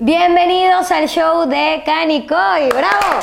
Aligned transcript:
Bienvenidos 0.00 0.92
al 0.92 1.08
show 1.08 1.48
de 1.48 1.82
Canicoy. 1.84 2.68
¡Bravo! 2.68 3.18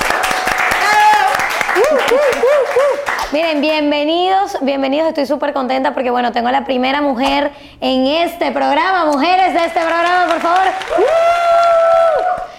Miren, 3.32 3.62
bienvenidos, 3.62 4.58
bienvenidos. 4.60 5.08
Estoy 5.08 5.26
súper 5.26 5.54
contenta 5.54 5.94
porque, 5.94 6.12
bueno, 6.12 6.34
tengo 6.34 6.52
la 6.52 6.66
primera 6.66 7.00
mujer 7.00 7.53
en 7.80 8.06
este 8.08 8.52
programa. 8.52 9.06
Mujeres 9.06 9.53
de 9.53 9.60
este 9.60 9.80
programa, 9.80 10.26
por 10.28 10.42
favor. 10.42 10.67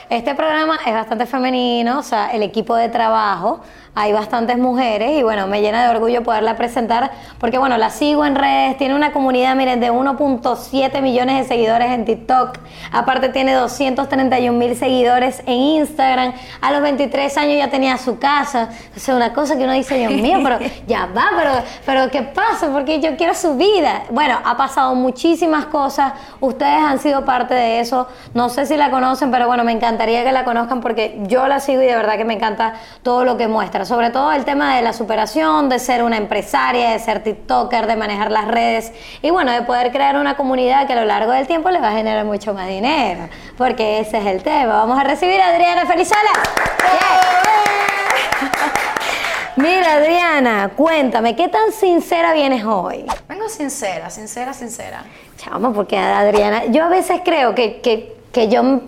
Este 0.08 0.34
programa 0.34 0.78
es 0.86 0.94
bastante 0.94 1.26
femenino, 1.26 1.98
o 1.98 2.02
sea, 2.02 2.30
el 2.32 2.42
equipo 2.42 2.74
de 2.74 2.88
trabajo 2.88 3.60
hay 3.98 4.12
bastantes 4.12 4.58
mujeres 4.58 5.12
y 5.12 5.22
bueno, 5.22 5.46
me 5.46 5.62
llena 5.62 5.82
de 5.82 5.88
orgullo 5.88 6.22
poderla 6.22 6.54
presentar 6.54 7.12
porque 7.40 7.56
bueno, 7.56 7.78
la 7.78 7.88
sigo 7.88 8.26
en 8.26 8.34
redes, 8.34 8.76
tiene 8.76 8.94
una 8.94 9.10
comunidad, 9.10 9.56
miren, 9.56 9.80
de 9.80 9.90
1.7 9.90 11.00
millones 11.00 11.38
de 11.38 11.44
seguidores 11.48 11.90
en 11.90 12.04
TikTok, 12.04 12.58
aparte 12.92 13.30
tiene 13.30 13.54
231 13.54 14.58
mil 14.58 14.76
seguidores 14.76 15.42
en 15.46 15.54
Instagram, 15.54 16.34
a 16.60 16.72
los 16.72 16.82
23 16.82 17.38
años 17.38 17.56
ya 17.56 17.70
tenía 17.70 17.96
su 17.96 18.18
casa, 18.18 18.68
o 18.94 19.00
sea, 19.00 19.16
una 19.16 19.32
cosa 19.32 19.56
que 19.56 19.64
uno 19.64 19.72
dice, 19.72 19.96
Dios 19.96 20.12
mío, 20.12 20.40
pero 20.42 20.58
ya 20.86 21.06
va, 21.06 21.30
pero, 21.34 21.52
pero 21.86 22.10
¿qué 22.10 22.22
pasa? 22.22 22.70
Porque 22.70 23.00
yo 23.00 23.16
quiero 23.16 23.32
su 23.34 23.56
vida. 23.56 24.02
Bueno, 24.10 24.38
ha 24.44 24.58
pasado 24.58 24.94
muchísimas 24.94 25.64
cosas, 25.66 26.12
ustedes 26.40 26.84
han 26.84 26.98
sido 26.98 27.24
parte 27.24 27.54
de 27.54 27.80
eso, 27.80 28.08
no 28.34 28.50
sé 28.50 28.66
si 28.66 28.76
la 28.76 28.90
conocen, 28.90 29.30
pero 29.30 29.46
bueno, 29.46 29.64
me 29.64 29.72
encantaría 29.72 30.22
que 30.22 30.32
la 30.32 30.44
conozcan 30.44 30.82
porque 30.82 31.18
yo 31.22 31.48
la 31.48 31.60
sigo 31.60 31.80
y 31.80 31.86
de 31.86 31.96
verdad 31.96 32.18
que 32.18 32.26
me 32.26 32.34
encanta 32.34 32.74
todo 33.02 33.24
lo 33.24 33.38
que 33.38 33.48
muestra 33.48 33.85
sobre 33.86 34.10
todo 34.10 34.32
el 34.32 34.44
tema 34.44 34.76
de 34.76 34.82
la 34.82 34.92
superación, 34.92 35.68
de 35.68 35.78
ser 35.78 36.02
una 36.02 36.16
empresaria, 36.16 36.90
de 36.90 36.98
ser 36.98 37.22
TikToker, 37.22 37.86
de 37.86 37.96
manejar 37.96 38.30
las 38.30 38.46
redes 38.46 38.92
y 39.22 39.30
bueno, 39.30 39.52
de 39.52 39.62
poder 39.62 39.92
crear 39.92 40.16
una 40.16 40.36
comunidad 40.36 40.86
que 40.86 40.92
a 40.92 40.96
lo 40.96 41.04
largo 41.04 41.32
del 41.32 41.46
tiempo 41.46 41.70
les 41.70 41.82
va 41.82 41.88
a 41.88 41.92
generar 41.92 42.24
mucho 42.24 42.52
más 42.52 42.68
dinero, 42.68 43.28
porque 43.56 44.00
ese 44.00 44.18
es 44.18 44.26
el 44.26 44.42
tema. 44.42 44.74
Vamos 44.74 44.98
a 44.98 45.04
recibir 45.04 45.40
a 45.40 45.48
Adriana 45.48 45.86
Felizola. 45.86 46.20
Mira, 49.56 49.94
Adriana, 49.94 50.70
cuéntame, 50.76 51.34
¿qué 51.34 51.48
tan 51.48 51.72
sincera 51.72 52.34
vienes 52.34 52.62
hoy? 52.64 53.06
Vengo 53.26 53.48
sincera, 53.48 54.10
sincera, 54.10 54.52
sincera. 54.52 55.02
Chamo, 55.38 55.72
porque 55.72 55.96
Adriana, 55.96 56.66
yo 56.66 56.84
a 56.84 56.88
veces 56.88 57.22
creo 57.24 57.54
que, 57.54 57.80
que, 57.80 58.16
que 58.32 58.48
yo 58.48 58.80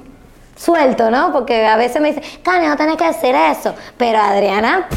suelto, 0.59 1.11
¿no? 1.11 1.33
Porque 1.33 1.67
a 1.67 1.77
veces 1.77 2.03
me 2.03 2.12
dicen, 2.12 2.41
Cani, 2.42 2.67
no 2.67 2.77
tienes 2.77 2.97
que 2.97 3.05
hacer 3.05 3.34
eso. 3.34 3.75
Pero 3.97 4.19
Adriana, 4.19 4.89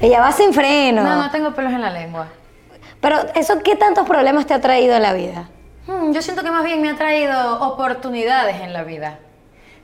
ella 0.00 0.20
va 0.20 0.32
sin 0.32 0.52
freno. 0.52 1.02
No, 1.02 1.16
no 1.16 1.30
tengo 1.30 1.52
pelos 1.52 1.72
en 1.72 1.80
la 1.80 1.90
lengua. 1.90 2.26
Pero 3.00 3.16
eso, 3.34 3.60
¿qué 3.62 3.76
tantos 3.76 4.06
problemas 4.06 4.46
te 4.46 4.54
ha 4.54 4.60
traído 4.60 4.96
en 4.96 5.02
la 5.02 5.12
vida? 5.12 5.48
Hmm, 5.86 6.12
yo 6.12 6.20
siento 6.20 6.42
que 6.42 6.50
más 6.50 6.64
bien 6.64 6.82
me 6.82 6.90
ha 6.90 6.96
traído 6.96 7.62
oportunidades 7.62 8.60
en 8.60 8.72
la 8.72 8.82
vida. 8.82 9.18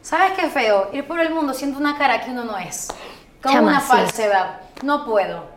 ¿Sabes 0.02 0.32
qué 0.32 0.48
feo? 0.48 0.90
Ir 0.92 1.06
por 1.06 1.20
el 1.20 1.32
mundo 1.32 1.54
siendo 1.54 1.78
una 1.78 1.96
cara 1.96 2.20
que 2.20 2.30
uno 2.30 2.44
no 2.44 2.58
es. 2.58 2.88
Como 3.42 3.60
una 3.60 3.80
falsedad. 3.80 4.60
No 4.82 5.04
puedo. 5.04 5.54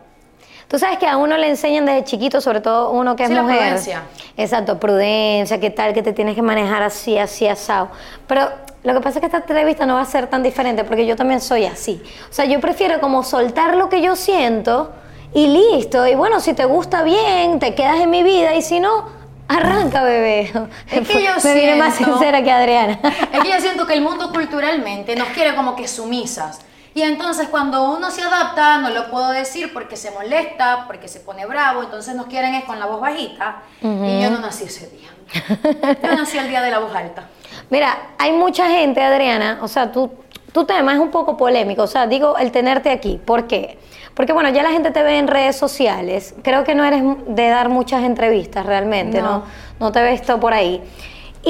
Tú 0.68 0.78
sabes 0.78 0.98
que 0.98 1.06
a 1.06 1.16
uno 1.16 1.36
le 1.36 1.48
enseñan 1.48 1.86
desde 1.86 2.04
chiquito, 2.04 2.40
sobre 2.40 2.60
todo 2.60 2.90
uno 2.90 3.16
que 3.16 3.24
es 3.24 3.30
mujer. 3.30 3.44
La 3.44 3.52
prudencia. 3.52 4.02
Exacto, 4.36 4.78
prudencia, 4.78 5.58
qué 5.58 5.70
tal, 5.70 5.94
que 5.94 6.02
te 6.02 6.12
tienes 6.12 6.34
que 6.34 6.42
manejar 6.42 6.82
así, 6.82 7.18
así, 7.18 7.48
asado. 7.48 7.88
Pero 8.26 8.50
lo 8.84 8.94
que 8.94 9.00
pasa 9.00 9.18
es 9.18 9.20
que 9.20 9.26
esta 9.26 9.38
entrevista 9.38 9.86
no 9.86 9.94
va 9.94 10.02
a 10.02 10.06
ser 10.06 10.28
tan 10.28 10.42
diferente 10.42 10.84
porque 10.84 11.04
yo 11.04 11.16
también 11.16 11.40
soy 11.40 11.66
así. 11.66 12.02
O 12.30 12.32
sea, 12.32 12.44
yo 12.44 12.60
prefiero 12.60 13.00
como 13.00 13.22
soltar 13.22 13.76
lo 13.76 13.88
que 13.88 14.00
yo 14.00 14.14
siento 14.14 14.92
y 15.34 15.46
listo. 15.48 16.06
Y 16.06 16.14
bueno, 16.14 16.40
si 16.40 16.54
te 16.54 16.64
gusta 16.64 17.02
bien, 17.02 17.58
te 17.58 17.74
quedas 17.74 18.00
en 18.00 18.10
mi 18.10 18.22
vida 18.22 18.54
y 18.54 18.62
si 18.62 18.80
no, 18.80 19.06
arranca, 19.48 20.02
bebé. 20.02 20.52
Es 20.90 21.08
que 21.08 21.22
yo 21.24 21.30
Me 21.42 21.54
viene 21.54 21.76
más 21.76 21.96
sincera 21.96 22.42
que 22.42 22.52
Adriana. 22.52 23.00
Es 23.32 23.40
que 23.40 23.50
yo 23.50 23.60
siento 23.60 23.86
que 23.86 23.94
el 23.94 24.00
mundo 24.02 24.30
culturalmente 24.32 25.16
nos 25.16 25.28
quiere 25.28 25.54
como 25.56 25.74
que 25.74 25.88
sumisas. 25.88 26.60
Y 26.94 27.02
entonces 27.02 27.48
cuando 27.48 27.92
uno 27.92 28.10
se 28.10 28.22
adapta, 28.22 28.78
no 28.78 28.90
lo 28.90 29.10
puedo 29.10 29.30
decir 29.30 29.72
porque 29.72 29.96
se 29.96 30.10
molesta, 30.10 30.84
porque 30.86 31.06
se 31.06 31.20
pone 31.20 31.46
bravo, 31.46 31.82
entonces 31.82 32.14
nos 32.14 32.26
quieren 32.26 32.54
es 32.54 32.64
con 32.64 32.80
la 32.80 32.86
voz 32.86 33.00
bajita. 33.00 33.62
Y 33.82 34.20
yo 34.20 34.30
no 34.30 34.38
nací 34.40 34.64
ese 34.64 34.88
día. 34.88 35.08
Yo 36.02 36.16
nací 36.16 36.38
el 36.38 36.48
día 36.48 36.62
de 36.62 36.70
la 36.70 36.78
voz 36.78 36.94
alta. 36.94 37.24
Mira, 37.70 38.14
hay 38.18 38.32
mucha 38.32 38.68
gente, 38.70 39.02
Adriana, 39.02 39.58
o 39.62 39.68
sea, 39.68 39.92
tu, 39.92 40.10
tu 40.52 40.64
tema 40.64 40.94
es 40.94 40.98
un 40.98 41.10
poco 41.10 41.36
polémico, 41.36 41.82
o 41.82 41.86
sea, 41.86 42.06
digo 42.06 42.36
el 42.38 42.50
tenerte 42.50 42.90
aquí, 42.90 43.20
¿por 43.24 43.46
qué? 43.46 43.78
Porque 44.14 44.32
bueno, 44.32 44.48
ya 44.48 44.62
la 44.62 44.70
gente 44.70 44.90
te 44.90 45.02
ve 45.02 45.18
en 45.18 45.28
redes 45.28 45.56
sociales, 45.56 46.34
creo 46.42 46.64
que 46.64 46.74
no 46.74 46.84
eres 46.84 47.02
de 47.26 47.48
dar 47.48 47.68
muchas 47.68 48.04
entrevistas 48.04 48.64
realmente, 48.66 49.20
¿no? 49.22 49.30
No, 49.30 49.44
no 49.80 49.92
te 49.92 50.02
ves 50.02 50.22
todo 50.22 50.40
por 50.40 50.54
ahí. 50.54 50.82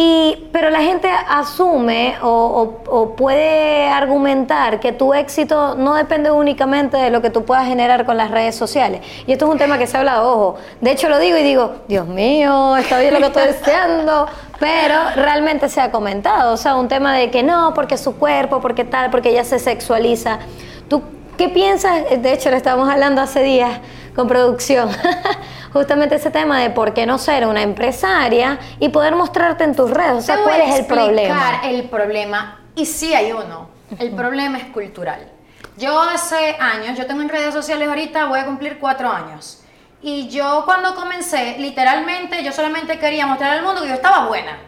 Y, 0.00 0.48
pero 0.52 0.70
la 0.70 0.80
gente 0.80 1.08
asume 1.08 2.18
o, 2.22 3.14
puede 3.16 3.88
argumentar 3.88 4.78
que 4.78 4.92
tu 4.92 5.12
éxito 5.12 5.74
no 5.74 5.94
depende 5.94 6.30
únicamente 6.30 6.96
de 6.96 7.10
lo 7.10 7.20
que 7.20 7.30
tú 7.30 7.44
puedas 7.44 7.66
generar 7.66 8.06
con 8.06 8.16
las 8.16 8.30
redes 8.30 8.54
sociales. 8.54 9.00
Y 9.26 9.32
esto 9.32 9.46
es 9.46 9.50
un 9.50 9.58
tema 9.58 9.76
que 9.76 9.88
se 9.88 9.96
ha 9.96 10.00
hablado, 10.00 10.32
ojo. 10.32 10.58
De 10.80 10.92
hecho 10.92 11.08
lo 11.08 11.18
digo 11.18 11.36
y 11.36 11.42
digo, 11.42 11.78
Dios 11.88 12.06
mío, 12.06 12.76
está 12.76 13.00
bien 13.00 13.12
lo 13.12 13.18
que 13.18 13.26
estoy 13.26 13.46
deseando. 13.46 14.28
Pero 14.60 14.94
realmente 15.16 15.68
se 15.68 15.80
ha 15.80 15.90
comentado, 15.90 16.54
o 16.54 16.56
sea, 16.56 16.76
un 16.76 16.86
tema 16.86 17.16
de 17.16 17.32
que 17.32 17.42
no, 17.42 17.74
porque 17.74 17.96
su 17.96 18.14
cuerpo, 18.18 18.60
porque 18.60 18.84
tal, 18.84 19.10
porque 19.10 19.30
ella 19.30 19.42
se 19.42 19.58
sexualiza. 19.58 20.38
¿Tú 20.88 21.02
qué 21.36 21.48
piensas? 21.48 22.04
De 22.22 22.32
hecho, 22.32 22.50
le 22.50 22.56
estábamos 22.56 22.88
hablando 22.88 23.20
hace 23.20 23.42
días 23.42 23.80
con 24.18 24.26
producción. 24.26 24.90
justamente 25.72 26.16
ese 26.16 26.32
tema 26.32 26.58
de 26.58 26.70
por 26.70 26.92
qué 26.92 27.06
no 27.06 27.18
ser 27.18 27.46
una 27.46 27.62
empresaria 27.62 28.58
y 28.80 28.88
poder 28.88 29.14
mostrarte 29.14 29.62
en 29.62 29.76
tus 29.76 29.92
redes. 29.92 30.14
O 30.14 30.20
sea, 30.22 30.38
¿cuál 30.42 30.60
es 30.60 30.80
el 30.80 30.86
problema? 30.86 31.60
El 31.62 31.84
problema, 31.84 32.62
y 32.74 32.84
sí 32.84 33.14
hay 33.14 33.30
uno, 33.30 33.70
el 33.96 34.10
problema 34.10 34.58
es 34.58 34.64
cultural. 34.72 35.30
Yo 35.76 36.00
hace 36.02 36.56
años, 36.58 36.98
yo 36.98 37.06
tengo 37.06 37.22
en 37.22 37.28
redes 37.28 37.54
sociales 37.54 37.86
ahorita, 37.86 38.24
voy 38.24 38.40
a 38.40 38.44
cumplir 38.44 38.80
cuatro 38.80 39.08
años. 39.08 39.62
Y 40.02 40.28
yo 40.28 40.62
cuando 40.64 40.96
comencé, 40.96 41.54
literalmente, 41.60 42.42
yo 42.42 42.50
solamente 42.50 42.98
quería 42.98 43.24
mostrar 43.24 43.52
al 43.52 43.62
mundo 43.62 43.82
que 43.82 43.88
yo 43.88 43.94
estaba 43.94 44.26
buena. 44.26 44.58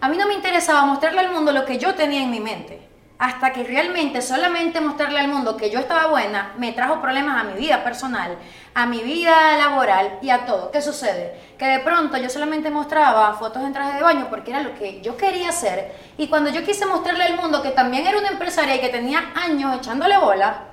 A 0.00 0.08
mí 0.08 0.16
no 0.16 0.26
me 0.26 0.34
interesaba 0.34 0.84
mostrarle 0.86 1.20
al 1.20 1.30
mundo 1.30 1.52
lo 1.52 1.64
que 1.64 1.78
yo 1.78 1.94
tenía 1.94 2.20
en 2.20 2.32
mi 2.32 2.40
mente 2.40 2.91
hasta 3.22 3.52
que 3.52 3.62
realmente 3.62 4.20
solamente 4.20 4.80
mostrarle 4.80 5.20
al 5.20 5.28
mundo 5.28 5.56
que 5.56 5.70
yo 5.70 5.78
estaba 5.78 6.08
buena 6.08 6.54
me 6.58 6.72
trajo 6.72 7.00
problemas 7.00 7.40
a 7.40 7.44
mi 7.44 7.52
vida 7.52 7.84
personal, 7.84 8.36
a 8.74 8.84
mi 8.86 8.98
vida 8.98 9.56
laboral 9.58 10.18
y 10.20 10.30
a 10.30 10.44
todo. 10.44 10.72
¿Qué 10.72 10.82
sucede? 10.82 11.38
Que 11.56 11.66
de 11.66 11.78
pronto 11.78 12.16
yo 12.16 12.28
solamente 12.28 12.68
mostraba 12.68 13.32
fotos 13.34 13.62
en 13.62 13.72
traje 13.72 13.94
de 13.94 14.02
baño 14.02 14.26
porque 14.28 14.50
era 14.50 14.60
lo 14.60 14.74
que 14.74 15.00
yo 15.02 15.16
quería 15.16 15.50
hacer 15.50 15.94
y 16.18 16.26
cuando 16.26 16.50
yo 16.50 16.64
quise 16.64 16.84
mostrarle 16.84 17.22
al 17.22 17.36
mundo 17.36 17.62
que 17.62 17.70
también 17.70 18.08
era 18.08 18.18
una 18.18 18.30
empresaria 18.30 18.74
y 18.74 18.80
que 18.80 18.88
tenía 18.88 19.22
años 19.36 19.76
echándole 19.76 20.18
bola, 20.18 20.64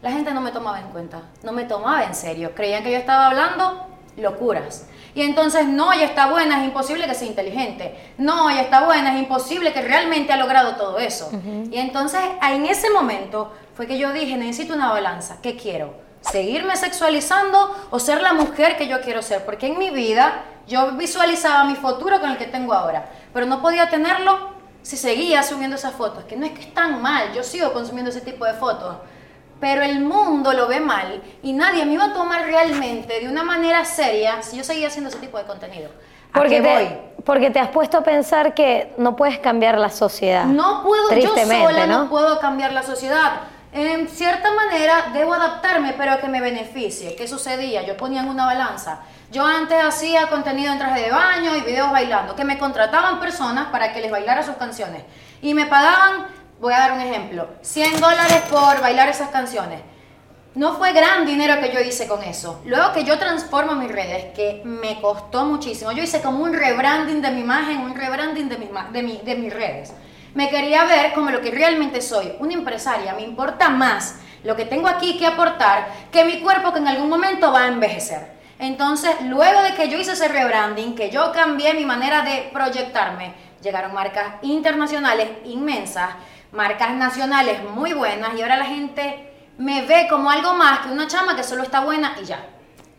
la 0.00 0.10
gente 0.10 0.32
no 0.32 0.40
me 0.40 0.50
tomaba 0.50 0.80
en 0.80 0.88
cuenta, 0.88 1.24
no 1.42 1.52
me 1.52 1.64
tomaba 1.64 2.04
en 2.04 2.14
serio. 2.14 2.52
Creían 2.54 2.84
que 2.84 2.90
yo 2.90 2.96
estaba 2.96 3.26
hablando 3.26 3.86
locuras. 4.16 4.86
Y 5.14 5.22
entonces, 5.22 5.66
no, 5.66 5.92
ella 5.92 6.04
está 6.04 6.26
buena, 6.26 6.60
es 6.60 6.64
imposible 6.64 7.06
que 7.06 7.14
sea 7.14 7.26
inteligente. 7.26 8.12
No, 8.18 8.50
ella 8.50 8.62
está 8.62 8.84
buena, 8.84 9.14
es 9.14 9.22
imposible 9.22 9.72
que 9.72 9.82
realmente 9.82 10.32
ha 10.32 10.36
logrado 10.36 10.76
todo 10.76 10.98
eso. 10.98 11.30
Y 11.70 11.78
entonces, 11.78 12.20
en 12.42 12.66
ese 12.66 12.90
momento 12.90 13.52
fue 13.74 13.86
que 13.86 13.98
yo 13.98 14.12
dije, 14.12 14.36
necesito 14.36 14.74
una 14.74 14.90
balanza. 14.90 15.38
¿Qué 15.42 15.56
quiero? 15.56 15.94
¿Seguirme 16.20 16.76
sexualizando 16.76 17.74
o 17.90 17.98
ser 17.98 18.22
la 18.22 18.32
mujer 18.32 18.76
que 18.76 18.88
yo 18.88 19.00
quiero 19.00 19.22
ser? 19.22 19.44
Porque 19.44 19.68
en 19.68 19.78
mi 19.78 19.90
vida 19.90 20.44
yo 20.66 20.92
visualizaba 20.92 21.64
mi 21.64 21.74
futuro 21.74 22.20
con 22.20 22.30
el 22.30 22.36
que 22.36 22.46
tengo 22.46 22.74
ahora, 22.74 23.08
pero 23.32 23.46
no 23.46 23.62
podía 23.62 23.88
tenerlo 23.88 24.50
si 24.82 24.96
seguía 24.96 25.42
subiendo 25.42 25.76
esas 25.76 25.94
fotos. 25.94 26.24
Que 26.24 26.36
no 26.36 26.44
es 26.44 26.52
que 26.52 26.60
es 26.60 26.74
tan 26.74 27.00
mal, 27.00 27.32
yo 27.34 27.42
sigo 27.42 27.72
consumiendo 27.72 28.10
ese 28.10 28.20
tipo 28.20 28.44
de 28.44 28.54
fotos 28.54 28.96
pero 29.60 29.82
el 29.82 30.00
mundo 30.00 30.52
lo 30.52 30.68
ve 30.68 30.80
mal 30.80 31.22
y 31.42 31.52
nadie 31.52 31.84
me 31.84 31.94
iba 31.94 32.06
a 32.06 32.12
tomar 32.12 32.44
realmente 32.44 33.20
de 33.20 33.28
una 33.28 33.42
manera 33.42 33.84
seria 33.84 34.42
si 34.42 34.56
yo 34.56 34.64
seguía 34.64 34.88
haciendo 34.88 35.10
ese 35.10 35.18
tipo 35.18 35.38
de 35.38 35.44
contenido. 35.44 35.90
porque 36.32 36.60
te, 36.60 37.00
Porque 37.24 37.50
te 37.50 37.58
has 37.58 37.68
puesto 37.68 37.98
a 37.98 38.02
pensar 38.02 38.54
que 38.54 38.92
no 38.98 39.16
puedes 39.16 39.38
cambiar 39.38 39.78
la 39.78 39.90
sociedad. 39.90 40.44
No 40.44 40.82
puedo, 40.82 41.12
yo 41.16 41.34
sola 41.36 41.86
¿no? 41.86 42.08
puedo 42.08 42.38
cambiar 42.38 42.72
la 42.72 42.82
sociedad. 42.82 43.40
En 43.70 44.08
cierta 44.08 44.50
manera 44.54 45.10
debo 45.12 45.34
adaptarme, 45.34 45.94
pero 45.96 46.18
que 46.20 46.28
me 46.28 46.40
beneficie. 46.40 47.14
¿Qué 47.16 47.28
sucedía? 47.28 47.82
Yo 47.82 47.96
ponía 47.96 48.22
en 48.22 48.28
una 48.28 48.46
balanza. 48.46 49.00
Yo 49.30 49.44
antes 49.44 49.78
hacía 49.84 50.28
contenido 50.28 50.72
en 50.72 50.78
traje 50.78 51.02
de 51.02 51.10
baño 51.10 51.54
y 51.54 51.60
videos 51.60 51.92
bailando, 51.92 52.34
que 52.34 52.44
me 52.44 52.56
contrataban 52.56 53.20
personas 53.20 53.66
para 53.66 53.92
que 53.92 54.00
les 54.00 54.10
bailara 54.10 54.42
sus 54.42 54.56
canciones. 54.56 55.02
Y 55.42 55.52
me 55.52 55.66
pagaban 55.66 56.26
voy 56.60 56.72
a 56.72 56.78
dar 56.78 56.92
un 56.92 57.00
ejemplo, 57.00 57.48
100 57.62 58.00
dólares 58.00 58.42
por 58.50 58.80
bailar 58.80 59.08
esas 59.08 59.30
canciones. 59.30 59.80
No 60.54 60.74
fue 60.76 60.92
gran 60.92 61.24
dinero 61.24 61.60
que 61.60 61.72
yo 61.72 61.80
hice 61.80 62.08
con 62.08 62.22
eso. 62.24 62.60
Luego 62.64 62.92
que 62.92 63.04
yo 63.04 63.18
transformo 63.18 63.74
mis 63.74 63.92
redes, 63.92 64.34
que 64.34 64.62
me 64.64 65.00
costó 65.00 65.44
muchísimo, 65.44 65.92
yo 65.92 66.02
hice 66.02 66.20
como 66.20 66.42
un 66.42 66.52
rebranding 66.52 67.22
de 67.22 67.30
mi 67.30 67.42
imagen, 67.42 67.78
un 67.78 67.94
rebranding 67.94 68.48
de, 68.48 68.58
mi, 68.58 68.68
de, 68.90 69.20
de 69.24 69.34
mis 69.36 69.52
redes. 69.52 69.92
Me 70.34 70.48
quería 70.48 70.84
ver 70.84 71.12
como 71.12 71.30
lo 71.30 71.40
que 71.40 71.50
realmente 71.50 72.00
soy, 72.00 72.32
una 72.40 72.54
empresaria. 72.54 73.14
Me 73.14 73.22
importa 73.22 73.68
más 73.68 74.16
lo 74.42 74.56
que 74.56 74.64
tengo 74.64 74.88
aquí 74.88 75.16
que 75.16 75.26
aportar 75.26 75.88
que 76.10 76.24
mi 76.24 76.40
cuerpo 76.40 76.72
que 76.72 76.78
en 76.78 76.88
algún 76.88 77.08
momento 77.08 77.52
va 77.52 77.64
a 77.64 77.68
envejecer. 77.68 78.38
Entonces, 78.58 79.14
luego 79.22 79.62
de 79.62 79.74
que 79.74 79.88
yo 79.88 79.98
hice 79.98 80.12
ese 80.12 80.26
rebranding, 80.26 80.96
que 80.96 81.10
yo 81.10 81.30
cambié 81.30 81.74
mi 81.74 81.84
manera 81.84 82.22
de 82.22 82.50
proyectarme, 82.52 83.32
llegaron 83.62 83.94
marcas 83.94 84.34
internacionales 84.42 85.28
inmensas, 85.44 86.10
marcas 86.52 86.94
nacionales 86.94 87.62
muy 87.74 87.92
buenas 87.92 88.34
y 88.36 88.42
ahora 88.42 88.56
la 88.56 88.64
gente 88.64 89.30
me 89.58 89.82
ve 89.82 90.06
como 90.08 90.30
algo 90.30 90.54
más 90.54 90.80
que 90.80 90.92
una 90.92 91.06
chama 91.08 91.36
que 91.36 91.42
solo 91.42 91.62
está 91.62 91.80
buena 91.80 92.14
y 92.20 92.24
ya. 92.24 92.44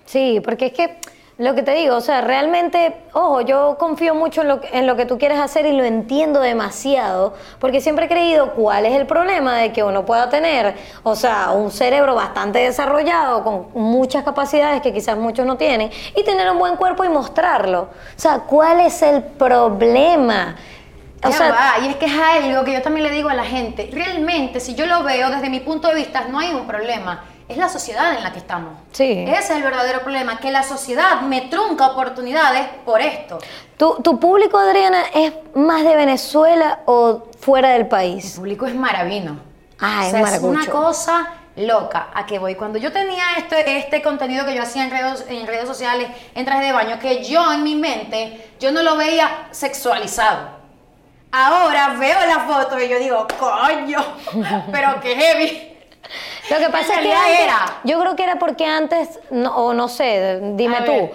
Sí, 0.05 0.41
porque 0.43 0.67
es 0.67 0.73
que 0.73 0.97
lo 1.39 1.55
que 1.55 1.63
te 1.63 1.73
digo, 1.73 1.95
o 1.95 2.01
sea, 2.01 2.19
realmente, 2.19 2.93
ojo, 3.13 3.39
yo 3.39 3.77
confío 3.79 4.13
mucho 4.13 4.41
en 4.41 4.49
lo, 4.49 4.59
en 4.73 4.85
lo 4.85 4.97
que 4.97 5.05
tú 5.05 5.17
quieres 5.17 5.39
hacer 5.39 5.65
y 5.65 5.71
lo 5.71 5.85
entiendo 5.85 6.41
demasiado, 6.41 7.33
porque 7.59 7.79
siempre 7.79 8.07
he 8.07 8.09
creído 8.09 8.51
cuál 8.55 8.85
es 8.85 8.93
el 8.93 9.05
problema 9.05 9.55
de 9.57 9.71
que 9.71 9.81
uno 9.81 10.05
pueda 10.05 10.29
tener, 10.29 10.75
o 11.03 11.15
sea, 11.15 11.51
un 11.51 11.71
cerebro 11.71 12.13
bastante 12.13 12.59
desarrollado, 12.59 13.45
con 13.45 13.67
muchas 13.73 14.25
capacidades 14.25 14.81
que 14.81 14.91
quizás 14.91 15.15
muchos 15.15 15.45
no 15.45 15.55
tienen, 15.55 15.89
y 16.13 16.23
tener 16.25 16.51
un 16.51 16.59
buen 16.59 16.75
cuerpo 16.75 17.05
y 17.05 17.09
mostrarlo. 17.09 17.83
O 17.83 18.19
sea, 18.19 18.39
¿cuál 18.39 18.81
es 18.81 19.01
el 19.01 19.23
problema? 19.23 20.57
O 21.23 21.31
sea, 21.31 21.51
va, 21.51 21.85
y 21.85 21.89
es 21.89 21.95
que 21.97 22.05
es 22.05 22.13
algo 22.13 22.63
que 22.63 22.73
yo 22.73 22.81
también 22.81 23.03
le 23.03 23.11
digo 23.11 23.29
a 23.29 23.33
la 23.33 23.43
gente, 23.43 23.89
realmente, 23.91 24.59
si 24.59 24.75
yo 24.75 24.85
lo 24.85 25.03
veo 25.03 25.29
desde 25.29 25.49
mi 25.49 25.59
punto 25.59 25.89
de 25.89 25.95
vista, 25.95 26.25
no 26.29 26.39
hay 26.39 26.53
un 26.53 26.65
problema 26.65 27.23
es 27.49 27.57
la 27.57 27.67
sociedad 27.67 28.15
en 28.15 28.23
la 28.23 28.31
que 28.31 28.37
estamos. 28.37 28.77
Sí. 28.91 29.25
Ese 29.27 29.39
es 29.39 29.49
el 29.49 29.63
verdadero 29.63 30.01
problema, 30.01 30.39
que 30.39 30.51
la 30.51 30.61
sociedad 30.61 31.21
me 31.21 31.41
trunca 31.41 31.87
oportunidades 31.87 32.67
por 32.85 33.01
esto. 33.01 33.39
¿Tu, 33.75 33.95
tu 34.03 34.19
público, 34.19 34.59
Adriana, 34.59 35.01
es 35.15 35.33
más 35.55 35.83
de 35.83 35.95
Venezuela 35.95 36.81
o 36.85 37.23
fuera 37.39 37.69
del 37.69 37.87
país? 37.87 38.33
El 38.33 38.41
público 38.41 38.67
es 38.67 38.75
maravino. 38.75 39.39
Ah, 39.79 40.03
o 40.05 40.09
sea, 40.11 40.35
es 40.35 40.41
una 40.43 40.67
cosa 40.67 41.33
loca. 41.55 42.09
¿A 42.13 42.27
qué 42.27 42.37
voy? 42.37 42.53
Cuando 42.53 42.77
yo 42.77 42.91
tenía 42.91 43.23
este, 43.37 43.79
este 43.79 44.03
contenido 44.03 44.45
que 44.45 44.53
yo 44.53 44.61
hacía 44.61 44.83
en 44.83 44.91
redes, 44.91 45.25
en 45.27 45.47
redes 45.47 45.67
sociales, 45.67 46.07
en 46.35 46.45
trajes 46.45 46.67
de 46.67 46.71
baño, 46.71 46.99
que 46.99 47.23
yo 47.23 47.51
en 47.51 47.63
mi 47.63 47.73
mente, 47.73 48.51
yo 48.59 48.71
no 48.71 48.83
lo 48.83 48.95
veía 48.95 49.47
sexualizado. 49.49 50.58
Ahora 51.31 51.95
veo 51.99 52.25
la 52.25 52.39
foto 52.39 52.79
y 52.79 52.89
yo 52.89 52.99
digo, 52.99 53.27
coño, 53.39 54.03
pero 54.71 54.99
qué 54.99 55.15
heavy. 55.15 55.69
Lo 56.49 56.57
que 56.57 56.69
pasa 56.69 56.95
es 56.95 56.99
que 57.01 57.43
era. 57.43 57.79
yo 57.83 57.99
creo 57.99 58.15
que 58.15 58.23
era 58.23 58.39
porque 58.39 58.65
antes, 58.65 59.19
o 59.29 59.73
no 59.73 59.87
sé, 59.87 60.39
dime 60.55 60.81
tú, 60.81 61.11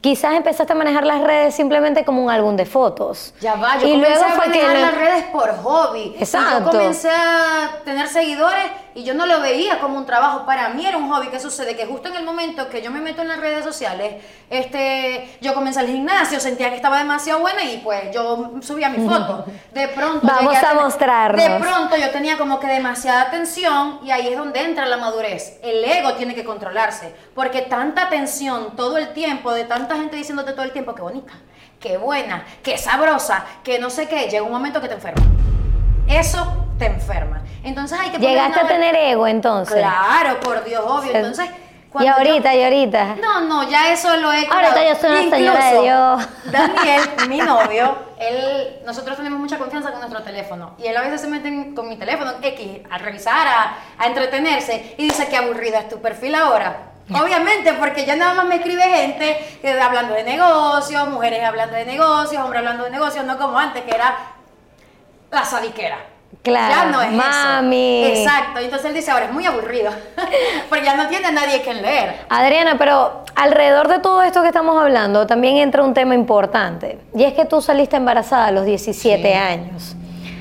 quizás 0.00 0.34
empezaste 0.34 0.72
a 0.72 0.76
manejar 0.76 1.06
las 1.06 1.20
redes 1.20 1.54
simplemente 1.54 2.04
como 2.04 2.24
un 2.24 2.30
álbum 2.30 2.56
de 2.56 2.66
fotos. 2.66 3.34
Ya 3.40 3.54
va, 3.54 3.78
yo 3.78 3.86
y 3.86 3.92
comencé 3.92 4.10
luego 4.10 4.24
a 4.24 4.36
manejar 4.36 4.76
las 4.78 4.94
redes 4.94 5.24
por 5.24 5.56
hobby. 5.58 6.16
Exacto. 6.18 6.72
yo 6.72 6.78
comencé 6.78 7.10
a 7.10 7.80
tener 7.84 8.08
seguidores 8.08 8.70
y 8.94 9.04
yo 9.04 9.14
no 9.14 9.26
lo 9.26 9.40
veía 9.40 9.78
como 9.78 9.96
un 9.96 10.06
trabajo, 10.06 10.44
para 10.44 10.70
mí 10.70 10.84
era 10.84 10.96
un 10.96 11.10
hobby. 11.10 11.28
¿Qué 11.28 11.38
sucede? 11.38 11.76
Que 11.76 11.86
justo 11.86 12.08
en 12.08 12.16
el 12.16 12.24
momento 12.24 12.68
que 12.68 12.82
yo 12.82 12.90
me 12.90 13.00
meto 13.00 13.22
en 13.22 13.28
las 13.28 13.38
redes 13.38 13.64
sociales, 13.64 14.16
este, 14.48 15.38
yo 15.40 15.54
comencé 15.54 15.80
al 15.80 15.86
gimnasio, 15.86 16.40
sentía 16.40 16.70
que 16.70 16.76
estaba 16.76 16.98
demasiado 16.98 17.40
buena 17.40 17.62
y 17.62 17.78
pues 17.78 18.12
yo 18.12 18.54
subía 18.62 18.88
mi 18.88 19.06
foto. 19.06 19.44
De 19.72 19.88
pronto... 19.88 20.26
Vamos 20.26 20.56
a, 20.56 20.70
a 20.70 21.32
De 21.32 21.60
pronto 21.60 21.96
yo 21.96 22.10
tenía 22.10 22.36
como 22.36 22.58
que 22.58 22.66
demasiada 22.66 23.22
atención 23.22 24.00
y 24.02 24.10
ahí 24.10 24.28
es 24.28 24.36
donde 24.36 24.60
entra 24.62 24.86
la 24.86 24.96
madurez. 24.96 25.58
El 25.62 25.84
ego 25.84 26.14
tiene 26.14 26.34
que 26.34 26.44
controlarse, 26.44 27.14
porque 27.34 27.62
tanta 27.62 28.02
atención 28.02 28.74
todo 28.74 28.98
el 28.98 29.12
tiempo, 29.12 29.52
de 29.52 29.59
tanta 29.64 29.96
gente 29.96 30.16
diciéndote 30.16 30.52
todo 30.52 30.64
el 30.64 30.72
tiempo, 30.72 30.94
qué 30.94 31.02
bonita, 31.02 31.32
qué 31.78 31.96
buena, 31.96 32.44
qué 32.62 32.78
sabrosa, 32.78 33.44
que 33.62 33.78
no 33.78 33.90
sé 33.90 34.08
qué, 34.08 34.28
llega 34.28 34.42
un 34.42 34.52
momento 34.52 34.80
que 34.80 34.88
te 34.88 34.94
enferma. 34.94 35.22
Eso 36.08 36.66
te 36.78 36.86
enferma. 36.86 37.42
Entonces 37.62 37.98
hay 37.98 38.10
que... 38.10 38.18
Llegaste 38.18 38.60
a 38.60 38.66
tener 38.66 38.94
ego 38.96 39.26
entonces. 39.26 39.76
Claro, 39.76 40.40
por 40.40 40.64
Dios, 40.64 40.82
obvio. 40.86 41.14
Entonces... 41.14 41.48
Y 41.98 42.06
ahorita, 42.06 42.54
y 42.54 42.62
ahorita. 42.62 43.16
No, 43.20 43.40
no, 43.40 43.68
ya 43.68 43.92
eso 43.92 44.16
lo 44.16 44.32
he 44.32 44.46
Ahorita 44.46 44.88
yo 44.88 44.94
soy 44.94 45.10
una 45.10 45.36
señora 45.36 45.72
de 45.72 45.80
Dios. 45.80 46.28
Daniel, 46.44 47.00
mi 47.28 47.38
novio, 47.38 47.96
él, 48.16 48.78
nosotros 48.86 49.16
tenemos 49.16 49.40
mucha 49.40 49.58
confianza 49.58 49.90
con 49.90 49.98
nuestro 49.98 50.22
teléfono. 50.22 50.76
Y 50.78 50.86
él 50.86 50.96
a 50.96 51.02
veces 51.02 51.22
se 51.22 51.26
mete 51.26 51.74
con 51.74 51.88
mi 51.88 51.96
teléfono 51.96 52.34
X 52.40 52.82
a 52.88 52.98
revisar, 52.98 53.46
a, 53.46 53.76
a 53.98 54.06
entretenerse, 54.06 54.94
y 54.98 55.04
dice 55.04 55.26
que 55.26 55.36
aburrida 55.36 55.80
es 55.80 55.88
tu 55.88 56.00
perfil 56.00 56.36
ahora. 56.36 56.89
Obviamente, 57.14 57.72
porque 57.74 58.04
ya 58.04 58.16
nada 58.16 58.34
más 58.34 58.46
me 58.46 58.56
escribe 58.56 58.82
gente 58.82 59.58
que, 59.60 59.80
hablando 59.80 60.14
de 60.14 60.24
negocios, 60.24 61.08
mujeres 61.08 61.44
hablando 61.44 61.76
de 61.76 61.84
negocios, 61.84 62.42
hombres 62.42 62.58
hablando 62.58 62.84
de 62.84 62.90
negocios, 62.90 63.24
no 63.24 63.38
como 63.38 63.58
antes, 63.58 63.82
que 63.82 63.94
era 63.94 64.16
la 65.30 65.44
sadiquera. 65.44 65.98
Claro, 66.42 66.74
ya 66.74 66.84
no 66.86 67.02
es 67.02 67.12
mami. 67.12 68.04
Eso. 68.04 68.22
Exacto. 68.22 68.60
Entonces 68.60 68.88
él 68.88 68.94
dice, 68.94 69.10
ahora 69.10 69.26
es 69.26 69.32
muy 69.32 69.44
aburrido, 69.44 69.90
porque 70.68 70.84
ya 70.84 70.94
no 70.96 71.08
tiene 71.08 71.32
nadie 71.32 71.60
que 71.62 71.74
leer. 71.74 72.24
Adriana, 72.28 72.76
pero 72.78 73.24
alrededor 73.34 73.88
de 73.88 73.98
todo 73.98 74.22
esto 74.22 74.42
que 74.42 74.48
estamos 74.48 74.80
hablando, 74.80 75.26
también 75.26 75.56
entra 75.56 75.82
un 75.82 75.92
tema 75.92 76.14
importante. 76.14 76.98
Y 77.14 77.24
es 77.24 77.34
que 77.34 77.44
tú 77.44 77.60
saliste 77.60 77.96
embarazada 77.96 78.46
a 78.46 78.50
los 78.52 78.64
17 78.64 79.34
años 79.34 79.96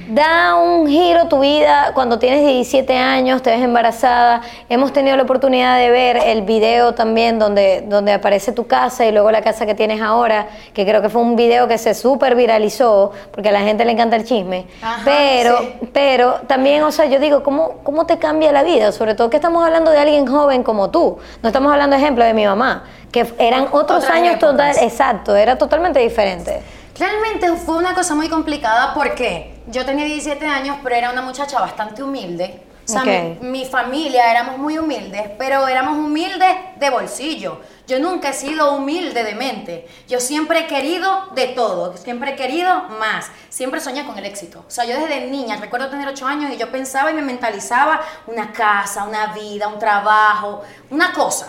da 0.09 0.55
un 0.55 0.87
giro 0.87 1.27
tu 1.27 1.39
vida 1.39 1.91
cuando 1.93 2.17
tienes 2.17 2.43
17 2.45 2.97
años, 2.97 3.43
te 3.43 3.51
ves 3.51 3.61
embarazada. 3.61 4.41
Hemos 4.67 4.91
tenido 4.91 5.15
la 5.15 5.23
oportunidad 5.23 5.77
de 5.77 5.91
ver 5.91 6.17
el 6.17 6.41
video 6.41 6.95
también 6.95 7.37
donde, 7.37 7.83
donde 7.87 8.11
aparece 8.11 8.51
tu 8.51 8.65
casa 8.65 9.05
y 9.05 9.11
luego 9.11 9.29
la 9.31 9.43
casa 9.43 9.67
que 9.67 9.75
tienes 9.75 10.01
ahora, 10.01 10.47
que 10.73 10.83
creo 10.83 11.01
que 11.01 11.09
fue 11.09 11.21
un 11.21 11.35
video 11.35 11.67
que 11.67 11.77
se 11.77 11.93
súper 11.93 12.35
viralizó, 12.35 13.11
porque 13.31 13.49
a 13.49 13.51
la 13.51 13.61
gente 13.61 13.85
le 13.85 13.91
encanta 13.91 14.15
el 14.15 14.25
chisme. 14.25 14.65
pero, 15.05 15.59
pero 15.93 16.41
también, 16.47 16.83
o 16.83 16.91
sea, 16.91 17.05
yo 17.05 17.19
digo, 17.19 17.43
¿cómo, 17.43 17.75
¿cómo 17.83 18.07
te 18.07 18.17
cambia 18.17 18.51
la 18.51 18.63
vida? 18.63 18.91
Sobre 18.91 19.13
todo 19.13 19.29
que 19.29 19.37
estamos 19.37 19.63
hablando 19.63 19.91
de 19.91 19.99
alguien 19.99 20.25
joven 20.25 20.63
como 20.63 20.89
tú. 20.89 21.19
No 21.43 21.49
estamos 21.49 21.71
hablando, 21.71 21.95
ejemplo, 21.95 22.25
de 22.25 22.33
mi 22.33 22.45
mamá, 22.45 22.83
que 23.11 23.27
eran 23.37 23.67
otros 23.71 24.09
años 24.09 24.39
total, 24.39 24.75
exacto, 24.81 25.35
era 25.35 25.57
totalmente 25.57 25.99
diferente. 25.99 26.61
Realmente 26.97 27.47
fue 27.53 27.77
una 27.77 27.93
cosa 27.93 28.15
muy 28.15 28.27
complicada 28.27 28.93
porque 28.93 29.58
yo 29.69 29.85
tenía 29.85 30.05
17 30.05 30.45
años, 30.45 30.77
pero 30.83 30.95
era 30.95 31.11
una 31.11 31.21
muchacha 31.21 31.59
bastante 31.59 32.03
humilde. 32.03 32.63
O 32.87 32.91
sea, 32.91 33.03
mi, 33.41 33.65
familia 33.65 34.31
éramos 34.31 34.57
muy 34.57 34.79
humildes, 34.79 35.29
pero 35.37 35.67
éramos 35.67 35.95
humildes 35.95 36.55
de 36.77 36.89
bolsillo. 36.89 37.61
Yo 37.85 37.99
nunca 37.99 38.29
he 38.29 38.33
sido 38.33 38.73
humilde 38.73 39.23
de 39.23 39.35
mente. 39.35 39.87
Yo 40.07 40.19
siempre 40.19 40.61
he 40.61 40.67
querido 40.67 41.27
de 41.35 41.49
todo, 41.49 41.95
siempre 41.97 42.31
he 42.31 42.35
querido 42.35 42.85
más. 42.99 43.27
Siempre 43.49 43.79
soñé 43.79 44.07
con 44.07 44.17
el 44.17 44.25
éxito. 44.25 44.65
O 44.67 44.71
sea, 44.71 44.85
yo 44.85 44.99
desde 44.99 45.27
niña, 45.27 45.57
recuerdo 45.57 45.89
tener 45.89 46.07
8 46.07 46.25
años 46.25 46.51
y 46.51 46.57
yo 46.57 46.71
pensaba 46.71 47.11
y 47.11 47.13
me 47.13 47.21
mentalizaba 47.21 48.01
una 48.25 48.51
casa, 48.51 49.03
una 49.03 49.33
vida, 49.33 49.67
un 49.67 49.77
trabajo, 49.77 50.63
una 50.89 51.13
cosa. 51.13 51.47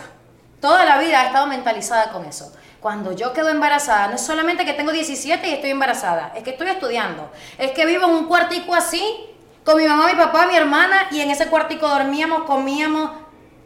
Toda 0.61 0.85
la 0.85 0.99
vida 0.99 1.23
he 1.23 1.27
estado 1.29 1.47
mentalizada 1.47 2.13
con 2.13 2.27
eso. 2.27 2.53
Cuando 2.81 3.13
yo 3.13 3.33
quedo 3.33 3.51
embarazada, 3.51 4.09
no 4.09 4.15
es 4.15 4.23
solamente 4.23 4.65
que 4.65 4.73
tengo 4.73 4.91
17 4.91 5.47
y 5.47 5.53
estoy 5.53 5.71
embarazada, 5.71 6.33
es 6.35 6.43
que 6.43 6.51
estoy 6.51 6.69
estudiando, 6.69 7.31
es 7.59 7.73
que 7.73 7.85
vivo 7.85 8.07
en 8.07 8.13
un 8.13 8.25
cuartico 8.27 8.75
así, 8.75 9.27
con 9.65 9.77
mi 9.77 9.87
mamá, 9.87 10.07
mi 10.07 10.15
papá, 10.15 10.47
mi 10.47 10.57
hermana, 10.57 11.09
y 11.11 11.21
en 11.21 11.31
ese 11.31 11.49
cuartico 11.49 11.87
dormíamos, 11.87 12.45
comíamos. 12.45 13.11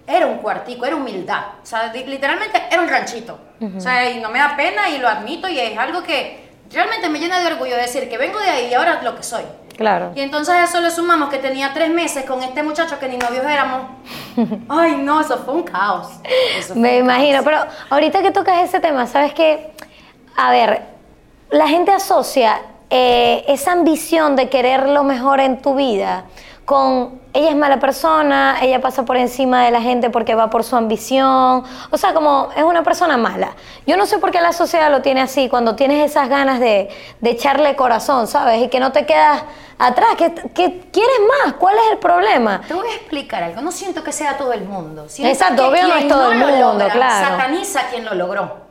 Era 0.06 0.26
un 0.26 0.38
cuartico, 0.38 0.84
era 0.84 0.96
humildad. 0.96 1.44
O 1.62 1.66
sea, 1.66 1.90
literalmente 1.92 2.62
era 2.70 2.82
un 2.82 2.88
ranchito. 2.88 3.38
O 3.74 3.80
sea, 3.80 4.10
y 4.10 4.20
no 4.20 4.28
me 4.28 4.38
da 4.38 4.54
pena 4.54 4.90
y 4.90 4.98
lo 4.98 5.08
admito 5.08 5.48
y 5.48 5.58
es 5.58 5.78
algo 5.78 6.02
que 6.02 6.44
realmente 6.70 7.08
me 7.08 7.18
llena 7.18 7.40
de 7.40 7.46
orgullo 7.46 7.76
decir 7.76 8.10
que 8.10 8.18
vengo 8.18 8.38
de 8.38 8.50
ahí 8.50 8.68
y 8.70 8.74
ahora 8.74 9.00
lo 9.02 9.16
que 9.16 9.22
soy. 9.22 9.44
Claro. 9.76 10.12
Y 10.14 10.20
entonces 10.20 10.54
a 10.54 10.64
eso 10.64 10.80
le 10.80 10.90
sumamos 10.90 11.28
que 11.28 11.38
tenía 11.38 11.72
tres 11.72 11.90
meses 11.90 12.24
con 12.24 12.42
este 12.42 12.62
muchacho 12.62 12.98
que 12.98 13.08
ni 13.08 13.16
novios 13.16 13.44
éramos. 13.44 13.82
Ay, 14.68 14.96
no, 14.96 15.20
eso 15.20 15.38
fue 15.38 15.54
un 15.54 15.62
caos. 15.62 16.08
Me 16.74 16.98
imagino, 16.98 17.42
pero 17.42 17.58
ahorita 17.90 18.22
que 18.22 18.30
tocas 18.30 18.62
ese 18.62 18.80
tema, 18.80 19.06
¿sabes 19.06 19.34
qué? 19.34 19.72
A 20.36 20.50
ver, 20.50 20.82
la 21.50 21.68
gente 21.68 21.92
asocia 21.92 22.60
eh, 22.90 23.44
esa 23.48 23.72
ambición 23.72 24.36
de 24.36 24.48
querer 24.48 24.88
lo 24.88 25.02
mejor 25.02 25.40
en 25.40 25.60
tu 25.60 25.74
vida 25.74 26.24
con 26.64 27.20
ella 27.34 27.50
es 27.50 27.56
mala 27.56 27.78
persona, 27.78 28.58
ella 28.62 28.80
pasa 28.80 29.04
por 29.04 29.16
encima 29.16 29.64
de 29.64 29.70
la 29.70 29.82
gente 29.82 30.08
porque 30.08 30.34
va 30.34 30.50
por 30.50 30.64
su 30.64 30.76
ambición, 30.76 31.64
o 31.90 31.96
sea, 31.98 32.14
como 32.14 32.48
es 32.56 32.62
una 32.62 32.82
persona 32.82 33.16
mala. 33.16 33.54
Yo 33.86 33.96
no 33.96 34.06
sé 34.06 34.18
por 34.18 34.30
qué 34.30 34.40
la 34.40 34.52
sociedad 34.52 34.90
lo 34.90 35.02
tiene 35.02 35.20
así, 35.20 35.48
cuando 35.48 35.74
tienes 35.74 36.10
esas 36.10 36.28
ganas 36.28 36.60
de, 36.60 36.88
echarle 37.22 37.74
corazón, 37.74 38.28
¿sabes? 38.28 38.62
Y 38.62 38.68
que 38.68 38.78
no 38.78 38.92
te 38.92 39.04
quedas 39.04 39.42
atrás, 39.78 40.10
que, 40.16 40.32
quieres 40.32 41.20
más, 41.44 41.54
¿cuál 41.54 41.74
es 41.76 41.92
el 41.92 41.98
problema? 41.98 42.60
Te 42.66 42.74
voy 42.74 42.86
a 42.86 42.94
explicar 42.94 43.42
algo, 43.42 43.60
no 43.60 43.72
siento 43.72 44.04
que 44.04 44.12
sea 44.12 44.38
todo 44.38 44.52
el 44.52 44.64
mundo. 44.64 45.06
Exacto, 45.18 45.68
obvio 45.68 45.88
no 45.88 45.94
es 45.96 46.08
todo 46.08 46.32
el 46.32 46.38
mundo, 46.38 46.88
claro. 46.92 47.28
Sataniza 47.28 47.80
a 47.80 47.88
quien 47.88 48.04
lo 48.04 48.14
logró. 48.14 48.64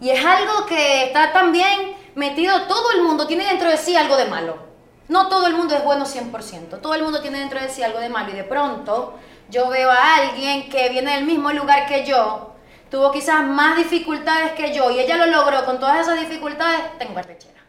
Y 0.00 0.10
es 0.10 0.24
algo 0.24 0.66
que 0.66 1.04
está 1.04 1.32
también 1.32 1.94
metido, 2.14 2.62
todo 2.68 2.92
el 2.92 3.02
mundo 3.02 3.26
tiene 3.26 3.44
dentro 3.44 3.68
de 3.68 3.76
sí 3.76 3.96
algo 3.96 4.16
de 4.16 4.26
malo. 4.26 4.63
No 5.08 5.28
todo 5.28 5.46
el 5.46 5.54
mundo 5.54 5.74
es 5.76 5.84
bueno 5.84 6.06
100%, 6.06 6.80
todo 6.80 6.94
el 6.94 7.02
mundo 7.02 7.20
tiene 7.20 7.38
dentro 7.38 7.60
de 7.60 7.68
sí 7.68 7.82
algo 7.82 7.98
de 7.98 8.08
malo 8.08 8.30
y 8.30 8.34
de 8.34 8.44
pronto 8.44 9.14
yo 9.50 9.68
veo 9.68 9.90
a 9.90 10.16
alguien 10.16 10.70
que 10.70 10.88
viene 10.88 11.14
del 11.14 11.24
mismo 11.24 11.52
lugar 11.52 11.86
que 11.86 12.06
yo, 12.06 12.54
tuvo 12.90 13.12
quizás 13.12 13.44
más 13.44 13.76
dificultades 13.76 14.52
que 14.52 14.72
yo 14.72 14.90
y 14.90 15.00
ella 15.00 15.16
lo 15.16 15.26
logró 15.26 15.64
con 15.64 15.78
todas 15.78 16.00
esas 16.00 16.18
dificultades, 16.18 16.98
tengo 16.98 17.18
arrechera. 17.18 17.60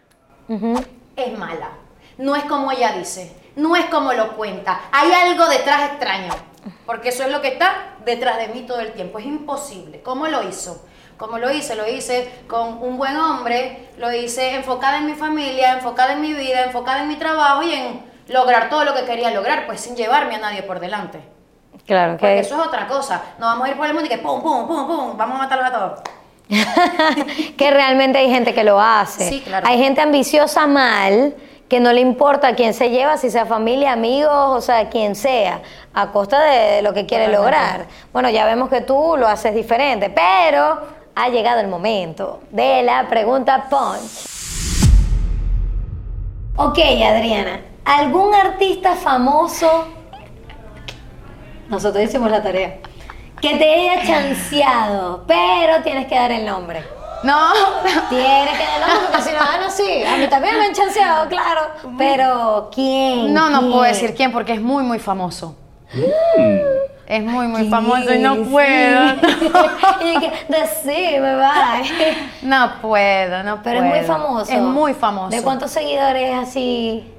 Es 1.15 1.38
mala, 1.38 1.72
no 2.18 2.36
es 2.36 2.46
como 2.46 2.72
ella 2.72 2.94
dice, 2.94 3.36
no 3.56 3.75
es 3.75 3.86
como 3.86 4.13
lo 4.13 4.36
cuenta, 4.38 4.82
hay 4.92 5.12
algo 5.12 5.48
detrás 5.48 5.92
extraño, 5.92 6.34
porque 6.86 7.10
eso 7.10 7.24
es 7.24 7.32
lo 7.32 7.42
que 7.42 7.50
está 7.50 7.96
detrás 8.06 8.38
de 8.38 8.48
mí 8.50 8.62
todo 8.62 8.80
el 8.80 8.94
tiempo, 8.94 9.20
es 9.20 9.25
imposible. 9.25 10.01
¿Cómo 10.01 10.27
lo 10.27 10.48
hizo? 10.48 10.86
Como 11.18 11.38
lo 11.38 11.52
hice, 11.52 11.76
lo 11.76 11.88
hice 11.88 12.30
con 12.48 12.82
un 12.82 12.98
buen 12.98 13.16
hombre, 13.16 13.90
lo 13.98 14.12
hice 14.12 14.56
enfocada 14.56 14.98
en 14.98 15.06
mi 15.06 15.14
familia, 15.14 15.74
enfocada 15.74 16.14
en 16.14 16.22
mi 16.22 16.34
vida, 16.34 16.64
enfocada 16.64 17.04
en 17.04 17.08
mi 17.08 17.16
trabajo 17.16 17.64
y 17.64 17.74
en 17.74 18.06
lograr 18.28 18.70
todo 18.70 18.86
lo 18.86 18.94
que 18.94 19.06
quería 19.06 19.32
lograr, 19.32 19.66
pues 19.66 19.82
sin 19.82 19.96
llevarme 19.96 20.36
a 20.36 20.40
nadie 20.40 20.64
por 20.64 20.80
delante. 20.80 21.20
Claro, 21.86 22.14
Porque 22.14 22.36
que 22.36 22.40
eso 22.40 22.60
es 22.60 22.68
otra 22.68 22.88
cosa. 22.88 23.22
No 23.38 23.46
vamos 23.46 23.68
a 23.68 23.72
ir 23.72 23.78
por 23.78 23.86
el 23.88 23.94
mundo 23.94 24.08
y 24.08 24.10
que 24.10 24.18
pum, 24.18 24.42
pum, 24.42 24.68
pum, 24.68 24.88
pum, 24.88 25.18
vamos 25.18 25.36
a 25.36 25.44
matarlos 25.44 25.68
a 25.68 25.72
todos. 25.72 26.00
que 27.58 27.72
realmente 27.72 28.18
hay 28.18 28.30
gente 28.30 28.54
que 28.54 28.64
lo 28.64 28.80
hace. 28.80 29.30
Sí, 29.30 29.42
claro. 29.42 29.68
Hay 29.68 29.78
gente 29.78 30.02
ambiciosa 30.02 30.68
mal 30.68 31.36
que 31.70 31.80
no 31.80 31.92
le 31.94 32.02
importa 32.02 32.56
quién 32.56 32.74
se 32.74 32.90
lleva, 32.92 33.18
si 33.18 33.32
sea 33.32 33.46
familia, 33.46 33.92
amigos, 33.94 34.32
o 34.32 34.62
sea, 34.62 34.90
quien 34.90 35.16
sea, 35.16 35.62
a 35.94 36.12
costa 36.12 36.40
de 36.44 36.82
lo 36.84 36.94
que 36.94 37.06
quiere 37.06 37.26
Totalmente. 37.26 37.38
lograr. 37.38 37.86
Bueno, 38.14 38.30
ya 38.30 38.46
vemos 38.46 38.70
que 38.70 38.82
tú 38.82 39.16
lo 39.18 39.28
haces 39.28 39.56
diferente, 39.56 40.12
pero 40.12 40.80
ha 41.16 41.30
llegado 41.30 41.62
el 41.62 41.68
momento 41.68 42.42
de 42.52 42.84
la 42.84 43.08
pregunta 43.08 43.68
punch. 43.70 44.28
Ok, 46.58 46.78
Adriana, 46.80 47.62
¿algún 47.86 48.34
artista 48.34 48.96
famoso? 48.96 49.88
Nosotros 51.70 52.04
hicimos 52.04 52.30
la 52.32 52.44
tarea. 52.44 52.78
Que 53.42 53.56
te 53.58 53.74
haya 53.74 54.06
chanceado, 54.06 55.24
pero 55.28 55.82
tienes 55.84 56.08
que 56.08 56.16
dar 56.16 56.32
el 56.32 56.46
nombre. 56.46 56.84
No, 57.24 57.52
Tiene 58.10 58.52
que 58.52 58.64
dar 58.64 58.76
el 58.76 58.88
nombre 58.88 59.08
porque 59.12 59.22
si 59.24 59.32
no, 59.32 59.40
ah, 59.42 59.58
no, 59.62 59.70
sí. 59.72 60.04
A 60.04 60.18
mí 60.18 60.28
también 60.28 60.58
me 60.58 60.66
han 60.66 60.74
chanceado, 60.74 61.28
claro. 61.28 61.62
Pero, 61.98 62.70
¿quién? 62.74 63.34
no, 63.34 63.50
no 63.50 63.60
¿Quién? 63.60 63.72
puedo 63.72 63.84
decir 63.84 64.16
quién 64.16 64.32
porque 64.32 64.54
es 64.54 64.62
muy, 64.62 64.84
muy 64.84 65.00
famoso. 65.00 65.56
Es 67.08 67.24
muy, 67.24 67.48
muy 67.48 67.70
famoso 67.70 68.14
y 68.14 68.20
no 68.20 68.36
puedo. 68.44 69.06
y 70.02 70.20
que, 70.20 70.32
decime, 70.50 71.36
bye. 71.36 72.18
No 72.42 72.82
puedo, 72.82 73.44
no 73.44 73.62
Pero 73.62 73.82
puedo. 73.82 73.94
es 73.94 74.00
muy 74.02 74.08
famoso. 74.08 74.52
Es 74.52 74.62
muy 74.62 74.94
famoso. 74.94 75.30
¿De 75.36 75.44
cuántos 75.44 75.72
seguidores 75.72 76.36
así? 76.36 77.12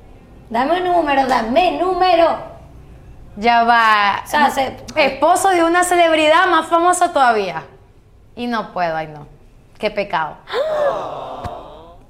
Dame 0.51 0.79
un 0.81 0.85
número, 0.85 1.27
dame 1.27 1.79
número. 1.79 2.37
Ya 3.37 3.63
va. 3.65 4.23
O 4.25 4.29
sea, 4.29 4.51
se- 4.51 4.77
Esposo 4.97 5.51
de 5.51 5.63
una 5.63 5.85
celebridad 5.85 6.47
más 6.49 6.67
famosa 6.67 7.13
todavía. 7.13 7.63
Y 8.35 8.47
no 8.49 8.73
puedo, 8.73 8.97
ay 8.97 9.07
no. 9.09 9.27
Qué 9.79 9.91
pecado. 9.91 10.37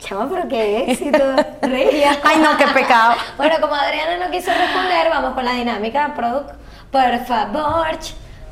Chama, 0.06 0.28
pero 0.30 0.46
qué 0.46 0.88
éxito. 0.88 1.18
Regia. 1.62 2.16
Ay 2.22 2.38
no, 2.38 2.56
qué 2.56 2.66
pecado. 2.68 3.14
Bueno, 3.36 3.56
como 3.60 3.74
Adriana 3.74 4.24
no 4.24 4.30
quiso 4.30 4.52
responder, 4.52 5.08
vamos 5.10 5.34
con 5.34 5.44
la 5.44 5.52
dinámica. 5.52 6.14
Product, 6.14 6.52
por 6.92 7.18
favor. 7.26 7.86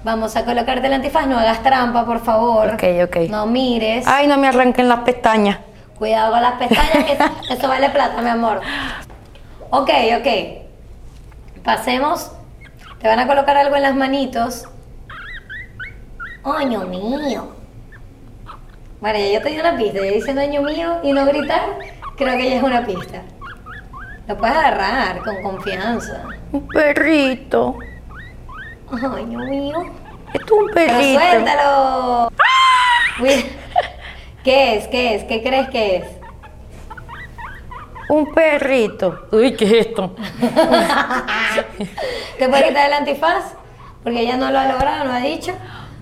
Vamos 0.03 0.35
a 0.35 0.45
colocarte 0.45 0.89
el 0.89 0.95
antifaz. 0.95 1.29
No 1.29 1.39
hagas 1.39 1.63
trampa, 1.63 2.05
por 2.05 2.21
favor. 2.25 2.75
Ok, 2.75 2.83
ok. 3.05 3.17
No 3.31 3.47
mires. 3.47 4.05
Ay, 4.07 4.27
no 4.27 4.37
me 4.37 4.49
arranquen 4.49 4.89
las 4.89 5.01
pestañas. 5.01 5.59
Cuidado 5.97 6.33
con 6.33 6.43
las 6.43 6.55
pestañas, 6.55 7.05
que 7.05 7.19
eso 7.55 7.69
vale 7.69 7.89
plata, 7.91 8.21
mi 8.21 8.31
amor. 8.31 8.61
Ok, 9.71 9.91
ok. 10.19 11.63
Pasemos. 11.63 12.33
Te 12.99 13.07
van 13.07 13.21
a 13.21 13.29
colocar 13.29 13.57
algo 13.57 13.77
en 13.77 13.83
las 13.83 13.95
manitos. 13.95 14.65
Año 16.43 16.81
mío. 16.81 17.55
Bueno, 19.05 19.19
ya 19.19 19.27
yo 19.35 19.43
te 19.43 19.51
di 19.51 19.61
una 19.61 19.77
pista. 19.77 19.99
Ya 20.03 20.13
diciendo 20.13 20.41
año 20.41 20.63
mío 20.63 20.99
y 21.03 21.13
no 21.13 21.27
gritar, 21.27 21.61
creo 22.17 22.39
que 22.39 22.49
ya 22.49 22.57
es 22.57 22.63
una 22.63 22.87
pista. 22.87 23.21
Lo 24.27 24.39
puedes 24.39 24.57
agarrar 24.57 25.19
con 25.19 25.43
confianza. 25.43 26.23
Un 26.53 26.67
perrito. 26.69 27.77
Año 28.91 29.41
mío. 29.41 29.93
Esto 30.33 30.55
es 30.55 30.61
un 30.63 30.71
Pero 30.73 30.93
perrito. 30.95 31.21
suéltalo. 31.21 32.29
Uy, 33.21 33.45
¿Qué 34.43 34.77
es? 34.77 34.89
¿Qué 34.89 35.17
es? 35.17 35.25
¿Qué 35.25 35.43
crees 35.43 35.69
que 35.69 35.97
es? 35.97 36.05
Un 38.09 38.33
perrito. 38.33 39.27
Uy, 39.33 39.55
¿qué 39.55 39.67
es 39.67 39.73
esto? 39.89 40.17
¿Te 42.39 42.49
puedes 42.49 42.69
quitar 42.69 42.87
el 42.87 42.93
antifaz? 42.95 43.53
Porque 44.03 44.21
ella 44.21 44.39
no 44.39 44.51
lo 44.51 44.61
ha 44.61 44.73
logrado, 44.73 45.05
no 45.05 45.13
ha 45.13 45.21
dicho. 45.21 45.53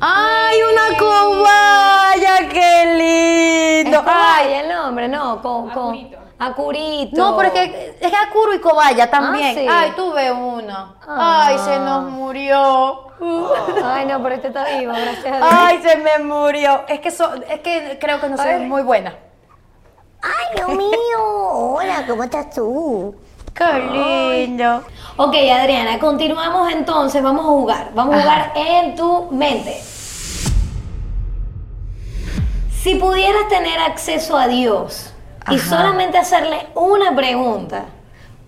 ¡Ay, 0.05 0.59
una 0.65 0.99
cobaya! 0.99 2.49
¡Qué 2.51 2.83
Es 2.83 3.85
lindo! 3.85 4.03
¡Ay! 4.05 4.53
El 4.55 4.69
nombre, 4.69 5.07
no, 5.07 5.41
con, 5.41 5.71
con 5.71 6.11
Acurito. 6.41 7.17
No, 7.17 7.37
pero 7.37 7.49
es 7.51 7.55
que 7.55 7.99
es 8.01 8.11
que 8.11 8.17
Akuro 8.17 8.53
y 8.53 8.59
Cobaya 8.59 9.09
también. 9.09 9.51
Ah, 9.57 9.61
sí. 9.61 9.67
Ay, 9.71 9.93
tuve 9.95 10.33
uno. 10.33 10.97
Ah. 11.07 11.45
Ay, 11.47 11.59
se 11.59 11.79
nos 11.79 12.11
murió. 12.11 13.07
Ay, 13.85 14.07
no, 14.07 14.21
pero 14.25 14.35
este 14.35 14.49
está 14.49 14.65
vivo, 14.77 14.93
gracias 14.93 15.25
a 15.25 15.37
Dios. 15.37 15.49
Ay, 15.53 15.81
se 15.83 15.97
me 15.99 16.19
murió. 16.19 16.81
Es 16.89 16.99
que 16.99 17.13
so- 17.13 17.35
es 17.49 17.61
que 17.61 17.97
creo 18.01 18.21
que 18.21 18.29
no 18.29 18.37
soy 18.37 18.57
muy 18.67 18.83
buena. 18.83 19.15
Ay, 20.21 20.57
Dios 20.57 20.69
mío. 20.71 21.21
Hola, 21.53 22.05
¿cómo 22.09 22.25
estás 22.25 22.51
tú? 22.51 23.15
Qué 23.55 24.47
lindo. 24.47 24.83
Ok, 25.17 25.35
Adriana, 25.53 26.01
continuamos 26.01 26.73
entonces. 26.73 27.23
Vamos 27.23 27.45
a 27.45 27.49
jugar. 27.49 27.91
Vamos 27.95 28.17
a 28.17 28.21
jugar 28.21 28.53
en 28.57 28.97
tu 28.97 29.29
mente. 29.31 29.81
Si 32.83 32.97
pudieras 32.97 33.49
tener 33.49 33.79
acceso 33.79 34.37
a 34.37 34.49
Dios 34.49 35.15
y 35.49 35.57
solamente 35.61 36.19
hacerle 36.19 36.67
una 36.75 37.15
pregunta, 37.15 37.85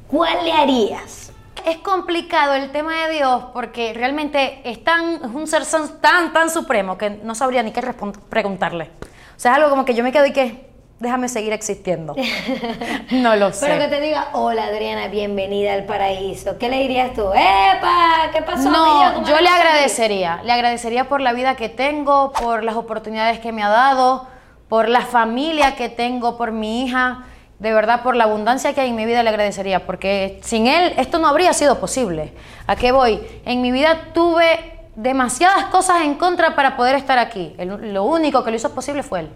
¿cuál 0.09 0.45
le 0.45 0.51
harías? 0.51 1.31
Es 1.65 1.77
complicado 1.77 2.55
el 2.55 2.73
tema 2.73 3.07
de 3.07 3.13
Dios 3.13 3.45
porque 3.53 3.93
realmente 3.93 4.61
es, 4.69 4.83
tan, 4.83 5.15
es 5.15 5.33
un 5.33 5.47
ser 5.47 5.63
tan, 6.01 6.33
tan 6.33 6.51
supremo 6.51 6.99
que 6.99 7.11
no 7.11 7.37
sabría 7.37 7.63
ni 7.63 7.71
qué 7.71 7.81
preguntarle. 8.29 8.91
O 9.37 9.39
sea, 9.39 9.53
es 9.53 9.59
algo 9.59 9.71
como 9.71 9.85
que 9.85 9.95
yo 9.95 10.03
me 10.03 10.11
quedo 10.11 10.27
y 10.27 10.33
que 10.33 10.69
déjame 11.05 11.29
seguir 11.29 11.53
existiendo. 11.53 12.17
no 13.13 13.37
lo 13.37 13.53
sé. 13.53 13.67
Pero 13.67 13.79
que 13.79 13.89
te 13.89 14.01
diga, 14.01 14.31
hola 14.33 14.65
Adriana, 14.65 15.07
bienvenida 15.09 15.75
al 15.75 15.85
paraíso. 15.85 16.59
¿Qué 16.59 16.69
le 16.69 16.79
dirías 16.79 17.15
tú? 17.15 17.29
¡Epa! 17.33 18.31
¿Qué 18.33 18.43
pasó? 18.43 18.69
No, 18.71 19.13
¿Cómo 19.15 19.27
yo 19.29 19.39
le 19.41 19.49
agradecería. 19.49 20.41
Le 20.43 20.53
agradecería 20.53 21.09
por 21.09 21.21
la 21.21 21.33
vida 21.33 21.55
que 21.55 21.69
tengo, 21.69 22.33
por 22.33 22.65
las 22.65 22.75
oportunidades 22.75 23.39
que 23.39 23.53
me 23.53 23.63
ha 23.63 23.69
dado, 23.69 24.27
por 24.69 24.89
la 24.89 25.03
familia 25.03 25.77
que 25.77 25.89
tengo, 25.89 26.37
por 26.37 26.51
mi 26.51 26.85
hija. 26.85 27.27
De 27.61 27.73
verdad, 27.73 28.03
por 28.03 28.17
la 28.17 28.25
abundancia 28.25 28.75
que 28.75 28.81
hay 28.81 28.91
en 28.91 28.97
mi 28.97 29.07
vida 29.07 29.23
le 29.23 29.29
agradecería, 29.31 29.87
porque 29.87 30.41
sin 30.43 30.67
él 30.67 30.93
esto 30.97 31.19
no 31.21 31.29
habría 31.29 31.53
sido 31.53 31.79
posible. 31.79 32.33
¿A 32.67 32.75
qué 32.75 32.91
voy? 32.91 33.21
En 33.47 33.63
mi 33.63 33.71
vida 33.71 34.09
tuve 34.13 34.73
demasiadas 34.97 35.67
cosas 35.67 36.03
en 36.03 36.15
contra 36.15 36.55
para 36.57 36.77
poder 36.77 36.97
estar 36.97 37.19
aquí. 37.19 37.55
El- 37.59 37.93
lo 37.95 38.05
único 38.05 38.43
que 38.45 38.51
lo 38.51 38.57
hizo 38.57 38.75
posible 38.75 39.03
fue 39.03 39.21
él. 39.21 39.31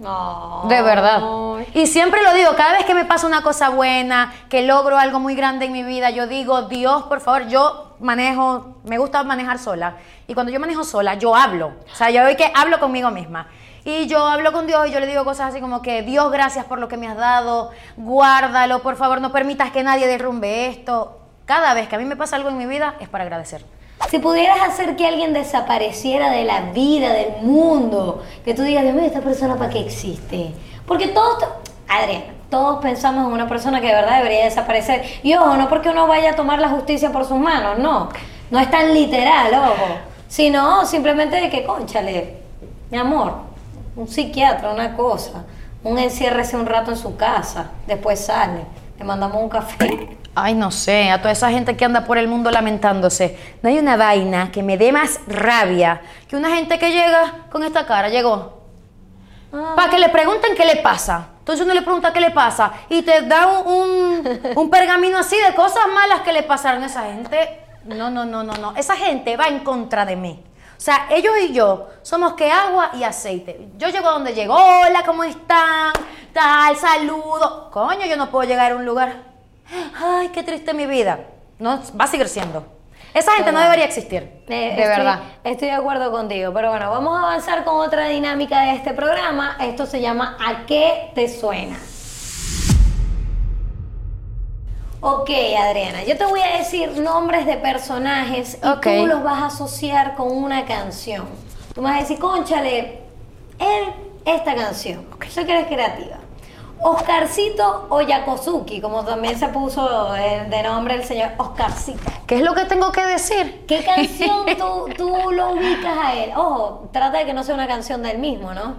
No. 0.00 0.64
De 0.66 0.80
verdad. 0.80 1.20
Y 1.74 1.86
siempre 1.86 2.22
lo 2.22 2.32
digo, 2.32 2.54
cada 2.56 2.72
vez 2.72 2.86
que 2.86 2.94
me 2.94 3.04
pasa 3.04 3.26
una 3.26 3.42
cosa 3.42 3.68
buena, 3.68 4.32
que 4.48 4.62
logro 4.62 4.96
algo 4.96 5.20
muy 5.20 5.34
grande 5.34 5.66
en 5.66 5.72
mi 5.72 5.82
vida, 5.82 6.08
yo 6.08 6.26
digo, 6.26 6.62
Dios, 6.62 7.02
por 7.02 7.20
favor, 7.20 7.48
yo 7.48 7.96
manejo, 8.00 8.78
me 8.84 8.96
gusta 8.96 9.22
manejar 9.24 9.58
sola. 9.58 9.96
Y 10.26 10.32
cuando 10.32 10.50
yo 10.50 10.58
manejo 10.58 10.84
sola, 10.84 11.14
yo 11.14 11.36
hablo. 11.36 11.74
O 11.92 11.94
sea, 11.94 12.08
yo 12.08 12.24
hoy 12.24 12.34
que 12.34 12.50
hablo 12.54 12.80
conmigo 12.80 13.10
misma. 13.10 13.48
Y 13.84 14.06
yo 14.06 14.26
hablo 14.26 14.52
con 14.52 14.66
Dios 14.66 14.88
y 14.88 14.90
yo 14.90 15.00
le 15.00 15.06
digo 15.06 15.22
cosas 15.22 15.50
así 15.50 15.60
como 15.60 15.82
que, 15.82 16.00
Dios, 16.00 16.32
gracias 16.32 16.64
por 16.64 16.78
lo 16.78 16.88
que 16.88 16.96
me 16.96 17.06
has 17.06 17.16
dado, 17.16 17.70
guárdalo, 17.98 18.80
por 18.80 18.96
favor, 18.96 19.20
no 19.20 19.30
permitas 19.32 19.70
que 19.70 19.82
nadie 19.82 20.06
derrumbe 20.06 20.66
esto. 20.66 21.18
Cada 21.44 21.74
vez 21.74 21.88
que 21.88 21.96
a 21.96 21.98
mí 21.98 22.06
me 22.06 22.16
pasa 22.16 22.36
algo 22.36 22.48
en 22.48 22.56
mi 22.56 22.64
vida 22.64 22.94
es 23.00 23.08
para 23.10 23.24
agradecer. 23.24 23.66
Si 24.08 24.18
pudieras 24.18 24.60
hacer 24.62 24.96
que 24.96 25.06
alguien 25.06 25.32
desapareciera 25.32 26.30
de 26.30 26.44
la 26.44 26.72
vida, 26.72 27.12
del 27.12 27.42
mundo, 27.42 28.22
que 28.44 28.54
tú 28.54 28.62
digas, 28.62 28.82
Dios 28.82 28.94
mío, 28.94 29.04
esta 29.04 29.20
persona 29.20 29.56
para 29.56 29.70
qué 29.70 29.80
existe. 29.80 30.52
Porque 30.86 31.08
todos, 31.08 31.44
Adriana, 31.86 32.24
todos 32.50 32.80
pensamos 32.82 33.26
en 33.26 33.32
una 33.32 33.48
persona 33.48 33.80
que 33.80 33.86
de 33.86 33.94
verdad 33.94 34.18
debería 34.18 34.44
desaparecer. 34.44 35.04
Y 35.22 35.34
ojo, 35.34 35.56
no 35.56 35.68
porque 35.68 35.90
uno 35.90 36.06
vaya 36.06 36.30
a 36.30 36.36
tomar 36.36 36.58
la 36.58 36.70
justicia 36.70 37.12
por 37.12 37.24
sus 37.24 37.38
manos, 37.38 37.78
no. 37.78 38.08
No 38.50 38.58
es 38.58 38.70
tan 38.70 38.92
literal, 38.92 39.54
ojo. 39.54 39.94
Sino 40.28 40.84
simplemente 40.86 41.40
de 41.40 41.50
que, 41.50 41.64
conchale, 41.64 42.38
mi 42.90 42.98
amor, 42.98 43.34
un 43.94 44.08
psiquiatra, 44.08 44.72
una 44.72 44.96
cosa. 44.96 45.44
Un 45.82 45.98
enciérrese 45.98 46.56
un 46.56 46.66
rato 46.66 46.90
en 46.90 46.96
su 46.96 47.16
casa, 47.16 47.70
después 47.86 48.20
sale, 48.20 48.64
le 48.98 49.04
mandamos 49.04 49.42
un 49.42 49.48
café. 49.48 50.18
Ay, 50.42 50.54
no 50.54 50.70
sé, 50.70 51.10
a 51.10 51.18
toda 51.18 51.32
esa 51.32 51.50
gente 51.50 51.76
que 51.76 51.84
anda 51.84 52.04
por 52.04 52.18
el 52.18 52.28
mundo 52.28 52.50
lamentándose. 52.50 53.38
No 53.62 53.68
hay 53.68 53.78
una 53.78 53.96
vaina 53.96 54.50
que 54.52 54.62
me 54.62 54.76
dé 54.78 54.92
más 54.92 55.20
rabia 55.26 56.00
que 56.28 56.36
una 56.36 56.50
gente 56.54 56.78
que 56.78 56.90
llega 56.92 57.46
con 57.50 57.62
esta 57.64 57.86
cara, 57.86 58.08
llegó. 58.08 58.60
Ah. 59.52 59.72
Para 59.76 59.90
que 59.90 59.98
le 59.98 60.08
pregunten 60.08 60.54
qué 60.56 60.64
le 60.64 60.76
pasa. 60.76 61.28
Entonces 61.40 61.64
uno 61.64 61.74
le 61.74 61.82
pregunta 61.82 62.12
qué 62.12 62.20
le 62.20 62.30
pasa 62.30 62.70
y 62.88 63.02
te 63.02 63.22
da 63.22 63.46
un, 63.48 63.66
un- 63.66 64.40
un 64.56 64.70
pergamino 64.70 65.18
así 65.18 65.36
de 65.36 65.54
cosas 65.54 65.82
malas 65.92 66.20
que 66.20 66.32
le 66.32 66.42
pasaron 66.44 66.82
a 66.82 66.86
esa 66.86 67.02
gente. 67.04 67.60
No, 67.84 68.10
no, 68.10 68.24
no, 68.24 68.42
no, 68.44 68.52
no. 68.54 68.76
Esa 68.76 68.94
gente 68.94 69.36
va 69.36 69.48
en 69.48 69.60
contra 69.60 70.04
de 70.04 70.14
mí. 70.14 70.44
O 70.76 70.80
sea, 70.82 71.06
ellos 71.10 71.32
y 71.42 71.52
yo 71.52 71.88
somos 72.02 72.34
que 72.34 72.50
agua 72.50 72.90
y 72.94 73.02
aceite. 73.02 73.68
Yo 73.76 73.88
llego 73.88 74.08
a 74.08 74.12
donde 74.12 74.32
llego. 74.32 74.54
Hola, 74.54 75.02
¿cómo 75.04 75.24
están? 75.24 75.92
Tal, 76.32 76.76
saludo. 76.76 77.70
Coño, 77.72 78.06
yo 78.06 78.16
no 78.16 78.30
puedo 78.30 78.48
llegar 78.48 78.72
a 78.72 78.76
un 78.76 78.84
lugar. 78.86 79.29
Ay, 79.98 80.28
qué 80.30 80.42
triste 80.42 80.74
mi 80.74 80.86
vida. 80.86 81.20
No, 81.58 81.80
va 81.98 82.04
a 82.04 82.08
seguir 82.08 82.28
siendo. 82.28 82.64
Esa 83.12 83.32
gente 83.32 83.50
no 83.52 83.58
debería 83.60 83.84
existir. 83.84 84.22
Eh, 84.22 84.48
de 84.48 84.68
estoy- 84.70 84.86
verdad. 84.86 85.20
Estoy 85.44 85.68
de 85.68 85.74
acuerdo 85.74 86.10
contigo, 86.12 86.52
pero 86.54 86.70
bueno, 86.70 86.90
vamos 86.90 87.18
a 87.18 87.22
avanzar 87.22 87.64
con 87.64 87.74
otra 87.76 88.06
dinámica 88.08 88.60
de 88.62 88.72
este 88.76 88.92
programa. 88.94 89.56
Esto 89.60 89.84
se 89.86 90.00
llama 90.00 90.36
¿A 90.44 90.64
qué 90.66 91.10
te 91.14 91.28
suena? 91.28 91.76
Ok, 95.02 95.30
Adriana, 95.58 96.04
yo 96.04 96.16
te 96.18 96.24
voy 96.26 96.40
a 96.40 96.58
decir 96.58 96.98
nombres 97.00 97.46
de 97.46 97.56
personajes 97.56 98.58
y 98.62 98.66
Ok. 98.66 98.82
tú 98.98 99.06
los 99.06 99.22
vas 99.22 99.42
a 99.42 99.46
asociar 99.46 100.14
con 100.14 100.30
una 100.30 100.66
canción. 100.66 101.26
Tú 101.74 101.80
me 101.80 101.88
vas 101.88 101.98
a 101.98 102.00
decir, 102.02 102.18
conchale, 102.18 103.00
él, 103.58 103.84
esta 104.26 104.54
canción. 104.54 105.06
Sé 105.28 105.46
que 105.46 105.52
eres 105.52 105.66
creativa. 105.68 106.18
Oscarcito 106.82 107.86
o 107.90 108.00
Yakosuki, 108.00 108.80
como 108.80 109.04
también 109.04 109.38
se 109.38 109.48
puso 109.48 110.12
de 110.12 110.62
nombre 110.62 110.94
el 110.94 111.04
señor 111.04 111.32
Oscarcito. 111.36 112.00
¿Qué 112.26 112.36
es 112.36 112.42
lo 112.42 112.54
que 112.54 112.64
tengo 112.64 112.90
que 112.90 113.04
decir? 113.04 113.64
¿Qué 113.66 113.84
canción 113.84 114.46
tú, 114.56 114.88
tú 114.96 115.30
lo 115.30 115.52
ubicas 115.52 115.98
a 115.98 116.14
él? 116.14 116.30
Ojo, 116.34 116.88
trata 116.92 117.18
de 117.18 117.26
que 117.26 117.34
no 117.34 117.44
sea 117.44 117.54
una 117.54 117.66
canción 117.66 118.02
del 118.02 118.18
mismo, 118.18 118.54
¿no? 118.54 118.76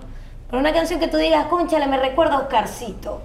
Pero 0.50 0.60
una 0.60 0.74
canción 0.74 1.00
que 1.00 1.08
tú 1.08 1.18
digas, 1.18 1.46
conchale, 1.46 1.86
me 1.88 1.98
recuerda 1.98 2.36
a 2.36 2.40
Oscarcito. 2.40 3.22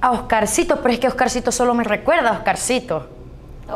A 0.00 0.12
Oscarcito, 0.12 0.80
pero 0.80 0.94
es 0.94 1.00
que 1.00 1.08
Oscarcito 1.08 1.50
solo 1.50 1.74
me 1.74 1.82
recuerda 1.82 2.30
a 2.30 2.32
Oscarcito. 2.34 3.08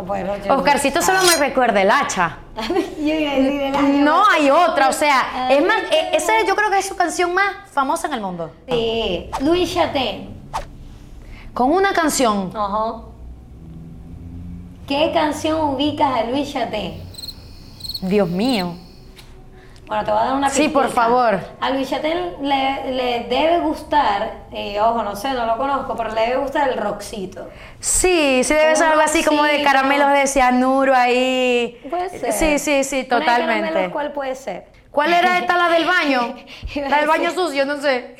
Bueno, 0.07 0.33
Oscarcito 0.51 1.03
solo 1.03 1.19
me 1.25 1.37
recuerda 1.37 1.83
el 1.83 1.91
hacha. 1.91 2.39
No 4.05 4.23
hay 4.31 4.51
otra, 4.51 4.89
o 4.89 4.93
sea, 4.93 5.49
Ay, 5.49 5.57
es 5.59 5.67
más, 5.67 5.83
eh, 5.91 6.11
esa 6.13 6.33
yo 6.47 6.55
creo 6.55 6.71
que 6.71 6.79
es 6.79 6.87
su 6.87 6.95
canción 6.97 7.35
más 7.35 7.69
famosa 7.73 8.07
en 8.07 8.15
el 8.15 8.21
mundo. 8.21 8.51
Sí, 8.69 9.31
Luis 9.41 9.73
Chaten. 9.75 10.29
Con 11.55 11.73
una 11.73 11.93
canción, 11.93 12.53
Ajá. 12.55 13.03
¿Qué 14.87 15.11
canción 15.13 15.61
ubicas 15.75 16.21
a 16.21 16.25
Luis 16.25 16.53
Chaten? 16.53 17.01
Dios 18.03 18.29
mío. 18.29 18.75
Bueno, 19.91 20.05
te 20.05 20.13
voy 20.13 20.21
a 20.21 20.25
dar 20.25 20.35
una 20.35 20.51
Sí, 20.51 20.69
por 20.69 20.89
favor. 20.89 21.41
A 21.61 21.71
Luis 21.71 21.91
le, 21.91 22.93
le 22.93 23.27
debe 23.29 23.59
gustar, 23.59 24.45
eh, 24.53 24.81
ojo, 24.81 25.03
no 25.03 25.17
sé, 25.17 25.33
no 25.33 25.45
lo 25.47 25.57
conozco, 25.57 25.97
pero 25.97 26.15
le 26.15 26.21
debe 26.21 26.37
gustar 26.37 26.69
el 26.69 26.77
rockcito. 26.77 27.49
Sí, 27.81 28.43
sí 28.45 28.55
debe 28.55 28.77
ser 28.77 28.87
algo 28.87 29.01
así 29.01 29.25
como 29.25 29.43
de 29.43 29.65
caramelos 29.65 30.13
de 30.13 30.29
cianuro 30.29 30.95
ahí. 30.95 31.77
Puede 31.91 32.09
ser. 32.09 32.33
Sí, 32.33 32.59
sí, 32.61 32.85
sí, 32.85 32.97
Una 33.11 33.19
de 33.19 33.25
totalmente. 33.27 33.91
¿Cuál 33.91 34.13
puede 34.13 34.37
ser? 34.37 34.69
¿Cuál 34.93 35.13
era 35.13 35.39
esta 35.39 35.59
la 35.59 35.69
del 35.69 35.85
baño? 35.85 36.37
La 36.89 36.99
del 36.99 37.09
baño 37.09 37.33
sucio, 37.33 37.67
no 37.67 37.81
sé. 37.81 38.15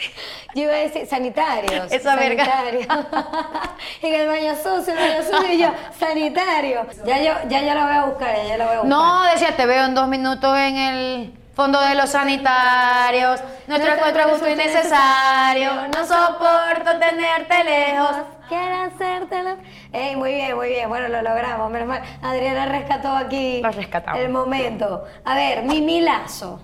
Yo 0.57 0.63
iba 0.65 0.73
a 0.73 0.77
decir 0.77 1.07
sanitarios. 1.07 1.87
Esa 1.93 2.17
verga. 2.17 2.47
sanitarios. 2.47 2.87
en 4.03 4.15
el 4.15 4.27
baño 4.27 4.57
sucio, 4.57 4.93
el 4.93 4.99
baño 4.99 5.23
sucio 5.23 5.53
y 5.53 5.59
yo, 5.59 5.69
sanitario. 6.01 6.85
Ya 7.07 7.23
yo, 7.23 7.33
ya 7.49 7.63
yo 7.63 7.75
la 7.75 7.87
voy 7.87 7.95
a 7.95 8.05
buscar, 8.07 8.35
ya 8.35 8.43
yo 8.49 8.57
la 8.57 8.65
voy 8.65 8.75
a 8.75 8.81
buscar. 8.81 8.87
No, 8.87 9.23
decía, 9.27 9.55
te 9.57 9.67
veo 9.67 9.85
en 9.85 9.95
dos 9.95 10.09
minutos 10.09 10.59
en 10.59 10.77
el 10.77 11.40
fondo 11.55 11.81
de 11.81 11.95
los 11.95 12.11
sanitarios. 12.11 13.41
Nuestro 13.67 13.93
encuentro 13.95 14.23
justo 14.31 14.49
y 14.49 14.57
necesario. 14.57 15.71
No 15.89 16.05
soporto 16.07 16.99
tenerte 16.99 17.65
lejos. 17.65 18.17
Quiero 18.49 18.83
hacértelo. 18.83 19.57
Ey, 19.93 20.17
muy 20.17 20.33
bien, 20.35 20.57
muy 20.57 20.69
bien. 20.69 20.89
Bueno, 20.89 21.09
lo 21.09 21.23
logramos. 21.23 21.71
Menos 21.71 21.89
mal. 21.89 22.03
Adriana 22.23 22.67
rescató 22.67 23.09
aquí 23.17 23.61
Lo 23.63 23.71
rescatamos. 23.71 24.21
el 24.21 24.29
momento. 24.31 25.05
A 25.25 25.35
ver, 25.35 25.63
Mimi 25.63 26.01
Lazo. 26.01 26.61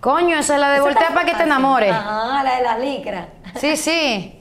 Coño, 0.00 0.36
esa 0.38 0.54
es 0.54 0.60
la 0.60 0.68
de 0.70 0.76
Esa 0.76 0.84
voltea 0.84 1.08
para 1.10 1.24
que 1.24 1.34
te 1.34 1.42
enamores. 1.44 1.92
Ajá, 1.92 2.42
la 2.42 2.56
de 2.56 2.62
las 2.62 2.78
licras. 2.80 3.26
Sí, 3.56 3.76
sí. 3.76 4.40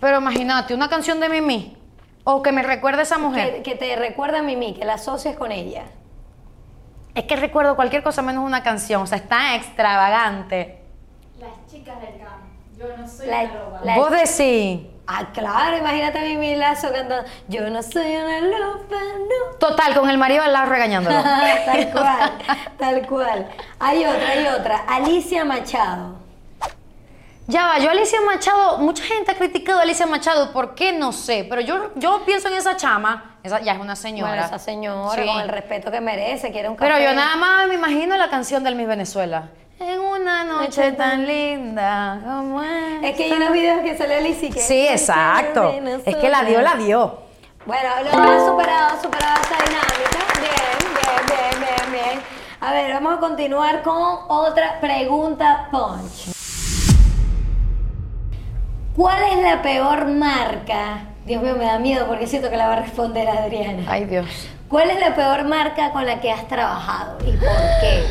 Pero 0.00 0.18
imagínate, 0.18 0.74
una 0.74 0.88
canción 0.88 1.18
de 1.20 1.28
Mimi. 1.28 1.76
O 2.24 2.42
que 2.42 2.52
me 2.52 2.62
recuerde 2.62 3.00
a 3.00 3.02
esa 3.02 3.18
mujer. 3.18 3.56
Que, 3.56 3.62
que 3.62 3.74
te 3.74 3.96
recuerda 3.96 4.38
a 4.38 4.42
Mimi, 4.42 4.74
que 4.74 4.84
la 4.84 4.94
asocies 4.94 5.36
con 5.36 5.50
ella. 5.52 5.84
Es 7.14 7.24
que 7.24 7.36
recuerdo 7.36 7.76
cualquier 7.76 8.02
cosa 8.02 8.22
menos 8.22 8.44
una 8.44 8.62
canción. 8.62 9.02
O 9.02 9.06
sea, 9.06 9.18
es 9.18 9.28
tan 9.28 9.54
extravagante. 9.54 10.80
Las 11.38 11.50
chicas 11.70 12.00
del 12.00 12.18
campo. 12.18 12.46
Yo 12.78 12.96
no 12.96 13.06
soy 13.08 13.26
La- 13.28 13.42
una 13.42 13.54
loba. 13.54 13.80
la- 13.84 13.96
Vos 13.96 14.10
decís. 14.10 14.86
Ah, 15.06 15.26
claro, 15.34 15.76
imagínate 15.76 16.18
a 16.18 16.22
Mimi 16.22 16.56
Lazo 16.56 16.90
cantando 16.90 17.28
Yo 17.46 17.68
no 17.68 17.82
soy 17.82 18.16
una 18.16 18.40
loba, 18.40 18.78
no. 18.90 19.56
Total, 19.58 19.94
con 19.94 20.08
el 20.08 20.16
marido 20.18 20.42
al 20.42 20.52
lado 20.52 20.70
regañándolo. 20.70 21.22
tal 21.66 21.92
cual, 21.92 22.32
tal 22.78 23.06
cual. 23.06 23.48
Hay 23.78 24.04
otra, 24.04 24.28
hay 24.30 24.46
otra. 24.46 24.76
Alicia 24.88 25.44
Machado. 25.44 26.23
Ya 27.46 27.66
va, 27.66 27.78
yo 27.78 27.90
Alicia 27.90 28.20
Machado, 28.22 28.78
mucha 28.78 29.04
gente 29.04 29.32
ha 29.32 29.34
criticado 29.34 29.78
a 29.78 29.82
Alicia 29.82 30.06
Machado, 30.06 30.50
¿por 30.52 30.74
qué? 30.74 30.92
No 30.92 31.12
sé, 31.12 31.46
pero 31.48 31.60
yo, 31.60 31.90
yo 31.94 32.24
pienso 32.24 32.48
en 32.48 32.54
esa 32.54 32.74
chama, 32.76 33.36
esa 33.42 33.60
ya 33.60 33.72
es 33.74 33.80
una 33.80 33.96
señora. 33.96 34.30
Bueno, 34.30 34.46
esa 34.46 34.58
señora, 34.58 35.22
Sí. 35.22 35.28
con 35.28 35.40
el 35.40 35.48
respeto 35.50 35.90
que 35.90 36.00
merece, 36.00 36.50
quiere 36.52 36.70
un 36.70 36.76
café. 36.76 36.90
Pero 36.90 37.04
yo 37.04 37.14
nada 37.14 37.36
más 37.36 37.68
me 37.68 37.74
imagino 37.74 38.16
la 38.16 38.30
canción 38.30 38.64
del 38.64 38.76
Miss 38.76 38.86
Venezuela. 38.86 39.50
En 39.78 40.00
una 40.00 40.44
noche 40.44 40.92
tan 40.92 41.26
linda 41.26 42.20
como 42.24 42.62
esta. 42.62 43.08
Es 43.08 43.16
que 43.16 43.24
hay 43.24 43.32
unos 43.32 43.52
videos 43.52 43.80
que 43.82 43.98
sale 43.98 44.14
Alicia 44.16 44.50
que... 44.50 44.60
Sí, 44.60 44.86
exacto. 44.88 45.70
Es 46.06 46.16
que 46.16 46.28
la 46.30 46.44
dio, 46.44 46.62
la 46.62 46.76
dio. 46.76 47.18
Bueno, 47.66 47.88
lo 48.04 48.10
has 48.22 48.46
superado, 48.46 49.02
superado 49.02 49.34
esta 49.42 49.56
dinámica. 49.64 50.24
Bien, 50.40 50.94
bien, 50.94 51.26
bien, 51.60 51.60
bien, 51.60 51.92
bien. 51.92 52.22
A 52.60 52.72
ver, 52.72 52.94
vamos 52.94 53.18
a 53.18 53.20
continuar 53.20 53.82
con 53.82 53.96
otra 54.28 54.80
pregunta 54.80 55.68
punch. 55.70 56.33
¿Cuál 58.96 59.22
es 59.32 59.42
la 59.42 59.60
peor 59.60 60.06
marca? 60.06 61.00
Dios 61.26 61.42
mío, 61.42 61.56
me 61.56 61.64
da 61.64 61.78
miedo 61.78 62.06
porque 62.06 62.26
siento 62.26 62.48
que 62.50 62.56
la 62.56 62.68
va 62.68 62.74
a 62.74 62.82
responder 62.82 63.28
Adriana. 63.28 63.82
Ay, 63.88 64.04
Dios. 64.04 64.26
¿Cuál 64.68 64.90
es 64.90 65.00
la 65.00 65.14
peor 65.14 65.44
marca 65.44 65.90
con 65.90 66.06
la 66.06 66.20
que 66.20 66.30
has 66.30 66.46
trabajado 66.46 67.18
y 67.20 67.32
por 67.32 67.48
qué? 67.80 68.04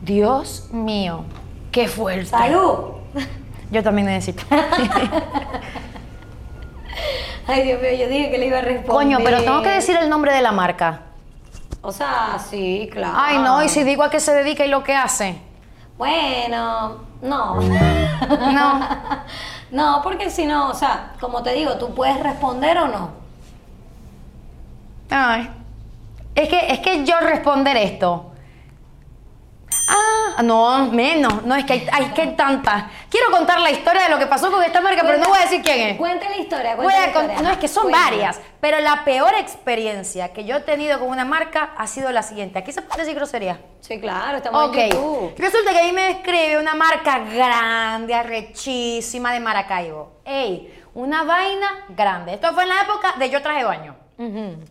Dios 0.00 0.68
mío. 0.72 1.24
Qué 1.70 1.86
fuerte. 1.88 2.26
¡Salud! 2.26 2.92
Yo 3.70 3.82
también 3.82 4.06
necesito. 4.06 4.44
Ay, 7.46 7.62
Dios 7.64 7.80
mío, 7.80 7.90
yo 7.98 8.08
dije 8.08 8.30
que 8.30 8.38
le 8.38 8.46
iba 8.46 8.58
a 8.58 8.62
responder. 8.62 8.92
Coño, 8.92 9.18
pero 9.24 9.42
tengo 9.42 9.62
que 9.62 9.70
decir 9.70 9.96
el 9.96 10.08
nombre 10.08 10.32
de 10.32 10.42
la 10.42 10.52
marca. 10.52 11.00
O 11.80 11.90
sea, 11.92 12.38
sí, 12.38 12.88
claro. 12.92 13.14
Ay, 13.16 13.38
no, 13.38 13.62
y 13.62 13.68
si 13.68 13.84
digo 13.84 14.02
a 14.02 14.10
qué 14.10 14.20
se 14.20 14.32
dedica 14.32 14.64
y 14.64 14.68
lo 14.68 14.84
que 14.84 14.94
hace. 14.94 15.36
Bueno, 15.98 16.98
no. 17.22 17.60
No. 17.60 18.80
no, 19.70 20.00
porque 20.02 20.30
si 20.30 20.46
no, 20.46 20.70
o 20.70 20.74
sea, 20.74 21.12
como 21.20 21.42
te 21.42 21.52
digo, 21.52 21.76
tú 21.76 21.94
puedes 21.94 22.20
responder 22.20 22.78
o 22.78 22.88
no. 22.88 23.10
Ay. 25.10 25.50
Es 26.34 26.48
que, 26.48 26.72
es 26.72 26.80
que 26.80 27.04
yo 27.04 27.20
responder 27.20 27.76
esto. 27.76 28.31
Ah, 29.94 30.42
no, 30.42 30.86
menos. 30.90 31.42
No, 31.44 31.54
es 31.54 31.64
que 31.66 31.74
hay, 31.74 31.88
hay 31.92 32.04
que 32.12 32.22
hay 32.22 32.34
tantas. 32.36 32.84
Quiero 33.10 33.30
contar 33.30 33.60
la 33.60 33.70
historia 33.70 34.02
de 34.02 34.08
lo 34.08 34.18
que 34.18 34.26
pasó 34.26 34.50
con 34.50 34.62
esta 34.62 34.80
marca, 34.80 35.02
pero 35.04 35.18
no 35.18 35.28
voy 35.28 35.38
a 35.38 35.42
decir 35.42 35.60
quién 35.62 35.80
es. 35.88 35.96
Cuenta 35.98 36.28
la 36.30 36.36
historia, 36.38 36.76
con- 36.76 36.86
historia. 36.86 37.42
no, 37.42 37.50
es 37.50 37.58
que 37.58 37.68
son 37.68 37.90
varias, 37.90 38.40
pero 38.60 38.80
la 38.80 39.04
peor 39.04 39.34
experiencia 39.34 40.32
que 40.32 40.44
yo 40.44 40.56
he 40.56 40.60
tenido 40.60 40.98
con 40.98 41.08
una 41.08 41.24
marca 41.26 41.72
ha 41.76 41.86
sido 41.86 42.10
la 42.10 42.22
siguiente. 42.22 42.58
Aquí 42.58 42.72
se 42.72 42.80
puede 42.80 43.00
decir 43.02 43.14
grosería. 43.14 43.60
Sí, 43.80 44.00
claro, 44.00 44.38
estamos 44.38 44.68
Ok. 44.68 44.76
en 44.76 44.90
YouTube. 44.92 45.34
Resulta 45.36 45.72
que 45.72 45.80
a 45.80 45.84
mí 45.84 45.92
me 45.92 46.10
escribe 46.10 46.58
una 46.58 46.74
marca 46.74 47.18
grande, 47.18 48.14
arrechísima 48.14 49.32
de 49.32 49.40
Maracaibo. 49.40 50.20
Ey, 50.24 50.82
una 50.94 51.24
vaina 51.24 51.84
grande. 51.90 52.34
Esto 52.34 52.52
fue 52.54 52.62
en 52.62 52.68
la 52.70 52.80
época 52.82 53.14
de 53.18 53.28
yo 53.30 53.42
traje 53.42 53.64
baño. 53.64 53.96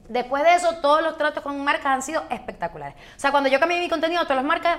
Después 0.08 0.44
de 0.44 0.56
eso, 0.56 0.78
todos 0.82 1.02
los 1.02 1.18
tratos 1.18 1.44
con 1.44 1.62
marcas 1.62 1.88
han 1.88 2.02
sido 2.02 2.24
espectaculares. 2.30 2.96
O 3.18 3.20
sea, 3.20 3.32
cuando 3.32 3.50
yo 3.50 3.60
cambié 3.60 3.80
mi 3.82 3.90
contenido, 3.90 4.22
todas 4.24 4.38
las 4.38 4.46
marcas, 4.46 4.78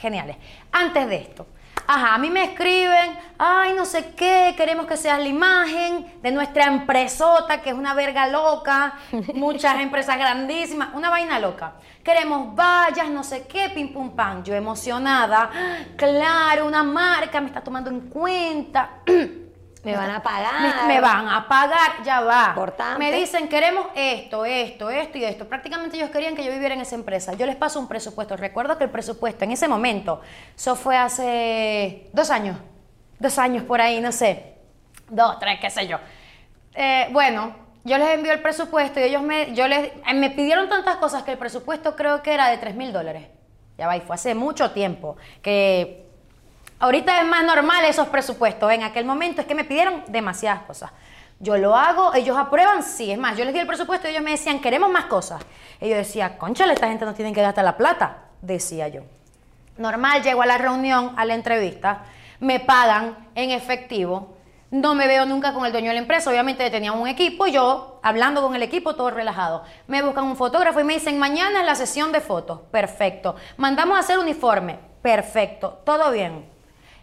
geniales. 0.00 0.36
Antes 0.72 1.08
de 1.08 1.16
esto, 1.16 1.46
ajá, 1.86 2.14
a 2.14 2.18
mí 2.18 2.30
me 2.30 2.44
escriben, 2.44 3.18
ay, 3.38 3.72
no 3.74 3.84
sé 3.84 4.12
qué, 4.16 4.54
queremos 4.56 4.86
que 4.86 4.96
seas 4.96 5.18
la 5.18 5.28
imagen 5.28 6.20
de 6.22 6.30
nuestra 6.30 6.66
empresota, 6.66 7.60
que 7.60 7.70
es 7.70 7.76
una 7.76 7.94
verga 7.94 8.26
loca, 8.28 8.94
muchas 9.34 9.80
empresas 9.80 10.16
grandísimas, 10.16 10.90
una 10.94 11.10
vaina 11.10 11.38
loca. 11.38 11.74
Queremos 12.02 12.54
vallas, 12.54 13.10
no 13.10 13.22
sé 13.22 13.46
qué, 13.46 13.70
pim 13.70 13.92
pum 13.92 14.10
pam. 14.16 14.42
Yo 14.42 14.54
emocionada, 14.54 15.50
claro, 15.96 16.66
una 16.66 16.82
marca 16.82 17.40
me 17.40 17.48
está 17.48 17.60
tomando 17.60 17.90
en 17.90 18.00
cuenta. 18.08 19.02
Me 19.82 19.96
van 19.96 20.10
a 20.10 20.22
pagar. 20.22 20.86
Me, 20.86 20.94
me 20.94 21.00
van 21.00 21.28
a 21.28 21.48
pagar, 21.48 22.02
ya 22.04 22.20
va. 22.20 22.48
Importante. 22.48 22.98
Me 22.98 23.12
dicen, 23.12 23.48
queremos 23.48 23.86
esto, 23.94 24.44
esto, 24.44 24.90
esto 24.90 25.18
y 25.18 25.24
esto. 25.24 25.48
Prácticamente 25.48 25.96
ellos 25.96 26.10
querían 26.10 26.34
que 26.34 26.44
yo 26.44 26.52
viviera 26.52 26.74
en 26.74 26.82
esa 26.82 26.96
empresa. 26.96 27.32
Yo 27.34 27.46
les 27.46 27.56
paso 27.56 27.80
un 27.80 27.88
presupuesto. 27.88 28.36
Recuerdo 28.36 28.76
que 28.76 28.84
el 28.84 28.90
presupuesto 28.90 29.44
en 29.44 29.52
ese 29.52 29.68
momento, 29.68 30.20
eso 30.54 30.76
fue 30.76 30.96
hace 30.96 32.08
dos 32.12 32.30
años, 32.30 32.58
dos 33.18 33.38
años 33.38 33.64
por 33.64 33.80
ahí, 33.80 34.00
no 34.00 34.12
sé, 34.12 34.56
dos, 35.08 35.38
tres, 35.38 35.58
qué 35.60 35.70
sé 35.70 35.86
yo. 35.86 35.98
Eh, 36.74 37.08
bueno, 37.10 37.54
yo 37.84 37.96
les 37.96 38.10
envío 38.10 38.32
el 38.32 38.42
presupuesto 38.42 39.00
y 39.00 39.04
ellos 39.04 39.22
me, 39.22 39.54
yo 39.54 39.66
les, 39.66 39.92
eh, 40.06 40.14
me 40.14 40.30
pidieron 40.30 40.68
tantas 40.68 40.96
cosas 40.96 41.22
que 41.22 41.32
el 41.32 41.38
presupuesto 41.38 41.96
creo 41.96 42.22
que 42.22 42.34
era 42.34 42.48
de 42.48 42.58
3 42.58 42.74
mil 42.74 42.92
dólares. 42.92 43.28
Ya 43.78 43.86
va, 43.86 43.96
y 43.96 44.02
fue 44.02 44.14
hace 44.14 44.34
mucho 44.34 44.72
tiempo 44.72 45.16
que 45.40 46.09
Ahorita 46.80 47.20
es 47.20 47.26
más 47.26 47.44
normal 47.44 47.84
esos 47.84 48.08
presupuestos. 48.08 48.72
En 48.72 48.82
aquel 48.82 49.04
momento 49.04 49.42
es 49.42 49.46
que 49.46 49.54
me 49.54 49.64
pidieron 49.64 50.02
demasiadas 50.08 50.62
cosas. 50.62 50.90
Yo 51.38 51.58
lo 51.58 51.76
hago, 51.76 52.14
ellos 52.14 52.36
aprueban, 52.36 52.82
sí. 52.82 53.10
Es 53.10 53.18
más, 53.18 53.36
yo 53.36 53.44
les 53.44 53.52
di 53.52 53.60
el 53.60 53.66
presupuesto 53.66 54.08
y 54.08 54.12
ellos 54.12 54.22
me 54.22 54.32
decían, 54.32 54.60
queremos 54.60 54.90
más 54.90 55.04
cosas. 55.04 55.42
Y 55.78 55.90
yo 55.90 55.96
decía, 55.96 56.38
conchale, 56.38 56.72
esta 56.72 56.88
gente 56.88 57.04
no 57.04 57.14
tiene 57.14 57.34
que 57.34 57.42
gastar 57.42 57.64
la 57.64 57.76
plata, 57.76 58.24
decía 58.40 58.88
yo. 58.88 59.02
Normal, 59.76 60.22
llego 60.22 60.40
a 60.42 60.46
la 60.46 60.58
reunión, 60.58 61.12
a 61.16 61.24
la 61.24 61.34
entrevista, 61.34 62.02
me 62.40 62.60
pagan 62.60 63.28
en 63.34 63.50
efectivo, 63.50 64.36
no 64.70 64.94
me 64.94 65.06
veo 65.06 65.24
nunca 65.26 65.54
con 65.54 65.64
el 65.64 65.72
dueño 65.72 65.88
de 65.88 65.94
la 65.94 66.00
empresa, 66.00 66.30
obviamente 66.30 66.68
tenía 66.70 66.92
un 66.92 67.08
equipo, 67.08 67.46
yo 67.46 68.00
hablando 68.02 68.42
con 68.42 68.54
el 68.54 68.62
equipo, 68.62 68.94
todo 68.94 69.10
relajado. 69.10 69.64
Me 69.86 70.02
buscan 70.02 70.24
un 70.24 70.36
fotógrafo 70.36 70.80
y 70.80 70.84
me 70.84 70.94
dicen, 70.94 71.18
mañana 71.18 71.60
es 71.60 71.66
la 71.66 71.74
sesión 71.74 72.12
de 72.12 72.20
fotos, 72.20 72.60
perfecto. 72.70 73.36
Mandamos 73.56 73.96
a 73.96 74.00
hacer 74.00 74.18
uniforme, 74.18 74.78
perfecto, 75.02 75.80
todo 75.84 76.10
bien. 76.10 76.49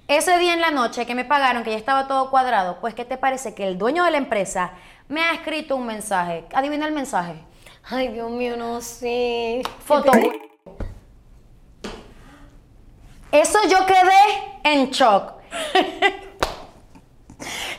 Ese 0.08 0.38
día 0.38 0.54
en 0.54 0.62
la 0.62 0.72
noche 0.72 1.06
que 1.06 1.16
me 1.16 1.26
pagaron, 1.26 1.64
que 1.64 1.72
ya 1.72 1.78
estaba 1.78 2.08
todo 2.08 2.30
cuadrado, 2.30 2.78
pues 2.80 2.94
¿qué 2.94 3.04
te 3.04 3.18
parece? 3.18 3.54
Que 3.54 3.68
el 3.68 3.78
dueño 3.78 4.06
de 4.06 4.12
la 4.12 4.18
empresa 4.18 4.72
me 5.10 5.22
ha 5.22 5.34
escrito 5.34 5.76
un 5.76 5.86
mensaje. 5.86 6.46
Adivina 6.54 6.86
el 6.86 6.94
mensaje. 6.94 7.34
Ay, 7.90 8.08
Dios 8.10 8.32
mío, 8.32 8.56
no 8.58 8.80
sé. 8.82 9.62
Foto. 9.86 10.12
Eso 13.32 13.60
yo 13.70 13.86
quedé 13.86 14.62
en 14.64 14.90
shock. 14.92 15.34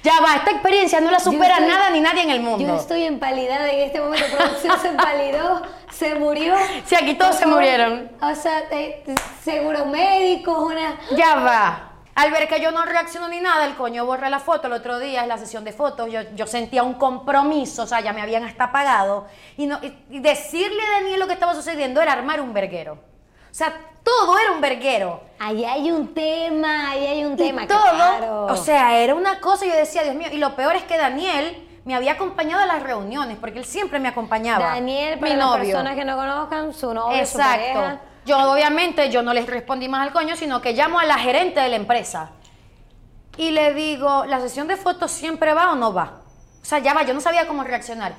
ya 0.03 0.21
va, 0.21 0.37
esta 0.37 0.51
experiencia 0.51 1.01
no 1.01 1.11
la 1.11 1.21
supera 1.21 1.55
estoy- 1.57 1.67
nada 1.69 1.89
ni 1.91 2.01
nadie 2.01 2.23
en 2.25 2.31
el 2.31 2.41
mundo. 2.41 2.59
Yo 2.67 2.77
estoy 2.77 3.05
empalidada 3.05 3.71
en 3.71 3.81
este 3.87 4.01
momento. 4.03 4.27
Producción 4.37 4.79
se 4.81 4.89
empalidó, 4.89 5.63
se 5.93 6.15
murió. 6.17 6.55
Sí, 6.85 6.95
aquí 6.95 7.15
todos 7.15 7.37
se 7.37 7.47
murieron. 7.47 8.11
O 8.21 8.35
sea, 8.35 8.65
eh, 8.71 9.03
seguro 9.43 9.87
médicos, 9.87 10.59
una. 10.59 10.99
Ya 11.17 11.37
va. 11.37 11.88
Al 12.21 12.33
ver 12.33 12.49
que 12.49 12.61
yo 12.61 12.73
no 12.73 12.85
reacciono 12.85 13.29
ni 13.29 13.41
nada, 13.41 13.65
el 13.65 13.77
coño 13.77 14.05
borra 14.05 14.29
la 14.29 14.41
foto. 14.41 14.67
El 14.67 14.73
otro 14.73 14.99
día 14.99 15.23
es 15.23 15.29
la 15.29 15.39
sesión 15.39 15.63
de 15.63 15.73
fotos. 15.73 16.11
Yo, 16.11 16.21
yo 16.35 16.49
sentía 16.49 16.83
un 16.83 16.95
compromiso, 16.95 17.85
o 17.85 17.87
sea, 17.87 18.01
ya 18.01 18.13
me 18.13 18.21
habían 18.21 18.43
hasta 18.43 18.73
pagado. 18.73 19.27
Y, 19.57 19.67
no, 19.67 19.79
y- 19.83 19.97
y 20.11 20.19
decirle 20.19 20.83
a 20.83 21.01
Daniel 21.01 21.21
lo 21.21 21.29
que 21.29 21.35
estaba 21.35 21.55
sucediendo 21.55 22.01
era 22.03 22.13
armar 22.13 22.41
un 22.41 22.53
verguero. 22.53 22.95
O 22.95 23.55
sea, 23.55 23.73
todo 24.03 24.37
era 24.37 24.51
un 24.51 24.61
verguero. 24.61 25.21
Ahí 25.39 25.65
hay 25.65 25.93
un 25.93 26.13
tema, 26.13 26.91
ahí 26.91 27.07
hay 27.07 27.25
un 27.25 27.35
Y 27.35 27.37
tema, 27.37 27.67
todo, 27.69 27.81
claro. 27.95 28.47
o 28.47 28.57
sea, 28.57 28.99
era 28.99 29.15
una 29.15 29.39
cosa, 29.41 29.65
yo 29.67 29.75
decía, 29.77 30.03
Dios 30.03 30.17
mío, 30.17 30.27
y 30.33 30.39
lo 30.39 30.57
peor 30.57 30.75
es 30.75 30.83
que 30.83 30.97
Daniel 30.99 31.67
me 31.85 31.95
había 31.95 32.13
acompañado 32.15 32.63
a 32.63 32.67
las 32.67 32.83
reuniones, 32.83 33.39
porque 33.41 33.61
él 33.61 33.65
siempre 33.65 34.01
me 34.01 34.09
acompañaba. 34.09 34.67
Daniel, 34.75 35.21
para 35.21 35.33
mi 35.33 35.39
las 35.39 35.47
novio. 35.47 35.63
personas 35.65 35.95
que 35.95 36.05
no 36.05 36.17
conozcan, 36.17 36.75
su 36.75 36.93
novio, 36.93 37.25
su 37.25 37.39
pareja. 37.39 38.01
Yo 38.29 38.37
obviamente 38.53 39.11
yo 39.11 39.23
no 39.23 39.33
les 39.33 39.47
respondí 39.47 39.89
más 39.89 40.07
al 40.07 40.13
coño, 40.13 40.37
sino 40.37 40.61
que 40.61 40.75
llamo 40.75 40.99
a 40.99 41.07
la 41.07 41.17
gerente 41.17 41.61
de 41.61 41.71
la 41.71 41.77
empresa 41.77 42.33
y 43.39 43.53
le 43.53 43.73
digo, 43.73 44.27
¿la 44.27 44.39
sesión 44.39 44.69
de 44.69 44.77
fotos 44.77 45.11
siempre 45.11 45.55
va 45.55 45.73
o 45.73 45.77
no 45.77 45.95
va? 45.95 46.21
O 46.61 46.65
sea, 46.65 46.79
ya 46.79 46.93
va, 46.93 47.05
yo 47.05 47.15
no 47.15 47.23
sabía 47.23 47.49
cómo 47.49 47.65
reaccionar. 47.65 48.13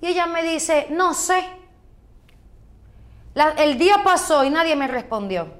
Y 0.00 0.06
ella 0.06 0.26
me 0.26 0.44
dice, 0.44 0.86
no 0.90 1.14
sé. 1.14 1.44
El 3.56 3.76
día 3.76 4.04
pasó 4.04 4.44
y 4.44 4.50
nadie 4.50 4.76
me 4.76 4.86
respondió. 4.86 5.52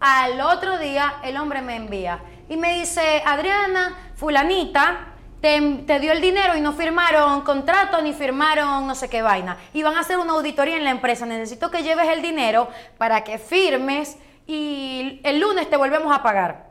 Al 0.00 0.40
otro 0.40 0.78
día 0.78 1.16
el 1.22 1.36
hombre 1.36 1.60
me 1.60 1.76
envía 1.76 2.20
y 2.48 2.56
me 2.56 2.78
dice, 2.78 3.22
Adriana, 3.26 4.12
fulanita, 4.14 5.08
te, 5.40 5.60
te 5.86 6.00
dio 6.00 6.12
el 6.12 6.20
dinero 6.20 6.56
y 6.56 6.60
no 6.60 6.72
firmaron 6.72 7.42
contrato 7.42 8.00
ni 8.02 8.12
firmaron 8.12 8.86
no 8.86 8.94
sé 8.94 9.08
qué 9.08 9.22
vaina. 9.22 9.56
Y 9.72 9.82
van 9.82 9.96
a 9.96 10.00
hacer 10.00 10.18
una 10.18 10.32
auditoría 10.32 10.76
en 10.76 10.84
la 10.84 10.90
empresa. 10.90 11.26
Necesito 11.26 11.70
que 11.70 11.82
lleves 11.82 12.08
el 12.08 12.22
dinero 12.22 12.68
para 12.98 13.24
que 13.24 13.38
firmes 13.38 14.16
y 14.46 15.20
el 15.24 15.40
lunes 15.40 15.68
te 15.68 15.76
volvemos 15.76 16.14
a 16.14 16.22
pagar. 16.22 16.66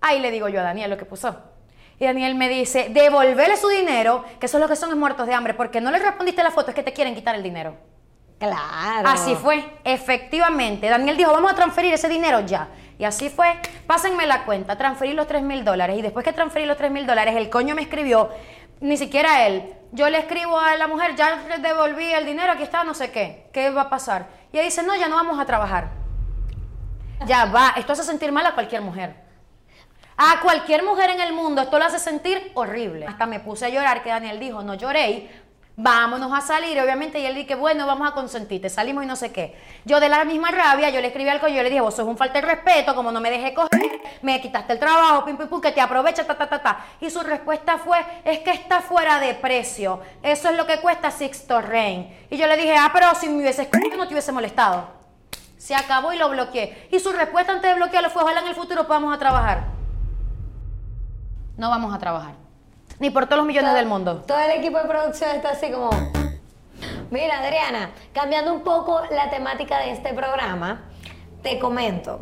Ahí 0.00 0.20
le 0.20 0.30
digo 0.30 0.48
yo 0.48 0.60
a 0.60 0.64
Daniel 0.64 0.90
lo 0.90 0.96
que 0.96 1.04
puso. 1.04 1.36
Y 1.98 2.04
Daniel 2.04 2.34
me 2.34 2.48
dice, 2.48 2.88
devolverle 2.90 3.56
su 3.56 3.68
dinero, 3.68 4.24
que 4.40 4.48
son 4.48 4.60
los 4.60 4.68
que 4.68 4.76
son 4.76 4.90
es 4.90 4.96
muertos 4.96 5.26
de 5.26 5.34
hambre, 5.34 5.54
porque 5.54 5.80
no 5.80 5.90
le 5.90 5.98
respondiste 5.98 6.42
la 6.42 6.50
foto, 6.50 6.70
es 6.70 6.74
que 6.74 6.82
te 6.82 6.92
quieren 6.92 7.14
quitar 7.14 7.34
el 7.34 7.42
dinero. 7.42 7.76
Claro. 8.38 9.08
Así 9.08 9.34
fue, 9.36 9.64
efectivamente. 9.84 10.88
Daniel 10.88 11.16
dijo, 11.16 11.32
vamos 11.32 11.52
a 11.52 11.54
transferir 11.54 11.94
ese 11.94 12.08
dinero 12.08 12.40
ya. 12.40 12.68
Y 12.98 13.04
así 13.04 13.28
fue, 13.28 13.58
pásenme 13.86 14.26
la 14.26 14.44
cuenta, 14.44 14.76
transferí 14.76 15.12
los 15.12 15.26
3 15.26 15.42
mil 15.42 15.64
dólares. 15.64 15.98
Y 15.98 16.02
después 16.02 16.24
que 16.24 16.32
transferí 16.32 16.66
los 16.66 16.76
3 16.76 16.90
mil 16.90 17.06
dólares, 17.06 17.34
el 17.36 17.50
coño 17.50 17.74
me 17.74 17.82
escribió, 17.82 18.30
ni 18.80 18.96
siquiera 18.96 19.46
él. 19.46 19.74
Yo 19.92 20.08
le 20.10 20.18
escribo 20.18 20.58
a 20.58 20.76
la 20.76 20.86
mujer, 20.86 21.14
ya 21.16 21.36
le 21.48 21.58
devolví 21.58 22.12
el 22.12 22.26
dinero, 22.26 22.52
aquí 22.52 22.62
está, 22.62 22.84
no 22.84 22.94
sé 22.94 23.10
qué. 23.10 23.48
¿Qué 23.52 23.70
va 23.70 23.82
a 23.82 23.90
pasar? 23.90 24.26
Y 24.52 24.56
ella 24.56 24.64
dice, 24.64 24.82
no, 24.82 24.94
ya 24.96 25.08
no 25.08 25.16
vamos 25.16 25.38
a 25.38 25.44
trabajar. 25.44 25.90
Ya 27.26 27.46
va, 27.46 27.74
esto 27.76 27.92
hace 27.92 28.02
sentir 28.02 28.32
mal 28.32 28.46
a 28.46 28.54
cualquier 28.54 28.82
mujer. 28.82 29.24
A 30.16 30.40
cualquier 30.40 30.84
mujer 30.84 31.10
en 31.10 31.20
el 31.20 31.32
mundo 31.32 31.62
esto 31.62 31.78
lo 31.78 31.84
hace 31.84 31.98
sentir 31.98 32.52
horrible. 32.54 33.06
Hasta 33.06 33.26
me 33.26 33.40
puse 33.40 33.66
a 33.66 33.68
llorar, 33.68 34.02
que 34.02 34.10
Daniel 34.10 34.38
dijo, 34.38 34.62
no 34.62 34.74
lloréis, 34.74 35.24
vámonos 35.76 36.32
a 36.32 36.40
salir. 36.40 36.80
Obviamente, 36.80 37.18
y 37.18 37.26
él 37.26 37.34
dije, 37.34 37.54
bueno, 37.54 37.86
vamos 37.86 38.08
a 38.08 38.12
consentirte, 38.12 38.68
salimos 38.68 39.04
y 39.04 39.06
no 39.06 39.16
sé 39.16 39.32
qué. 39.32 39.56
Yo 39.84 40.00
de 40.00 40.08
la 40.08 40.24
misma 40.24 40.50
rabia, 40.50 40.90
yo 40.90 41.00
le 41.00 41.08
escribí 41.08 41.28
al 41.28 41.40
coño, 41.40 41.54
yo 41.54 41.62
le 41.62 41.70
dije, 41.70 41.80
vos 41.80 41.94
sos 41.94 42.06
un 42.06 42.16
falta 42.16 42.40
de 42.40 42.46
respeto, 42.46 42.94
como 42.94 43.12
no 43.12 43.20
me 43.20 43.30
dejé 43.30 43.54
coger, 43.54 44.00
me 44.22 44.40
quitaste 44.40 44.72
el 44.72 44.78
trabajo, 44.78 45.24
pim, 45.24 45.36
pim, 45.36 45.48
pum, 45.48 45.60
que 45.60 45.72
te 45.72 45.80
aprovecha, 45.80 46.26
ta, 46.26 46.36
ta, 46.36 46.48
ta, 46.48 46.62
ta. 46.62 46.86
Y 47.00 47.10
su 47.10 47.20
respuesta 47.20 47.78
fue, 47.78 47.98
es 48.24 48.40
que 48.40 48.50
está 48.50 48.80
fuera 48.80 49.20
de 49.20 49.34
precio. 49.34 50.00
Eso 50.22 50.48
es 50.48 50.56
lo 50.56 50.66
que 50.66 50.80
cuesta 50.80 51.10
Sixto 51.10 51.60
Rain. 51.60 52.14
Y 52.30 52.36
yo 52.36 52.46
le 52.46 52.56
dije, 52.56 52.76
ah, 52.76 52.90
pero 52.92 53.14
si 53.14 53.28
me 53.28 53.36
hubieses 53.38 53.66
escrito 53.66 53.96
no 53.96 54.06
te 54.06 54.14
hubiese 54.14 54.32
molestado. 54.32 55.04
Se 55.56 55.74
acabó 55.74 56.12
y 56.12 56.18
lo 56.18 56.28
bloqueé. 56.28 56.88
Y 56.90 57.00
su 57.00 57.10
respuesta 57.12 57.52
antes 57.52 57.70
de 57.70 57.76
bloquearlo 57.76 58.10
fue, 58.10 58.22
ojalá 58.22 58.40
en 58.40 58.48
el 58.48 58.54
futuro 58.54 58.86
podamos 58.86 59.14
a 59.14 59.18
trabajar. 59.18 59.64
No 61.56 61.70
vamos 61.70 61.94
a 61.94 61.98
trabajar. 61.98 62.43
Ni 62.98 63.10
por 63.10 63.26
todos 63.26 63.38
los 63.38 63.46
millones 63.46 63.70
Todo- 63.70 63.78
del 63.78 63.86
mundo. 63.86 64.24
Todo 64.26 64.38
el 64.38 64.50
equipo 64.52 64.78
de 64.78 64.84
producción 64.88 65.30
está 65.30 65.50
así 65.50 65.70
como. 65.70 65.90
Mira, 67.10 67.38
Adriana, 67.40 67.90
cambiando 68.12 68.52
un 68.52 68.62
poco 68.62 69.00
la 69.10 69.30
temática 69.30 69.78
de 69.78 69.92
este 69.92 70.12
programa, 70.14 70.82
te 71.42 71.58
comento. 71.58 72.20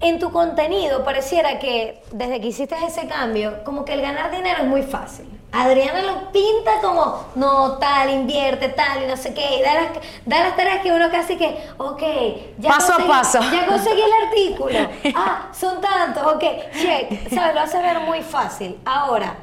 En 0.00 0.18
tu 0.20 0.30
contenido 0.30 1.04
pareciera 1.04 1.58
que 1.58 2.02
desde 2.12 2.40
que 2.40 2.46
hiciste 2.48 2.76
ese 2.86 3.08
cambio, 3.08 3.64
como 3.64 3.84
que 3.84 3.94
el 3.94 4.00
ganar 4.02 4.30
dinero 4.30 4.62
es 4.62 4.68
muy 4.68 4.82
fácil. 4.82 5.28
Adriana 5.50 6.02
lo 6.02 6.30
pinta 6.30 6.72
como, 6.82 7.24
no, 7.34 7.78
tal, 7.78 8.10
invierte, 8.10 8.68
tal, 8.68 9.02
y 9.02 9.06
no 9.06 9.16
sé 9.16 9.34
qué, 9.34 9.56
y 9.56 9.62
da 9.62 9.74
las, 9.74 9.86
da 10.26 10.40
las 10.40 10.56
tareas 10.56 10.82
que 10.82 10.92
uno 10.92 11.10
casi 11.10 11.36
que, 11.36 11.58
ok, 11.78 12.02
ya 12.58 12.68
Paso 12.70 12.92
a 12.92 12.96
conseguí- 12.98 13.08
paso. 13.08 13.40
Ya 13.50 13.66
conseguí 13.66 14.02
el 14.02 14.26
artículo. 14.28 14.78
Ah, 15.16 15.48
son 15.52 15.80
tantos, 15.80 16.22
ok, 16.34 16.44
check. 16.74 17.30
¿Sabes? 17.34 17.54
Lo 17.54 17.60
hace 17.62 17.78
ver 17.82 18.00
muy 18.00 18.22
fácil. 18.22 18.78
Ahora, 18.84 19.34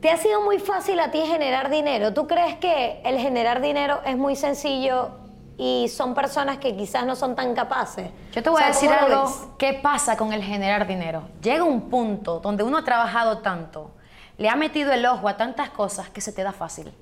¿te 0.00 0.10
ha 0.10 0.16
sido 0.16 0.40
muy 0.42 0.58
fácil 0.58 1.00
a 1.00 1.10
ti 1.10 1.20
generar 1.20 1.70
dinero? 1.70 2.12
¿Tú 2.12 2.26
crees 2.26 2.56
que 2.56 3.00
el 3.04 3.18
generar 3.18 3.60
dinero 3.60 4.00
es 4.04 4.16
muy 4.16 4.36
sencillo 4.36 5.10
y 5.58 5.88
son 5.88 6.14
personas 6.14 6.58
que 6.58 6.76
quizás 6.76 7.06
no 7.06 7.16
son 7.16 7.34
tan 7.34 7.54
capaces? 7.54 8.10
Yo 8.32 8.42
te 8.42 8.50
voy 8.50 8.56
O 8.56 8.58
sea, 8.58 8.66
a 8.66 8.70
decir 8.70 8.88
¿cómo 8.90 9.08
lo 9.08 9.16
algo. 9.20 9.24
ves? 9.30 9.48
¿Qué 9.58 9.72
pasa 9.82 10.16
con 10.16 10.32
el 10.32 10.42
generar 10.42 10.86
dinero? 10.86 11.22
Llega 11.42 11.64
un 11.64 11.88
punto 11.88 12.40
donde 12.40 12.62
uno 12.62 12.78
ha 12.78 12.84
trabajado 12.84 13.38
tanto, 13.38 13.90
le 14.38 14.48
ha 14.48 14.56
metido 14.56 14.92
el 14.92 15.04
ojo 15.06 15.28
a 15.28 15.36
tantas 15.36 15.70
cosas 15.70 16.10
que 16.10 16.20
se 16.20 16.32
te 16.32 16.42
da 16.42 16.52
fácil. 16.52 16.92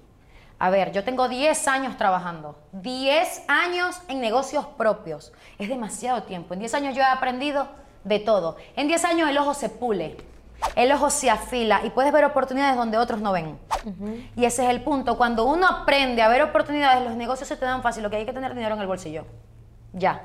A 0.60 0.70
ver, 0.70 0.92
yo 0.92 1.02
tengo 1.02 1.28
10 1.28 1.66
años 1.66 1.96
trabajando, 1.96 2.56
10 2.72 3.42
años 3.48 4.00
en 4.06 4.20
negocios 4.20 4.64
propios. 4.78 5.32
Es 5.58 5.68
demasiado 5.68 6.22
tiempo. 6.22 6.54
En 6.54 6.60
10 6.60 6.74
años 6.74 6.94
yo 6.94 7.02
he 7.02 7.06
aprendido 7.06 7.66
de 8.04 8.20
todo. 8.20 8.56
En 8.76 8.86
10 8.86 9.04
años 9.04 9.28
el 9.28 9.36
ojo 9.36 9.52
se 9.52 9.68
pule, 9.68 10.16
el 10.76 10.90
ojo 10.92 11.10
se 11.10 11.30
afila 11.30 11.80
y 11.84 11.90
puedes 11.90 12.12
ver 12.12 12.24
oportunidades 12.24 12.76
donde 12.76 12.98
otros 12.98 13.20
no 13.20 13.32
ven. 13.32 13.58
Y 14.36 14.44
ese 14.44 14.64
es 14.64 14.70
el 14.70 14.82
punto. 14.82 15.16
Cuando 15.16 15.44
uno 15.44 15.66
aprende 15.66 16.22
a 16.22 16.28
ver 16.28 16.42
oportunidades, 16.42 17.02
los 17.04 17.16
negocios 17.16 17.48
se 17.48 17.56
te 17.56 17.64
dan 17.64 17.82
fácil. 17.82 18.02
Lo 18.02 18.10
que 18.10 18.16
hay 18.16 18.26
que 18.26 18.32
tener 18.32 18.54
dinero 18.54 18.74
en 18.74 18.80
el 18.80 18.86
bolsillo. 18.86 19.24
Ya. 19.92 20.22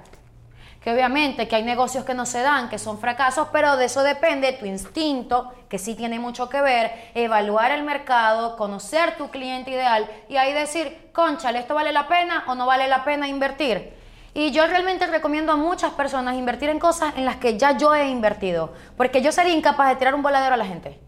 Que 0.82 0.94
obviamente 0.94 1.48
que 1.48 1.58
hay 1.58 1.64
negocios 1.64 2.06
que 2.06 2.14
no 2.14 2.26
se 2.26 2.42
dan, 2.42 2.70
que 2.70 2.80
son 2.80 3.00
fracasos, 3.00 3.50
pero 3.52 3.76
de 3.76 3.86
eso 3.86 4.02
depende 4.02 4.54
tu 4.54 4.66
instinto, 4.66 5.52
que 5.68 5.78
sí 5.78 5.94
tiene 5.94 6.20
mucho 6.20 6.48
que 6.48 6.62
ver, 6.62 7.12
evaluar 7.16 7.72
el 7.72 7.84
mercado, 7.84 8.56
conocer 8.56 9.18
tu 9.18 9.30
cliente 9.30 9.72
ideal 9.72 10.10
y 10.30 10.38
ahí 10.38 10.54
decir, 10.54 11.10
conchale, 11.12 11.60
¿esto 11.60 11.76
vale 11.76 11.92
la 11.92 12.08
pena 12.08 12.46
o 12.48 12.56
no 12.56 12.66
vale 12.66 12.88
la 12.88 13.04
pena 13.04 13.28
invertir? 13.28 13.99
Y 14.34 14.52
yo 14.52 14.68
realmente 14.68 15.08
recomiendo 15.08 15.52
a 15.52 15.58
muchas 15.58 15.94
personas 15.94 16.36
invertir 16.36 16.70
en 16.70 16.80
cosas 16.80 17.14
en 17.18 17.26
las 17.26 17.38
que 17.38 17.58
ya 17.58 17.78
yo 17.78 17.96
he 17.96 18.10
invertido, 18.10 18.74
porque 18.96 19.22
yo 19.22 19.32
sería 19.32 19.54
incapaz 19.54 19.90
de 19.90 19.96
tirar 19.96 20.16
un 20.16 20.22
voladero 20.22 20.54
a 20.54 20.58
la 20.58 20.66
gente. 20.66 21.00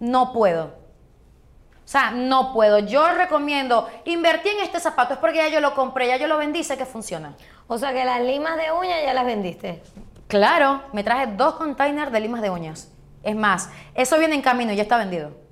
No 0.00 0.32
puedo. 0.32 0.64
O 0.64 1.88
sea, 1.88 2.10
no 2.10 2.52
puedo. 2.52 2.80
Yo 2.80 3.06
recomiendo 3.12 3.88
invertir 4.04 4.52
en 4.54 4.64
este 4.64 4.80
zapato, 4.80 5.14
es 5.14 5.20
porque 5.20 5.38
ya 5.38 5.48
yo 5.48 5.60
lo 5.60 5.74
compré, 5.74 6.08
ya 6.08 6.16
yo 6.16 6.26
lo 6.26 6.38
vendí, 6.38 6.64
sé 6.64 6.76
que 6.76 6.84
funciona. 6.84 7.34
O 7.68 7.78
sea 7.78 7.92
que 7.92 8.04
las 8.04 8.20
limas 8.20 8.56
de 8.56 8.72
uñas 8.72 8.98
ya 9.04 9.14
las 9.14 9.24
vendiste. 9.24 9.82
Claro, 10.26 10.82
me 10.92 11.04
traje 11.04 11.28
dos 11.28 11.54
containers 11.54 12.10
de 12.10 12.20
limas 12.20 12.42
de 12.42 12.50
uñas. 12.50 12.92
Es 13.22 13.36
más, 13.36 13.70
eso 13.94 14.18
viene 14.18 14.34
en 14.34 14.42
camino 14.42 14.72
y 14.72 14.76
ya 14.76 14.82
está 14.82 14.96
vendido. 14.96 15.45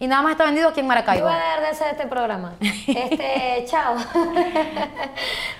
Y 0.00 0.06
nada 0.08 0.22
más 0.22 0.32
está 0.32 0.44
vendido 0.46 0.70
aquí 0.70 0.80
en 0.80 0.86
Yo 0.86 0.88
Maracaibo. 0.88 1.26
voy 1.26 1.34
a 1.34 1.38
dejar 1.38 1.60
de 1.60 1.66
hacer 1.68 1.88
este 1.92 2.06
programa. 2.06 2.54
Este, 2.60 3.64
chao. 3.68 3.94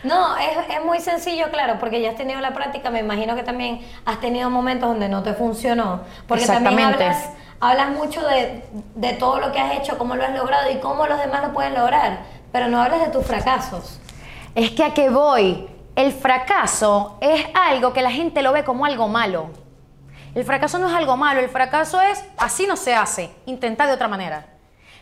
no, 0.02 0.36
es, 0.38 0.56
es 0.76 0.84
muy 0.84 0.98
sencillo, 1.00 1.50
claro, 1.50 1.78
porque 1.78 2.00
ya 2.00 2.10
has 2.10 2.16
tenido 2.16 2.40
la 2.40 2.54
práctica. 2.54 2.90
Me 2.90 3.00
imagino 3.00 3.36
que 3.36 3.42
también 3.42 3.86
has 4.06 4.18
tenido 4.20 4.48
momentos 4.48 4.88
donde 4.88 5.08
no 5.10 5.22
te 5.22 5.34
funcionó. 5.34 6.00
Porque 6.26 6.46
también 6.46 6.78
Exactamente. 6.78 7.04
hablas, 7.04 7.30
hablas 7.60 7.90
mucho 7.90 8.26
de, 8.26 8.64
de 8.94 9.12
todo 9.12 9.40
lo 9.40 9.52
que 9.52 9.60
has 9.60 9.78
hecho, 9.78 9.98
cómo 9.98 10.16
lo 10.16 10.24
has 10.24 10.32
logrado 10.34 10.70
y 10.70 10.76
cómo 10.78 11.06
los 11.06 11.18
demás 11.18 11.42
lo 11.42 11.52
pueden 11.52 11.74
lograr. 11.74 12.20
Pero 12.50 12.68
no 12.68 12.80
hablas 12.82 13.00
de 13.02 13.08
tus 13.10 13.26
fracasos. 13.26 14.00
Es 14.54 14.70
que 14.70 14.82
a 14.84 14.94
qué 14.94 15.10
voy. 15.10 15.68
El 15.96 16.12
fracaso 16.12 17.18
es 17.20 17.44
algo 17.52 17.92
que 17.92 18.00
la 18.00 18.10
gente 18.10 18.40
lo 18.40 18.52
ve 18.52 18.64
como 18.64 18.86
algo 18.86 19.06
malo. 19.06 19.50
El 20.34 20.44
fracaso 20.44 20.78
no 20.78 20.88
es 20.88 20.94
algo 20.94 21.16
malo, 21.16 21.40
el 21.40 21.48
fracaso 21.48 22.00
es 22.00 22.24
así 22.38 22.66
no 22.66 22.76
se 22.76 22.94
hace, 22.94 23.34
intenta 23.46 23.86
de 23.86 23.92
otra 23.92 24.06
manera. 24.06 24.46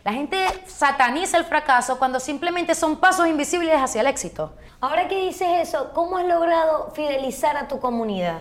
La 0.03 0.13
gente 0.13 0.37
sataniza 0.65 1.37
el 1.37 1.45
fracaso 1.45 1.99
cuando 1.99 2.19
simplemente 2.19 2.73
son 2.73 2.97
pasos 2.97 3.27
invisibles 3.27 3.75
hacia 3.75 4.01
el 4.01 4.07
éxito. 4.07 4.53
Ahora 4.81 5.07
que 5.07 5.25
dices 5.25 5.47
eso, 5.59 5.91
¿cómo 5.93 6.17
has 6.17 6.25
logrado 6.25 6.91
fidelizar 6.95 7.57
a 7.57 7.67
tu 7.67 7.79
comunidad? 7.79 8.39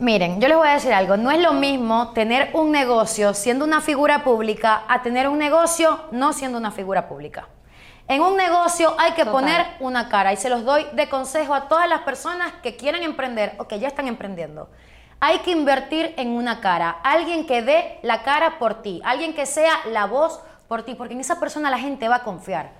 Miren, 0.00 0.40
yo 0.40 0.48
les 0.48 0.56
voy 0.56 0.66
a 0.66 0.72
decir 0.72 0.92
algo, 0.92 1.16
no 1.16 1.30
es 1.30 1.40
lo 1.40 1.52
mismo 1.52 2.12
tener 2.14 2.50
un 2.54 2.72
negocio 2.72 3.32
siendo 3.32 3.64
una 3.64 3.80
figura 3.80 4.24
pública 4.24 4.82
a 4.88 5.02
tener 5.02 5.28
un 5.28 5.38
negocio 5.38 6.00
no 6.10 6.32
siendo 6.32 6.58
una 6.58 6.72
figura 6.72 7.06
pública. 7.06 7.46
En 8.08 8.20
un 8.20 8.36
negocio 8.36 8.94
hay 8.98 9.12
que 9.12 9.24
Total. 9.24 9.32
poner 9.32 9.66
una 9.78 10.08
cara 10.08 10.32
y 10.32 10.36
se 10.36 10.50
los 10.50 10.64
doy 10.64 10.84
de 10.94 11.08
consejo 11.08 11.54
a 11.54 11.68
todas 11.68 11.88
las 11.88 12.00
personas 12.00 12.52
que 12.62 12.76
quieren 12.76 13.02
emprender 13.04 13.54
o 13.58 13.68
que 13.68 13.78
ya 13.78 13.86
están 13.86 14.08
emprendiendo. 14.08 14.68
Hay 15.26 15.38
que 15.38 15.52
invertir 15.52 16.12
en 16.18 16.32
una 16.32 16.60
cara, 16.60 16.98
alguien 17.02 17.46
que 17.46 17.62
dé 17.62 17.98
la 18.02 18.22
cara 18.24 18.58
por 18.58 18.82
ti, 18.82 19.00
alguien 19.06 19.32
que 19.32 19.46
sea 19.46 19.72
la 19.90 20.04
voz 20.04 20.38
por 20.68 20.82
ti, 20.82 20.94
porque 20.94 21.14
en 21.14 21.20
esa 21.20 21.40
persona 21.40 21.70
la 21.70 21.78
gente 21.78 22.08
va 22.08 22.16
a 22.16 22.22
confiar. 22.22 22.72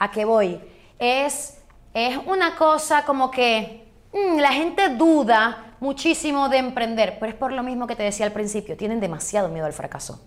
¿A 0.00 0.10
qué 0.10 0.24
voy? 0.24 0.60
Es, 0.98 1.62
es 1.94 2.18
una 2.26 2.56
cosa 2.56 3.04
como 3.04 3.30
que 3.30 3.86
mm, 4.12 4.36
la 4.40 4.52
gente 4.52 4.88
duda 4.88 5.76
muchísimo 5.78 6.48
de 6.48 6.56
emprender, 6.58 7.18
pero 7.20 7.30
es 7.30 7.38
por 7.38 7.52
lo 7.52 7.62
mismo 7.62 7.86
que 7.86 7.94
te 7.94 8.02
decía 8.02 8.26
al 8.26 8.32
principio, 8.32 8.76
tienen 8.76 8.98
demasiado 8.98 9.48
miedo 9.48 9.66
al 9.66 9.72
fracaso. 9.72 10.20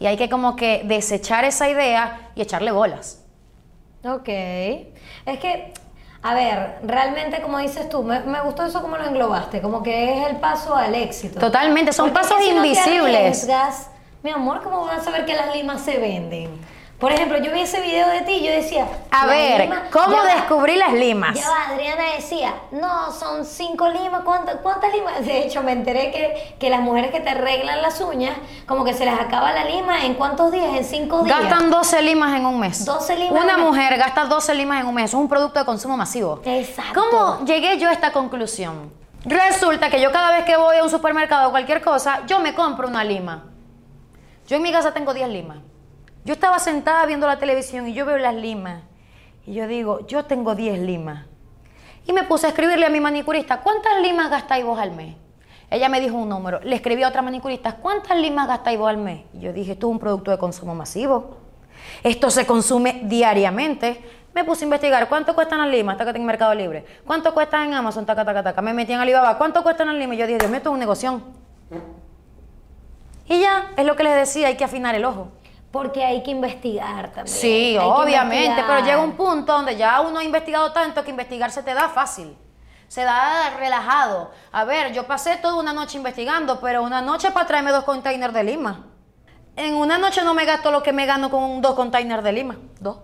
Y 0.00 0.06
hay 0.06 0.16
que 0.16 0.30
como 0.30 0.56
que 0.56 0.80
desechar 0.86 1.44
esa 1.44 1.68
idea 1.68 2.30
y 2.34 2.40
echarle 2.40 2.72
bolas. 2.72 3.22
Ok. 4.02 4.28
Es 4.28 5.38
que, 5.38 5.74
a 6.22 6.34
ver, 6.34 6.78
realmente 6.84 7.40
como 7.42 7.58
dices 7.58 7.88
tú, 7.88 8.02
me, 8.04 8.20
me 8.20 8.40
gustó 8.42 8.64
eso 8.64 8.80
como 8.80 8.96
lo 8.96 9.04
englobaste, 9.04 9.60
como 9.60 9.82
que 9.82 10.20
es 10.20 10.28
el 10.28 10.36
paso 10.36 10.74
al 10.76 10.94
éxito. 10.94 11.40
Totalmente, 11.40 11.92
son 11.92 12.10
Porque 12.10 12.20
pasos 12.22 12.38
no 12.38 12.44
te 12.44 12.56
invisibles. 12.68 13.16
arriesgas, 13.16 13.88
mi 14.22 14.30
amor, 14.30 14.62
¿cómo 14.62 14.82
vas 14.84 15.00
a 15.00 15.04
saber 15.04 15.26
que 15.26 15.34
las 15.34 15.54
limas 15.54 15.80
se 15.80 15.98
venden? 15.98 16.50
Por 17.02 17.10
ejemplo, 17.10 17.36
yo 17.38 17.52
vi 17.52 17.62
ese 17.62 17.80
video 17.80 18.08
de 18.08 18.20
ti 18.22 18.32
y 18.34 18.46
yo 18.46 18.52
decía... 18.52 18.86
A 19.10 19.26
"La 19.26 19.32
ver, 19.32 19.60
lima- 19.62 19.82
¿cómo 19.90 20.12
ya 20.24 20.36
descubrí 20.36 20.76
las 20.76 20.92
limas? 20.92 21.34
Ya 21.34 21.50
va, 21.50 21.66
Adriana 21.74 22.04
decía, 22.14 22.54
no, 22.70 23.10
son 23.10 23.44
cinco 23.44 23.88
limas, 23.88 24.22
¿cuántas, 24.24 24.58
cuántas 24.62 24.92
limas? 24.94 25.26
De 25.26 25.40
hecho, 25.44 25.64
me 25.64 25.72
enteré 25.72 26.12
que, 26.12 26.54
que 26.60 26.70
las 26.70 26.80
mujeres 26.80 27.10
que 27.10 27.18
te 27.18 27.30
arreglan 27.30 27.82
las 27.82 28.00
uñas, 28.00 28.36
como 28.68 28.84
que 28.84 28.94
se 28.94 29.04
les 29.04 29.18
acaba 29.18 29.52
la 29.52 29.64
lima 29.64 30.06
en 30.06 30.14
cuántos 30.14 30.52
días, 30.52 30.76
en 30.76 30.84
cinco 30.84 31.24
días. 31.24 31.40
Gastan 31.40 31.70
12 31.72 32.02
limas 32.02 32.36
en 32.38 32.46
un 32.46 32.60
mes. 32.60 32.84
12 32.84 33.16
limas 33.18 33.42
Una 33.42 33.54
en 33.54 33.58
un 33.62 33.64
mes. 33.72 33.74
mujer 33.80 33.98
gasta 33.98 34.24
12 34.26 34.54
limas 34.54 34.80
en 34.80 34.86
un 34.86 34.94
mes. 34.94 35.06
Es 35.06 35.14
un 35.14 35.28
producto 35.28 35.58
de 35.58 35.64
consumo 35.64 35.96
masivo. 35.96 36.40
Exacto. 36.44 37.00
¿Cómo 37.10 37.44
llegué 37.44 37.78
yo 37.80 37.88
a 37.88 37.92
esta 37.92 38.12
conclusión? 38.12 38.92
Resulta 39.24 39.90
que 39.90 40.00
yo 40.00 40.12
cada 40.12 40.30
vez 40.30 40.44
que 40.44 40.56
voy 40.56 40.76
a 40.76 40.84
un 40.84 40.90
supermercado 40.90 41.48
o 41.48 41.50
cualquier 41.50 41.82
cosa, 41.82 42.20
yo 42.28 42.38
me 42.38 42.54
compro 42.54 42.86
una 42.86 43.02
lima. 43.02 43.42
Yo 44.46 44.54
en 44.56 44.62
mi 44.62 44.70
casa 44.70 44.94
tengo 44.94 45.12
10 45.12 45.28
limas. 45.30 45.58
Yo 46.24 46.34
estaba 46.34 46.58
sentada 46.58 47.04
viendo 47.06 47.26
la 47.26 47.38
televisión 47.38 47.88
y 47.88 47.94
yo 47.94 48.06
veo 48.06 48.18
las 48.18 48.34
limas. 48.34 48.82
Y 49.44 49.54
yo 49.54 49.66
digo, 49.66 50.06
yo 50.06 50.24
tengo 50.24 50.54
10 50.54 50.78
limas. 50.80 51.26
Y 52.06 52.12
me 52.12 52.24
puse 52.24 52.46
a 52.46 52.50
escribirle 52.50 52.86
a 52.86 52.90
mi 52.90 53.00
manicurista, 53.00 53.60
¿cuántas 53.60 54.00
limas 54.00 54.30
gastáis 54.30 54.64
vos 54.64 54.78
al 54.78 54.92
mes? 54.92 55.16
Ella 55.70 55.88
me 55.88 56.00
dijo 56.00 56.16
un 56.16 56.28
número. 56.28 56.60
Le 56.60 56.76
escribí 56.76 57.02
a 57.02 57.08
otra 57.08 57.22
manicurista, 57.22 57.76
¿cuántas 57.76 58.16
limas 58.18 58.46
gastáis 58.46 58.78
vos 58.78 58.88
al 58.88 58.98
mes? 58.98 59.22
Y 59.32 59.40
yo 59.40 59.52
dije, 59.52 59.72
esto 59.72 59.88
es 59.88 59.92
un 59.92 59.98
producto 59.98 60.30
de 60.30 60.38
consumo 60.38 60.74
masivo. 60.74 61.38
Esto 62.02 62.30
se 62.30 62.46
consume 62.46 63.02
diariamente. 63.04 64.00
Me 64.34 64.44
puse 64.44 64.64
a 64.64 64.66
investigar 64.66 65.08
cuánto 65.08 65.34
cuestan 65.34 65.60
las 65.60 65.68
limas, 65.68 65.96
taca 65.96 66.10
en 66.10 66.24
Mercado 66.24 66.54
Libre. 66.54 66.84
¿Cuánto 67.06 67.34
cuestan 67.34 67.68
en 67.68 67.74
Amazon, 67.74 68.06
taca, 68.06 68.24
taca, 68.24 68.42
taca. 68.42 68.62
Me 68.62 68.72
metí 68.72 68.92
en 68.92 69.00
Alibaba, 69.00 69.36
¿cuánto 69.38 69.62
cuestan 69.62 69.88
las 69.88 69.96
limas? 69.96 70.16
Y 70.16 70.20
yo 70.20 70.26
dije, 70.26 70.38
Dios 70.38 70.50
mío, 70.50 70.58
esto 70.58 70.70
es 70.70 70.74
un 70.74 70.78
negocio. 70.78 71.20
Y 73.26 73.40
ya, 73.40 73.72
es 73.76 73.84
lo 73.84 73.96
que 73.96 74.04
les 74.04 74.14
decía, 74.14 74.48
hay 74.48 74.56
que 74.56 74.64
afinar 74.64 74.94
el 74.94 75.04
ojo. 75.04 75.28
Porque 75.72 76.04
hay 76.04 76.22
que 76.22 76.30
investigar 76.30 77.12
también. 77.12 77.26
Sí, 77.26 77.76
obviamente, 77.80 78.62
pero 78.66 78.80
llega 78.80 78.98
un 78.98 79.12
punto 79.12 79.54
donde 79.54 79.74
ya 79.74 80.02
uno 80.02 80.18
ha 80.18 80.24
investigado 80.24 80.70
tanto 80.70 81.02
que 81.02 81.10
investigar 81.10 81.50
se 81.50 81.62
te 81.62 81.72
da 81.72 81.88
fácil. 81.88 82.36
Se 82.88 83.02
da 83.04 83.56
relajado. 83.56 84.30
A 84.52 84.64
ver, 84.64 84.92
yo 84.92 85.06
pasé 85.06 85.38
toda 85.38 85.54
una 85.54 85.72
noche 85.72 85.96
investigando, 85.96 86.60
pero 86.60 86.82
una 86.82 87.00
noche 87.00 87.30
para 87.30 87.46
traerme 87.46 87.72
dos 87.72 87.84
containers 87.84 88.34
de 88.34 88.44
lima. 88.44 88.84
En 89.56 89.74
una 89.74 89.96
noche 89.96 90.22
no 90.22 90.34
me 90.34 90.44
gasto 90.44 90.70
lo 90.70 90.82
que 90.82 90.92
me 90.92 91.06
gano 91.06 91.30
con 91.30 91.62
dos 91.62 91.74
containers 91.74 92.22
de 92.22 92.32
lima. 92.32 92.56
Dos. 92.78 92.98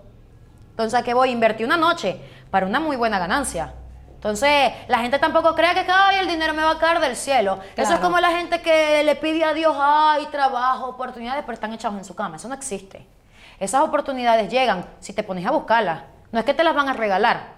Entonces, 0.70 1.00
¿a 1.00 1.02
qué 1.02 1.14
voy? 1.14 1.30
Invertí 1.30 1.64
una 1.64 1.78
noche 1.78 2.20
para 2.50 2.66
una 2.66 2.80
muy 2.80 2.96
buena 2.96 3.18
ganancia. 3.18 3.72
Entonces, 4.18 4.72
la 4.88 4.98
gente 4.98 5.20
tampoco 5.20 5.54
crea 5.54 5.74
que 5.74 5.86
ay, 5.88 6.16
el 6.16 6.26
dinero 6.26 6.52
me 6.52 6.64
va 6.64 6.72
a 6.72 6.78
caer 6.78 6.98
del 6.98 7.14
cielo. 7.14 7.60
Eso 7.76 7.94
es 7.94 8.00
como 8.00 8.18
la 8.18 8.30
gente 8.30 8.60
que 8.60 9.04
le 9.04 9.14
pide 9.14 9.44
a 9.44 9.54
Dios, 9.54 9.76
ay, 9.78 10.26
trabajo, 10.26 10.86
oportunidades, 10.86 11.44
pero 11.44 11.54
están 11.54 11.72
echados 11.72 11.96
en 11.96 12.04
su 12.04 12.16
cama. 12.16 12.34
Eso 12.34 12.48
no 12.48 12.54
existe. 12.56 13.06
Esas 13.60 13.80
oportunidades 13.82 14.50
llegan 14.50 14.84
si 14.98 15.12
te 15.12 15.22
pones 15.22 15.46
a 15.46 15.52
buscarlas. 15.52 16.02
No 16.32 16.40
es 16.40 16.44
que 16.44 16.52
te 16.52 16.64
las 16.64 16.74
van 16.74 16.88
a 16.88 16.94
regalar. 16.94 17.57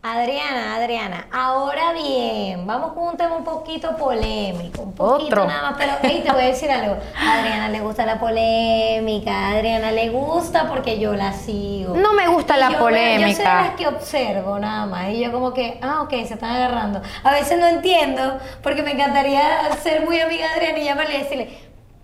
Adriana, 0.00 0.76
Adriana, 0.76 1.26
ahora 1.32 1.92
bien, 1.92 2.64
vamos 2.68 2.92
con 2.92 3.08
un 3.08 3.16
tema 3.16 3.34
un 3.34 3.42
poquito 3.42 3.96
polémico, 3.96 4.82
un 4.82 4.92
poquito 4.94 5.26
Otro. 5.26 5.44
nada 5.46 5.70
más, 5.70 5.74
pero 5.76 5.92
hey, 6.02 6.22
te 6.24 6.30
voy 6.32 6.42
a 6.42 6.46
decir 6.46 6.70
algo. 6.70 6.96
A 7.16 7.40
Adriana 7.40 7.68
le 7.68 7.80
gusta 7.80 8.06
la 8.06 8.20
polémica, 8.20 9.32
a 9.32 9.50
Adriana 9.56 9.90
le 9.90 10.08
gusta 10.10 10.68
porque 10.68 11.00
yo 11.00 11.14
la 11.14 11.32
sigo. 11.32 11.96
No 11.96 12.12
me 12.12 12.28
gusta 12.28 12.56
Y 12.56 12.60
la 12.60 12.70
yo, 12.70 12.78
bueno, 12.78 12.96
Yo 12.96 13.02
soy 13.02 13.12
de 13.12 13.18
polémica. 13.24 13.54
las 13.62 13.70
que 13.72 13.86
observo 13.88 14.58
nada 14.60 14.86
más 14.86 15.10
y 15.10 15.18
yo 15.18 15.32
como 15.32 15.52
que, 15.52 15.80
ah, 15.82 16.02
ok, 16.02 16.10
se 16.10 16.34
están 16.34 16.50
agarrando. 16.54 17.02
A 17.24 17.32
veces 17.32 17.58
no 17.58 17.66
entiendo 17.66 18.38
porque 18.62 18.84
me 18.84 18.92
encantaría 18.92 19.42
ser 19.82 20.06
muy 20.06 20.20
amiga 20.20 20.46
de 20.46 20.54
Adriana 20.54 20.78
y 20.78 20.84
llamarle 20.84 21.14
y 21.16 21.18
decirle, 21.24 21.58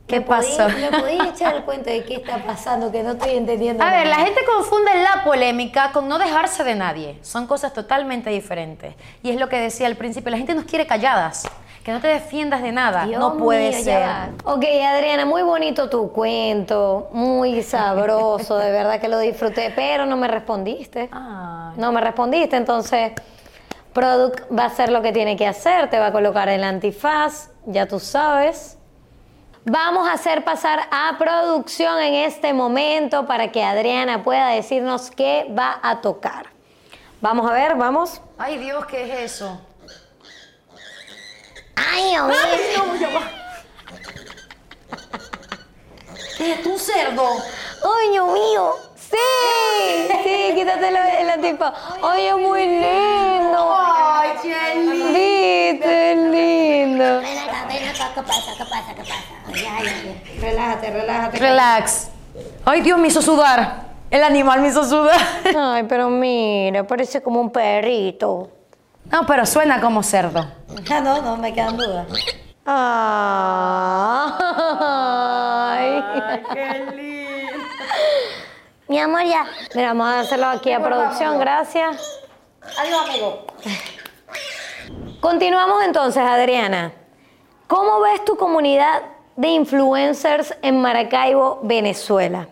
¿Qué 0.06 0.20
¿me 0.20 0.26
podí- 0.26 0.56
pasó? 0.56 0.68
¿Me 0.68 0.90
podías 1.00 1.28
echar 1.28 1.56
el 1.56 1.62
cuento 1.64 1.88
de 1.88 2.04
qué 2.04 2.16
está 2.16 2.38
pasando? 2.44 2.92
Que 2.92 3.02
no 3.02 3.12
estoy 3.12 3.36
entendiendo. 3.36 3.82
A 3.82 3.90
ver, 3.90 4.06
la 4.06 4.16
gente 4.16 4.40
confunde 4.44 4.90
la 5.02 5.24
polémica 5.24 5.92
con 5.92 6.08
no 6.08 6.18
dejarse 6.18 6.62
de 6.62 6.74
nadie. 6.74 7.18
Son 7.22 7.46
cosas 7.46 7.72
totalmente 7.72 8.28
diferentes. 8.30 8.94
Y 9.22 9.30
es 9.30 9.40
lo 9.40 9.48
que 9.48 9.56
decía 9.58 9.86
al 9.86 9.96
principio, 9.96 10.30
la 10.30 10.36
gente 10.36 10.54
nos 10.54 10.64
quiere 10.64 10.86
calladas. 10.86 11.48
Que 11.82 11.92
no 11.92 12.00
te 12.00 12.08
defiendas 12.08 12.62
de 12.62 12.72
nada. 12.72 13.04
Dios 13.06 13.20
no 13.20 13.36
puede 13.36 13.70
mío, 13.70 13.82
ser. 13.84 14.08
Ok, 14.44 14.64
Adriana, 14.86 15.26
muy 15.26 15.42
bonito 15.42 15.90
tu 15.90 16.12
cuento, 16.12 17.08
muy 17.12 17.62
sabroso, 17.62 18.56
de 18.56 18.70
verdad 18.70 19.00
que 19.00 19.08
lo 19.08 19.18
disfruté, 19.18 19.70
pero 19.76 20.06
no 20.06 20.16
me 20.16 20.26
respondiste. 20.28 21.10
Ay. 21.12 21.74
No 21.76 21.92
me 21.92 22.00
respondiste, 22.00 22.56
entonces 22.56 23.12
Product 23.92 24.50
va 24.50 24.64
a 24.64 24.66
hacer 24.66 24.90
lo 24.90 25.02
que 25.02 25.12
tiene 25.12 25.36
que 25.36 25.46
hacer, 25.46 25.88
te 25.90 25.98
va 25.98 26.06
a 26.06 26.12
colocar 26.12 26.48
el 26.48 26.64
antifaz, 26.64 27.50
ya 27.66 27.86
tú 27.86 28.00
sabes. 28.00 28.78
Vamos 29.66 30.06
a 30.06 30.12
hacer 30.12 30.44
pasar 30.44 30.88
a 30.90 31.16
producción 31.18 31.98
en 31.98 32.14
este 32.14 32.52
momento 32.52 33.26
para 33.26 33.50
que 33.50 33.64
Adriana 33.64 34.22
pueda 34.22 34.48
decirnos 34.48 35.10
qué 35.10 35.46
va 35.58 35.80
a 35.82 36.02
tocar. 36.02 36.50
Vamos 37.22 37.50
a 37.50 37.54
ver, 37.54 37.74
vamos. 37.74 38.20
Ay, 38.36 38.58
Dios, 38.58 38.84
¿qué 38.84 39.04
es 39.04 39.32
eso? 39.32 39.58
Ay, 41.76 42.10
Dios 42.10 42.26
mío. 42.26 42.84
no, 42.86 42.96
ya 42.96 43.08
va. 43.08 43.22
¿Qué 46.36 46.52
es 46.52 46.66
un 46.66 46.78
cerdo? 46.78 47.26
¡Ay, 47.26 48.10
Dios 48.10 48.32
mío! 48.32 48.74
¡Sí! 49.14 50.08
Sí, 50.24 50.52
quítate 50.54 50.88
el, 50.88 50.96
el 50.96 51.30
antifaz. 51.30 51.72
¡Ay, 52.02 52.26
es 52.26 52.36
muy 52.36 52.64
lindo! 52.66 53.74
Ay, 53.76 54.30
Chelly. 54.42 55.02
¡Viste, 55.02 56.12
es 56.12 56.18
lindo! 56.18 57.20
Ven 57.20 57.38
acá, 57.38 57.64
ven 57.68 57.88
acá, 57.88 58.10
¿qué 58.14 58.22
pasa? 58.22 58.52
¿Qué 58.56 58.64
pasa? 58.64 58.94
¿Qué 58.94 59.02
pasa? 59.02 59.22
Relájate, 60.40 60.90
relájate. 60.90 61.38
Relax. 61.38 62.08
Ay, 62.64 62.80
Dios, 62.80 62.98
me 62.98 63.06
hizo 63.08 63.20
sudar. 63.22 63.84
El 64.10 64.22
animal 64.24 64.60
me 64.60 64.68
hizo 64.68 64.84
sudar. 64.84 65.20
Ay, 65.56 65.84
pero 65.88 66.08
mira, 66.08 66.84
parece 66.84 67.22
como 67.22 67.40
un 67.40 67.50
perrito. 67.50 68.50
No, 69.12 69.26
pero 69.26 69.44
suena 69.46 69.80
como 69.80 70.02
cerdo. 70.02 70.44
Ah, 70.90 71.00
no, 71.00 71.20
no, 71.22 71.36
me 71.36 71.52
quedan 71.52 71.76
dudas. 71.76 72.06
Ay. 72.66 72.72
qué 76.52 76.86
lindo. 76.96 77.23
Mi 78.94 79.00
amor, 79.00 79.24
ya. 79.24 79.44
Mira, 79.74 79.88
vamos 79.88 80.06
a 80.06 80.20
hacerlo 80.20 80.46
aquí 80.46 80.70
a 80.70 80.78
producción, 80.80 81.36
gracias. 81.40 82.22
Adiós, 82.78 83.00
amigo. 83.10 83.44
Continuamos 85.20 85.82
entonces, 85.82 86.22
Adriana. 86.22 86.92
¿Cómo 87.66 87.98
ves 87.98 88.24
tu 88.24 88.36
comunidad 88.36 89.02
de 89.34 89.48
influencers 89.48 90.54
en 90.62 90.80
Maracaibo, 90.80 91.58
Venezuela. 91.64 92.46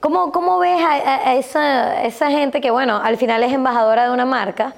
¿Cómo, 0.00 0.32
cómo 0.32 0.58
ves 0.58 0.82
a, 0.82 0.92
a- 0.96 1.28
a 1.30 1.34
esa, 1.36 2.02
esa 2.02 2.28
gente 2.30 2.60
que, 2.60 2.70
bueno, 2.70 3.00
al 3.02 3.16
final 3.16 3.42
es 3.42 3.50
embajadora 3.50 4.04
de 4.04 4.10
una 4.10 4.26
marca? 4.26 4.74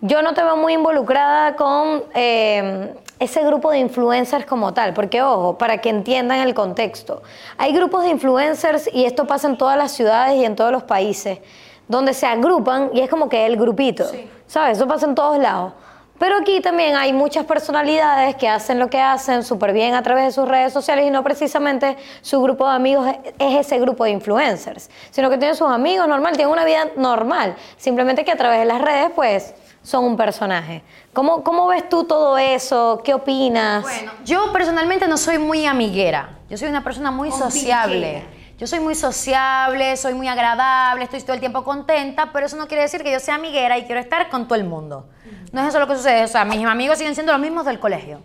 Yo 0.00 0.20
no 0.20 0.34
te 0.34 0.42
veo 0.42 0.56
muy 0.56 0.72
involucrada 0.72 1.54
con 1.54 2.02
eh, 2.12 2.92
ese 3.20 3.44
grupo 3.44 3.70
de 3.70 3.78
influencers 3.78 4.46
como 4.46 4.74
tal, 4.74 4.92
porque 4.94 5.22
ojo, 5.22 5.56
para 5.58 5.78
que 5.78 5.90
entiendan 5.90 6.40
el 6.40 6.54
contexto, 6.54 7.22
hay 7.58 7.72
grupos 7.72 8.02
de 8.02 8.10
influencers 8.10 8.88
y 8.92 9.04
esto 9.04 9.26
pasa 9.26 9.46
en 9.46 9.56
todas 9.56 9.76
las 9.76 9.92
ciudades 9.92 10.36
y 10.36 10.44
en 10.44 10.56
todos 10.56 10.72
los 10.72 10.82
países, 10.82 11.38
donde 11.86 12.14
se 12.14 12.26
agrupan 12.26 12.90
y 12.92 13.00
es 13.00 13.08
como 13.10 13.28
que 13.28 13.46
el 13.46 13.56
grupito, 13.56 14.06
¿sabes? 14.46 14.78
Eso 14.78 14.88
pasa 14.88 15.06
en 15.06 15.14
todos 15.14 15.38
lados. 15.38 15.74
Pero 16.18 16.36
aquí 16.36 16.60
también 16.60 16.96
hay 16.96 17.14
muchas 17.14 17.46
personalidades 17.46 18.36
que 18.36 18.46
hacen 18.46 18.78
lo 18.78 18.90
que 18.90 19.00
hacen 19.00 19.42
súper 19.42 19.72
bien 19.72 19.94
a 19.94 20.02
través 20.02 20.24
de 20.26 20.32
sus 20.32 20.46
redes 20.46 20.70
sociales 20.70 21.06
y 21.06 21.10
no 21.10 21.22
precisamente 21.24 21.96
su 22.20 22.42
grupo 22.42 22.68
de 22.68 22.74
amigos 22.74 23.06
es- 23.08 23.32
es 23.38 23.66
ese 23.66 23.78
grupo 23.78 24.04
de 24.04 24.10
influencers, 24.10 24.90
sino 25.10 25.30
que 25.30 25.38
tienen 25.38 25.56
sus 25.56 25.70
amigos 25.70 26.06
normal, 26.08 26.36
tienen 26.36 26.52
una 26.52 26.66
vida 26.66 26.88
normal, 26.96 27.56
simplemente 27.78 28.22
que 28.24 28.32
a 28.32 28.36
través 28.36 28.58
de 28.58 28.66
las 28.66 28.82
redes 28.82 29.10
pues 29.14 29.54
son 29.82 30.04
un 30.04 30.16
personaje. 30.16 30.82
¿Cómo, 31.12 31.42
cómo 31.42 31.66
ves 31.66 31.88
tú 31.88 32.04
todo 32.04 32.36
eso? 32.38 33.00
¿Qué 33.04 33.14
opinas? 33.14 33.82
Bueno, 33.82 34.12
yo 34.24 34.52
personalmente 34.52 35.08
no 35.08 35.16
soy 35.16 35.38
muy 35.38 35.66
amiguera. 35.66 36.38
Yo 36.48 36.56
soy 36.56 36.68
una 36.68 36.84
persona 36.84 37.10
muy 37.10 37.30
sociable. 37.30 38.24
Yo 38.58 38.66
soy 38.66 38.80
muy 38.80 38.94
sociable, 38.94 39.96
soy 39.96 40.12
muy 40.12 40.28
agradable, 40.28 41.04
estoy 41.04 41.22
todo 41.22 41.32
el 41.32 41.40
tiempo 41.40 41.64
contenta, 41.64 42.30
pero 42.30 42.44
eso 42.44 42.58
no 42.58 42.68
quiere 42.68 42.82
decir 42.82 43.02
que 43.02 43.10
yo 43.10 43.18
sea 43.18 43.36
amiguera 43.36 43.78
y 43.78 43.84
quiero 43.84 44.02
estar 44.02 44.28
con 44.28 44.46
todo 44.46 44.56
el 44.56 44.64
mundo. 44.64 45.08
No 45.50 45.62
es 45.62 45.68
eso 45.68 45.78
lo 45.78 45.86
que 45.86 45.96
sucede. 45.96 46.24
O 46.24 46.28
sea, 46.28 46.44
mis 46.44 46.62
amigos 46.66 46.98
siguen 46.98 47.14
siendo 47.14 47.32
los 47.32 47.40
mismos 47.40 47.64
del 47.64 47.80
colegio. 47.80 48.20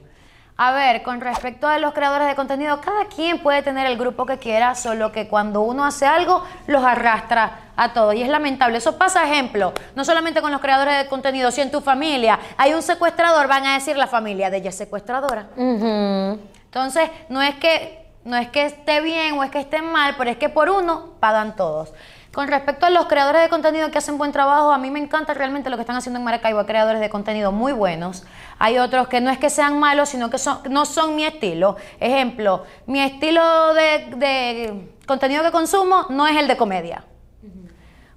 A 0.58 0.72
ver, 0.72 1.04
con 1.04 1.20
respecto 1.20 1.68
a 1.68 1.78
los 1.80 1.94
creadores 1.94 2.30
de 2.30 2.36
contenido, 2.36 2.80
cada 2.80 3.06
quien 3.06 3.40
puede 3.40 3.62
tener 3.62 3.88
el 3.88 3.98
grupo 3.98 4.26
que 4.26 4.38
quiera, 4.38 4.74
solo 4.74 5.12
que 5.12 5.28
cuando 5.28 5.60
uno 5.62 5.84
hace 5.84 6.06
algo, 6.06 6.44
los 6.68 6.82
arrastra 6.82 7.72
a 7.76 7.92
todos. 7.92 8.16
Y 8.16 8.22
es 8.22 8.30
lamentable. 8.30 8.78
Eso 8.78 8.98
pasa, 8.98 9.30
ejemplo, 9.30 9.74
no 9.96 10.06
solamente 10.06 10.42
con 10.42 10.54
los 10.54 10.62
creadores 10.62 10.98
de 10.98 11.10
contenido, 11.10 11.52
si 11.52 11.60
en 11.60 11.72
tu 11.72 11.82
familia 11.82 12.40
hay 12.56 12.74
un 12.74 12.82
secuestrador, 12.82 13.50
van 13.50 13.66
a 13.66 13.74
decir 13.74 13.98
la 13.98 14.08
familia 14.08 14.50
de 14.50 14.58
ella 14.58 14.70
es 14.70 14.78
secuestradora. 14.78 15.48
Entonces, 15.58 17.10
no 17.28 17.42
es 17.42 17.56
que 17.56 18.06
no 18.24 18.36
es 18.38 18.50
que 18.50 18.66
esté 18.66 19.02
bien 19.02 19.38
o 19.38 19.44
es 19.44 19.52
que 19.52 19.60
esté 19.60 19.82
mal, 19.84 20.16
pero 20.18 20.32
es 20.32 20.38
que 20.38 20.50
por 20.50 20.70
uno 20.70 21.12
pagan 21.20 21.56
todos. 21.56 21.94
Con 22.36 22.50
respecto 22.50 22.86
a 22.86 22.90
los 22.90 23.06
creadores 23.06 23.44
de 23.44 23.48
contenido 23.48 23.90
que 23.92 23.98
hacen 23.98 24.18
buen 24.18 24.34
trabajo, 24.34 24.74
a 24.74 24.78
mí 24.78 24.92
me 24.92 25.00
encanta 25.00 25.34
realmente 25.34 25.70
lo 25.70 25.78
que 25.78 25.84
están 25.84 25.96
haciendo 25.96 26.20
en 26.20 26.26
Maracaibo, 26.26 26.60
hay 26.60 26.66
creadores 26.66 27.00
de 27.00 27.10
contenido 27.10 27.54
muy 27.54 27.72
buenos. 27.72 28.26
Hay 28.60 28.78
otros 28.78 29.08
que 29.08 29.22
no 29.22 29.32
es 29.32 29.38
que 29.38 29.50
sean 29.50 29.80
malos, 29.80 30.10
sino 30.10 30.30
que 30.30 30.38
son, 30.38 30.60
no 30.70 30.86
son 30.86 31.16
mi 31.16 31.24
estilo. 31.24 31.78
Ejemplo, 31.98 32.66
mi 32.88 33.00
estilo 33.00 33.74
de, 33.74 34.16
de 34.18 34.90
contenido 35.08 35.44
que 35.44 35.52
consumo 35.52 36.08
no 36.10 36.28
es 36.28 36.36
el 36.36 36.50
de 36.50 36.58
comedia. 36.58 37.06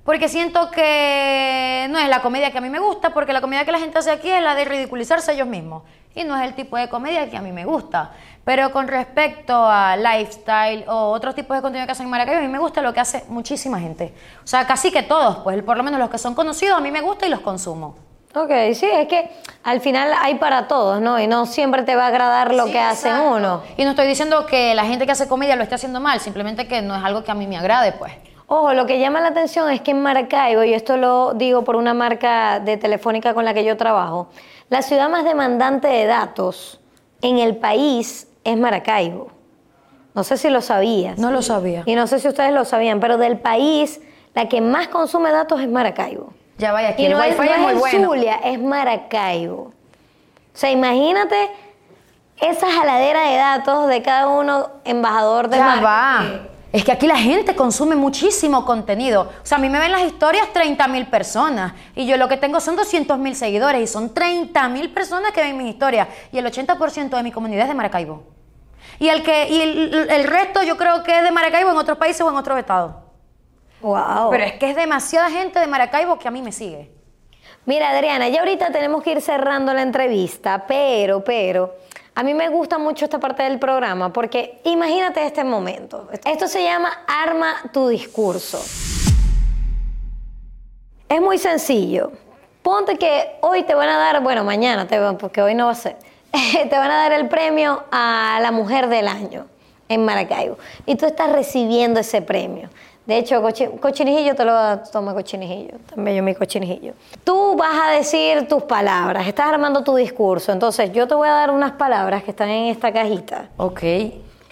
Porque 0.02 0.28
siento 0.28 0.68
que 0.72 1.86
no 1.88 2.00
es 2.00 2.08
la 2.08 2.20
comedia 2.20 2.50
que 2.50 2.58
a 2.58 2.60
mí 2.60 2.70
me 2.70 2.80
gusta, 2.80 3.14
porque 3.14 3.32
la 3.32 3.40
comedia 3.40 3.64
que 3.64 3.70
la 3.70 3.78
gente 3.78 3.98
hace 3.98 4.10
aquí 4.10 4.28
es 4.28 4.42
la 4.42 4.56
de 4.56 4.64
ridiculizarse 4.64 5.32
ellos 5.32 5.46
mismos. 5.46 5.84
Y 6.18 6.24
no 6.24 6.36
es 6.36 6.42
el 6.42 6.54
tipo 6.54 6.76
de 6.76 6.88
comedia 6.88 7.30
que 7.30 7.36
a 7.36 7.40
mí 7.40 7.52
me 7.52 7.64
gusta. 7.64 8.10
Pero 8.44 8.72
con 8.72 8.88
respecto 8.88 9.54
a 9.54 9.96
lifestyle 9.96 10.84
o 10.88 11.10
otros 11.10 11.34
tipos 11.36 11.56
de 11.56 11.62
contenido 11.62 11.86
que 11.86 11.92
hacen 11.92 12.06
en 12.06 12.10
Maracaibo, 12.10 12.40
a 12.40 12.42
mí 12.42 12.48
me 12.48 12.58
gusta 12.58 12.82
lo 12.82 12.92
que 12.92 12.98
hace 12.98 13.24
muchísima 13.28 13.78
gente. 13.78 14.12
O 14.42 14.46
sea, 14.46 14.66
casi 14.66 14.90
que 14.90 15.04
todos, 15.04 15.36
pues 15.44 15.62
por 15.62 15.76
lo 15.76 15.84
menos 15.84 16.00
los 16.00 16.10
que 16.10 16.18
son 16.18 16.34
conocidos, 16.34 16.76
a 16.76 16.80
mí 16.80 16.90
me 16.90 17.00
gusta 17.02 17.26
y 17.26 17.30
los 17.30 17.40
consumo. 17.40 17.94
Ok, 18.34 18.50
sí, 18.74 18.86
es 18.92 19.06
que 19.06 19.30
al 19.62 19.80
final 19.80 20.12
hay 20.20 20.34
para 20.34 20.66
todos, 20.66 21.00
¿no? 21.00 21.20
Y 21.20 21.28
no 21.28 21.46
siempre 21.46 21.84
te 21.84 21.94
va 21.94 22.04
a 22.04 22.08
agradar 22.08 22.52
lo 22.52 22.66
Sí, 22.66 22.72
que 22.72 22.80
hace 22.80 23.08
exacto. 23.10 23.30
uno. 23.36 23.62
Y 23.76 23.84
no 23.84 23.90
estoy 23.90 24.08
diciendo 24.08 24.44
que 24.46 24.74
la 24.74 24.84
gente 24.84 25.06
que 25.06 25.12
hace 25.12 25.28
comedia 25.28 25.54
lo 25.54 25.62
esté 25.62 25.76
haciendo 25.76 26.00
mal, 26.00 26.18
simplemente 26.18 26.66
que 26.66 26.82
no 26.82 26.96
es 26.96 27.04
algo 27.04 27.22
que 27.22 27.30
a 27.30 27.34
mí 27.34 27.46
me 27.46 27.56
agrade, 27.56 27.92
pues. 27.92 28.12
Ojo, 28.50 28.72
lo 28.72 28.86
que 28.86 28.98
llama 28.98 29.20
la 29.20 29.28
atención 29.28 29.70
es 29.70 29.82
que 29.82 29.90
en 29.90 30.02
Maracaibo, 30.02 30.64
y 30.64 30.72
esto 30.72 30.96
lo 30.96 31.34
digo 31.34 31.64
por 31.64 31.76
una 31.76 31.92
marca 31.92 32.60
de 32.60 32.78
telefónica 32.78 33.34
con 33.34 33.44
la 33.44 33.52
que 33.52 33.62
yo 33.62 33.76
trabajo, 33.76 34.28
la 34.70 34.82
ciudad 34.82 35.08
más 35.08 35.24
demandante 35.24 35.88
de 35.88 36.06
datos 36.06 36.80
en 37.22 37.38
el 37.38 37.56
país 37.56 38.28
es 38.44 38.56
Maracaibo. 38.56 39.30
No 40.14 40.24
sé 40.24 40.36
si 40.36 40.50
lo 40.50 40.60
sabías. 40.60 41.18
No 41.18 41.30
lo 41.30 41.42
sabía. 41.42 41.82
Y 41.86 41.94
no 41.94 42.06
sé 42.06 42.18
si 42.18 42.28
ustedes 42.28 42.52
lo 42.52 42.64
sabían, 42.64 43.00
pero 43.00 43.18
del 43.18 43.38
país, 43.38 44.00
la 44.34 44.48
que 44.48 44.60
más 44.60 44.88
consume 44.88 45.30
datos 45.30 45.60
es 45.60 45.68
Maracaibo. 45.68 46.32
Ya 46.58 46.72
vaya, 46.72 46.88
aquí 46.88 47.02
Y 47.02 47.06
el 47.06 47.12
no 47.12 47.22
es, 47.22 47.38
wifi 47.38 47.48
no 47.48 47.54
es 47.54 47.60
muy 47.60 47.72
es 47.74 47.78
bueno. 47.78 48.08
Zulia, 48.08 48.34
es 48.44 48.60
Maracaibo. 48.60 49.62
O 49.62 49.72
sea, 50.54 50.70
imagínate 50.70 51.50
esa 52.40 52.70
jaladera 52.70 53.28
de 53.30 53.36
datos 53.36 53.86
de 53.88 54.02
cada 54.02 54.28
uno 54.28 54.70
embajador 54.84 55.48
de 55.48 55.56
Ya 55.56 55.80
va. 55.80 56.22
Es 56.72 56.84
que 56.84 56.92
aquí 56.92 57.06
la 57.06 57.16
gente 57.16 57.56
consume 57.56 57.96
muchísimo 57.96 58.64
contenido. 58.64 59.22
O 59.42 59.46
sea, 59.46 59.56
a 59.56 59.60
mí 59.60 59.70
me 59.70 59.78
ven 59.78 59.90
las 59.90 60.02
historias 60.02 60.52
30 60.52 60.86
mil 60.88 61.06
personas 61.06 61.72
y 61.94 62.06
yo 62.06 62.16
lo 62.18 62.28
que 62.28 62.36
tengo 62.36 62.60
son 62.60 62.76
200 62.76 63.18
mil 63.18 63.34
seguidores 63.34 63.82
y 63.82 63.86
son 63.86 64.12
30 64.12 64.68
mil 64.68 64.90
personas 64.92 65.32
que 65.32 65.40
ven 65.40 65.56
mis 65.56 65.72
historias 65.72 66.08
y 66.30 66.38
el 66.38 66.44
80% 66.44 67.08
de 67.08 67.22
mi 67.22 67.32
comunidad 67.32 67.62
es 67.62 67.68
de 67.68 67.74
Maracaibo. 67.74 68.22
Y, 68.98 69.08
el, 69.08 69.22
que, 69.22 69.48
y 69.48 69.60
el, 69.60 70.08
el 70.10 70.24
resto 70.24 70.62
yo 70.62 70.76
creo 70.76 71.02
que 71.02 71.16
es 71.16 71.22
de 71.22 71.30
Maracaibo 71.30 71.70
en 71.70 71.76
otros 71.76 71.96
países 71.96 72.20
o 72.20 72.28
en 72.28 72.36
otros 72.36 72.58
estados. 72.58 72.96
Wow. 73.80 74.30
Pero 74.30 74.44
es 74.44 74.54
que 74.54 74.70
es 74.70 74.76
demasiada 74.76 75.30
gente 75.30 75.58
de 75.60 75.66
Maracaibo 75.66 76.18
que 76.18 76.28
a 76.28 76.30
mí 76.30 76.42
me 76.42 76.52
sigue. 76.52 76.90
Mira, 77.64 77.90
Adriana, 77.90 78.28
ya 78.28 78.40
ahorita 78.40 78.70
tenemos 78.72 79.02
que 79.02 79.12
ir 79.12 79.20
cerrando 79.20 79.74
la 79.74 79.82
entrevista, 79.82 80.66
pero, 80.66 81.22
pero, 81.22 81.76
a 82.18 82.24
mí 82.24 82.34
me 82.34 82.48
gusta 82.48 82.78
mucho 82.78 83.04
esta 83.04 83.20
parte 83.20 83.44
del 83.44 83.60
programa 83.60 84.12
porque 84.12 84.60
imagínate 84.64 85.24
este 85.24 85.44
momento. 85.44 86.08
Esto 86.24 86.48
se 86.48 86.64
llama 86.64 86.90
Arma 87.06 87.54
tu 87.72 87.86
discurso. 87.86 88.58
Es 91.08 91.20
muy 91.20 91.38
sencillo. 91.38 92.10
Ponte 92.62 92.98
que 92.98 93.36
hoy 93.40 93.62
te 93.62 93.74
van 93.76 93.88
a 93.88 93.98
dar, 93.98 94.20
bueno, 94.20 94.42
mañana, 94.42 94.88
te, 94.88 94.98
van- 94.98 95.16
porque 95.16 95.40
hoy 95.42 95.54
no 95.54 95.66
va 95.66 95.72
a 95.72 95.76
ser, 95.76 95.96
te 96.32 96.76
van 96.76 96.90
a 96.90 96.96
dar 96.96 97.12
el 97.12 97.28
premio 97.28 97.84
a 97.92 98.40
la 98.42 98.50
mujer 98.50 98.88
del 98.88 99.06
año 99.06 99.46
en 99.88 100.04
Maracaibo. 100.04 100.58
Y 100.86 100.96
tú 100.96 101.06
estás 101.06 101.30
recibiendo 101.30 102.00
ese 102.00 102.20
premio. 102.20 102.68
De 103.08 103.16
hecho, 103.16 103.40
cochi- 103.42 103.70
cochinijillo 103.80 104.34
te 104.34 104.44
lo 104.44 104.52
va 104.52 104.72
a 104.72 104.82
tomar 104.82 105.14
cochinijillo. 105.14 105.78
También 105.92 106.18
yo 106.18 106.22
mi 106.22 106.34
cochinijillo. 106.34 106.92
Tú 107.24 107.56
vas 107.56 107.74
a 107.82 107.90
decir 107.92 108.46
tus 108.46 108.62
palabras, 108.64 109.26
estás 109.26 109.46
armando 109.46 109.82
tu 109.82 109.94
discurso. 109.96 110.52
Entonces, 110.52 110.92
yo 110.92 111.08
te 111.08 111.14
voy 111.14 111.26
a 111.26 111.32
dar 111.32 111.50
unas 111.50 111.72
palabras 111.72 112.22
que 112.22 112.32
están 112.32 112.50
en 112.50 112.66
esta 112.66 112.92
cajita. 112.92 113.48
Ok. 113.56 113.80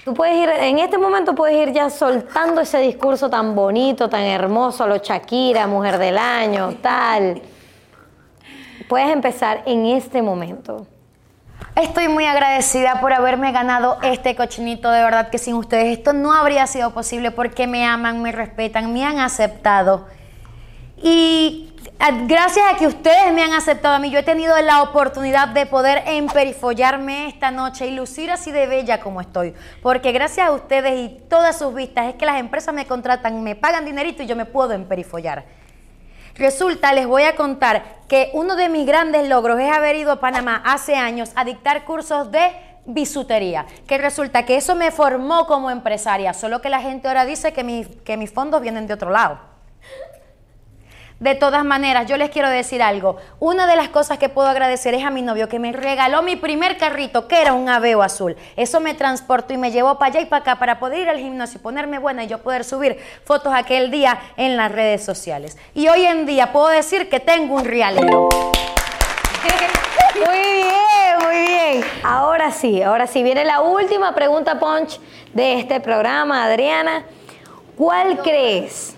Tú 0.07 0.14
puedes 0.14 0.37
ir, 0.37 0.49
en 0.49 0.79
este 0.79 0.97
momento 0.97 1.35
puedes 1.35 1.69
ir 1.69 1.75
ya 1.75 1.90
soltando 1.90 2.62
ese 2.62 2.79
discurso 2.79 3.29
tan 3.29 3.55
bonito, 3.55 4.09
tan 4.09 4.23
hermoso, 4.23 4.87
lo 4.87 4.97
Shakira, 4.97 5.66
mujer 5.66 5.99
del 5.99 6.16
año, 6.16 6.77
tal. 6.81 7.42
Puedes 8.88 9.11
empezar 9.11 9.64
en 9.66 9.85
este 9.85 10.23
momento. 10.23 10.87
Estoy 11.77 12.09
muy 12.09 12.25
agradecida 12.25 13.01
por 13.03 13.12
haberme 13.12 13.53
ganado 13.53 13.99
este 14.03 14.35
cochinito, 14.35 14.91
de 14.91 15.03
verdad 15.03 15.29
que 15.29 15.37
sin 15.37 15.55
ustedes 15.55 15.99
esto 15.99 16.15
no 16.15 16.33
habría 16.33 16.67
sido 16.67 16.93
posible 16.95 17.31
porque 17.33 17.67
me 17.67 17.85
aman, 17.85 18.23
me 18.23 18.33
respetan, 18.33 18.95
me 18.95 19.05
han 19.05 19.19
aceptado. 19.19 20.07
Y 20.97 21.75
a- 21.99 22.12
gracias 22.27 22.65
a 22.73 22.79
que 22.79 22.87
ustedes 22.87 23.31
me 23.35 23.43
han 23.43 23.53
aceptado 23.53 23.95
a 23.95 23.99
mí, 23.99 24.11
yo 24.11 24.21
he 24.21 24.23
tenido 24.23 24.59
la 24.62 24.81
oportunidad 24.83 25.49
de 25.49 25.67
poder 25.67 26.03
emperifollarme 26.07 27.29
esta 27.29 27.51
noche 27.51 27.87
y 27.87 27.91
lucir 27.95 28.31
así 28.31 28.51
de 28.53 28.67
bella 28.67 29.01
como 29.01 29.21
estoy. 29.21 29.53
Porque 29.83 30.12
gracias 30.12 30.49
a 30.49 30.53
ustedes 30.53 30.99
y 30.99 31.19
todas 31.29 31.59
sus 31.59 31.75
vistas 31.75 32.07
es 32.07 32.15
que 32.15 32.25
las 32.25 32.41
empresas 32.41 32.75
me 32.75 32.87
contratan, 32.87 33.43
me 33.43 33.55
pagan 33.55 33.85
dinerito 33.85 34.23
y 34.23 34.27
yo 34.27 34.35
me 34.35 34.47
puedo 34.47 34.73
emperifollar. 34.73 35.45
Resulta, 36.38 36.92
les 36.92 37.07
voy 37.07 37.22
a 37.22 37.35
contar 37.35 37.83
que 38.09 38.31
uno 38.35 38.57
de 38.57 38.68
mis 38.68 38.87
grandes 38.87 39.27
logros 39.29 39.59
es 39.59 39.72
haber 39.72 39.96
ido 39.96 40.12
a 40.12 40.20
Panamá 40.20 40.62
hace 40.64 40.94
años 40.96 41.31
a 41.35 41.44
dictar 41.44 41.85
cursos 41.85 42.31
de 42.31 42.51
bisutería, 42.85 43.66
que 43.88 43.99
resulta 43.99 44.44
que 44.44 44.57
eso 44.57 44.75
me 44.75 44.90
formó 44.92 45.46
como 45.46 45.70
empresaria, 45.70 46.35
solo 46.35 46.61
que 46.61 46.68
la 46.68 46.81
gente 46.81 47.09
ahora 47.09 47.25
dice 47.25 47.53
que, 47.53 47.64
mi- 47.64 47.85
que 47.85 48.16
mis 48.16 48.31
fondos 48.33 48.61
vienen 48.61 48.87
de 48.87 48.94
otro 48.94 49.11
lado. 49.11 49.40
De 51.18 51.35
todas 51.35 51.64
maneras, 51.64 52.07
yo 52.07 52.18
les 52.18 52.29
quiero 52.29 52.50
decir 52.50 52.83
algo. 52.83 53.16
Una 53.40 53.66
de 53.66 53.74
las 53.74 53.88
cosas 53.88 54.18
que 54.18 54.29
puedo 54.29 54.48
agradecer 54.48 54.92
es 54.92 55.02
a 55.02 55.09
mi 55.09 55.22
novio 55.22 55.48
que 55.48 55.59
me 55.59 55.72
regaló 55.72 56.20
mi 56.20 56.37
primer 56.37 56.76
carrito, 56.76 57.26
que 57.26 57.40
era 57.40 57.55
un 57.55 57.70
Aveo 57.70 58.02
azul. 58.02 58.37
Eso 58.55 58.81
me 58.81 58.92
transportó 58.92 59.55
y 59.55 59.57
me 59.57 59.70
llevó 59.70 59.98
para 59.98 60.11
allá 60.11 60.20
y 60.20 60.26
para 60.26 60.42
acá 60.42 60.59
para 60.59 60.79
poder 60.79 61.00
ir 61.00 61.09
al 61.09 61.18
gimnasio 61.18 61.59
y 61.59 61.62
ponerme 61.62 61.98
buena 61.98 62.24
y 62.24 62.26
yo 62.26 62.38
poder 62.38 62.64
subir 62.64 62.98
fotos 63.24 63.55
aquel 63.55 63.90
día 63.90 64.18
en 64.37 64.59
las 64.59 64.70
redes 64.70 65.07
sociales. 65.07 65.57
Y 65.74 65.88
hoy 65.88 66.05
en 66.05 66.26
día 66.26 66.52
puedo 66.52 66.69
decir 66.69 67.08
que 67.08 67.19
tengo 67.19 67.54
un 67.54 67.64
realero. 67.64 68.29
Muy 70.17 70.38
bien, 70.38 71.19
muy 71.23 71.46
bien. 71.46 71.85
Ahora 72.02 72.50
sí, 72.50 72.83
ahora 72.83 73.06
sí. 73.06 73.23
Viene 73.23 73.44
la 73.44 73.60
última 73.60 74.14
pregunta, 74.14 74.58
Punch, 74.58 74.98
de 75.35 75.60
este 75.60 75.79
programa, 75.79 76.44
Adriana. 76.44 77.04
¿Cuál 77.77 78.23
crees? 78.23 78.96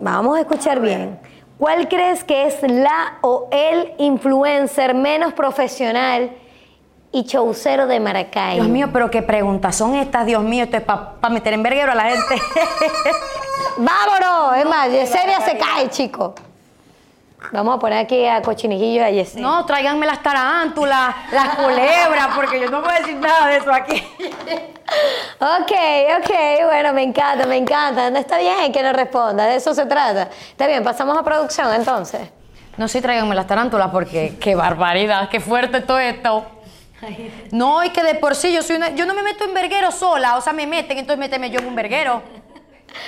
Vamos 0.00 0.38
a 0.38 0.40
escuchar 0.40 0.80
bien. 0.80 1.18
¿Cuál 1.58 1.88
crees 1.88 2.22
que 2.24 2.46
es 2.46 2.62
la 2.62 3.18
o 3.20 3.48
el 3.50 3.94
influencer 3.98 4.94
menos 4.94 5.32
profesional 5.32 6.30
y 7.12 7.24
chaucero 7.24 7.86
de 7.86 8.00
Maracay. 8.00 8.56
Dios 8.56 8.68
mío, 8.68 8.90
pero 8.92 9.10
qué 9.10 9.22
preguntas 9.22 9.76
son 9.76 9.94
estas, 9.94 10.26
Dios 10.26 10.42
mío, 10.42 10.64
esto 10.64 10.76
es 10.76 10.82
para 10.82 11.30
meter 11.30 11.54
en 11.54 11.62
verguero 11.62 11.92
a 11.92 11.94
la 11.94 12.04
gente. 12.04 12.34
¡Vámonos! 13.78 14.56
Es 14.58 14.64
más, 14.66 14.90
Yesenia 14.90 15.40
se 15.40 15.56
cae, 15.56 15.88
chico. 15.88 16.34
Vamos 17.52 17.76
a 17.76 17.78
poner 17.78 17.98
aquí 17.98 18.26
a 18.26 18.42
Cochinijillo 18.42 19.00
y 19.00 19.04
a 19.04 19.10
Yesenia. 19.10 19.48
no, 19.48 19.64
tráiganme 19.64 20.06
las 20.06 20.22
tarántulas, 20.22 21.14
las 21.30 21.54
culebras, 21.56 22.28
porque 22.34 22.60
yo 22.60 22.68
no 22.68 22.82
puedo 22.82 22.96
decir 22.98 23.16
nada 23.16 23.46
de 23.46 23.56
eso 23.58 23.72
aquí. 23.72 24.02
Ok, 25.40 25.72
ok, 26.18 26.30
bueno, 26.64 26.92
me 26.92 27.02
encanta, 27.02 27.46
me 27.46 27.56
encanta. 27.56 28.10
No 28.10 28.18
está 28.18 28.38
bien 28.38 28.72
que 28.72 28.82
no 28.82 28.92
responda, 28.92 29.46
de 29.46 29.56
eso 29.56 29.74
se 29.74 29.86
trata. 29.86 30.30
Está 30.50 30.66
bien, 30.66 30.82
pasamos 30.82 31.16
a 31.16 31.22
producción 31.22 31.72
entonces. 31.74 32.22
No, 32.76 32.88
sí, 32.88 33.00
tráiganme 33.00 33.34
las 33.34 33.46
tarántulas, 33.46 33.90
porque 33.90 34.36
qué 34.40 34.54
barbaridad, 34.54 35.28
qué 35.28 35.40
fuerte 35.40 35.80
todo 35.82 35.98
esto. 35.98 36.46
No, 37.52 37.84
y 37.84 37.90
que 37.90 38.02
de 38.02 38.14
por 38.16 38.34
sí 38.34 38.52
yo 38.52 38.62
soy 38.62 38.76
una, 38.76 38.90
yo 38.90 39.06
no 39.06 39.14
me 39.14 39.22
meto 39.22 39.44
en 39.44 39.54
verguero 39.54 39.92
sola, 39.92 40.36
o 40.36 40.40
sea, 40.40 40.52
me 40.52 40.66
meten, 40.66 40.98
entonces 40.98 41.18
méteme 41.20 41.50
yo 41.50 41.60
en 41.60 41.66
un 41.66 41.74
verguero. 41.76 42.22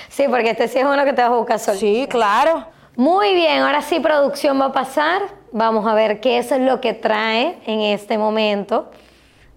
Sí, 0.08 0.26
porque 0.28 0.50
este 0.50 0.68
sí 0.68 0.78
es 0.78 0.84
uno 0.84 1.04
que 1.04 1.12
te 1.12 1.22
vas 1.22 1.30
a 1.30 1.34
buscar 1.34 1.58
solo. 1.58 1.78
Sí, 1.78 2.06
claro. 2.08 2.66
Muy 2.96 3.34
bien, 3.34 3.62
ahora 3.62 3.82
sí 3.82 4.00
producción 4.00 4.60
va 4.60 4.66
a 4.66 4.72
pasar. 4.72 5.22
Vamos 5.52 5.86
a 5.86 5.94
ver 5.94 6.20
qué 6.20 6.38
es 6.38 6.50
lo 6.58 6.80
que 6.80 6.92
trae 6.92 7.58
en 7.66 7.80
este 7.80 8.18
momento. 8.18 8.90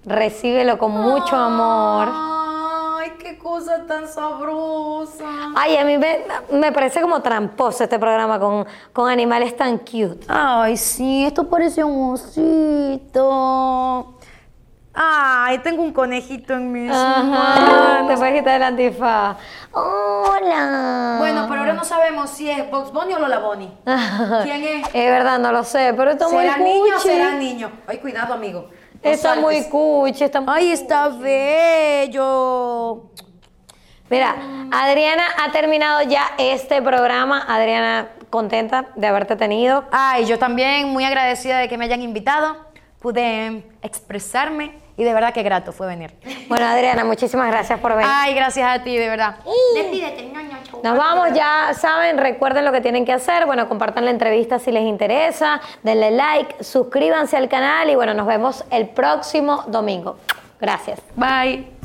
Recíbelo 0.05 0.77
con 0.77 0.91
mucho 0.91 1.35
amor. 1.35 2.09
Ay, 2.11 3.13
qué 3.19 3.37
cosa 3.37 3.85
tan 3.87 4.07
sabrosa. 4.07 5.25
Ay, 5.55 5.77
a 5.77 5.85
mí 5.85 5.97
me, 5.97 6.19
me 6.51 6.71
parece 6.71 7.01
como 7.01 7.21
tramposo 7.21 7.83
este 7.83 7.99
programa 7.99 8.39
con, 8.39 8.65
con 8.91 9.09
animales 9.09 9.55
tan 9.57 9.79
cute. 9.79 10.19
Ay, 10.27 10.77
sí, 10.77 11.25
esto 11.25 11.49
parece 11.49 11.83
un 11.83 12.13
osito. 12.13 14.15
Ay, 14.95 15.57
tengo 15.59 15.81
un 15.81 15.91
conejito 15.91 16.53
en 16.53 16.71
mis 16.71 16.91
Ajá, 16.91 17.23
manos. 17.23 18.07
te 18.09 18.15
puedes 18.17 18.35
quitar 18.39 18.57
el 18.57 18.63
antifaz. 18.63 19.37
Hola. 19.71 21.15
Bueno, 21.17 21.47
pero 21.49 21.61
ahora 21.61 21.73
no 21.73 21.83
sabemos 21.83 22.29
si 22.29 22.47
es 22.47 22.69
Box 22.69 22.91
Bunny 22.93 23.13
o 23.15 23.19
Lola 23.19 23.39
Bunny. 23.39 23.75
¿Quién 24.43 24.63
es? 24.63 24.87
Es 24.93 25.09
verdad, 25.09 25.39
no 25.39 25.51
lo 25.51 25.63
sé, 25.63 25.95
pero 25.97 26.11
está 26.11 26.29
muy 26.29 26.43
¿Será 26.43 26.57
niño 26.57 26.95
o 26.95 26.97
cuchi. 26.97 27.07
será 27.09 27.31
niño? 27.31 27.71
Ay, 27.87 27.97
cuidado, 27.97 28.35
amigo. 28.35 28.69
No 29.03 29.09
Está 29.09 29.35
muy 29.35 29.63
cuchi, 29.63 30.23
está 30.25 30.41
muy 30.41 30.53
Ay, 30.53 30.71
está 30.71 31.09
bello. 31.09 33.09
Mira, 34.09 34.35
Adriana 34.71 35.23
ha 35.43 35.51
terminado 35.51 36.03
ya 36.03 36.33
este 36.37 36.83
programa. 36.83 37.43
Adriana, 37.47 38.09
contenta 38.29 38.89
de 38.95 39.07
haberte 39.07 39.35
tenido. 39.35 39.85
Ay, 39.91 40.25
yo 40.25 40.37
también 40.37 40.89
muy 40.89 41.03
agradecida 41.03 41.57
de 41.57 41.67
que 41.67 41.79
me 41.79 41.85
hayan 41.85 42.03
invitado. 42.03 42.57
Pude 43.01 43.67
expresarme 43.81 44.82
y 44.97 45.03
de 45.03 45.13
verdad 45.13 45.33
que 45.33 45.43
grato 45.43 45.71
fue 45.71 45.87
venir. 45.87 46.13
Bueno, 46.47 46.65
Adriana, 46.65 47.03
muchísimas 47.03 47.47
gracias 47.47 47.79
por 47.79 47.91
venir. 47.95 48.07
Ay, 48.09 48.33
gracias 48.33 48.79
a 48.79 48.83
ti, 48.83 48.95
de 48.95 49.09
verdad. 49.09 49.37
Despídete, 49.75 50.31
chau. 50.69 50.81
Nos 50.83 50.97
vamos, 50.97 51.33
ya 51.33 51.73
saben, 51.73 52.17
recuerden 52.17 52.65
lo 52.65 52.71
que 52.71 52.81
tienen 52.81 53.05
que 53.05 53.13
hacer. 53.13 53.45
Bueno, 53.45 53.67
compartan 53.67 54.05
la 54.05 54.11
entrevista 54.11 54.59
si 54.59 54.71
les 54.71 54.83
interesa, 54.83 55.61
denle 55.81 56.11
like, 56.11 56.63
suscríbanse 56.63 57.37
al 57.37 57.49
canal 57.49 57.89
y 57.89 57.95
bueno, 57.95 58.13
nos 58.13 58.27
vemos 58.27 58.63
el 58.69 58.89
próximo 58.89 59.63
domingo. 59.67 60.17
Gracias. 60.59 60.99
Bye. 61.15 61.82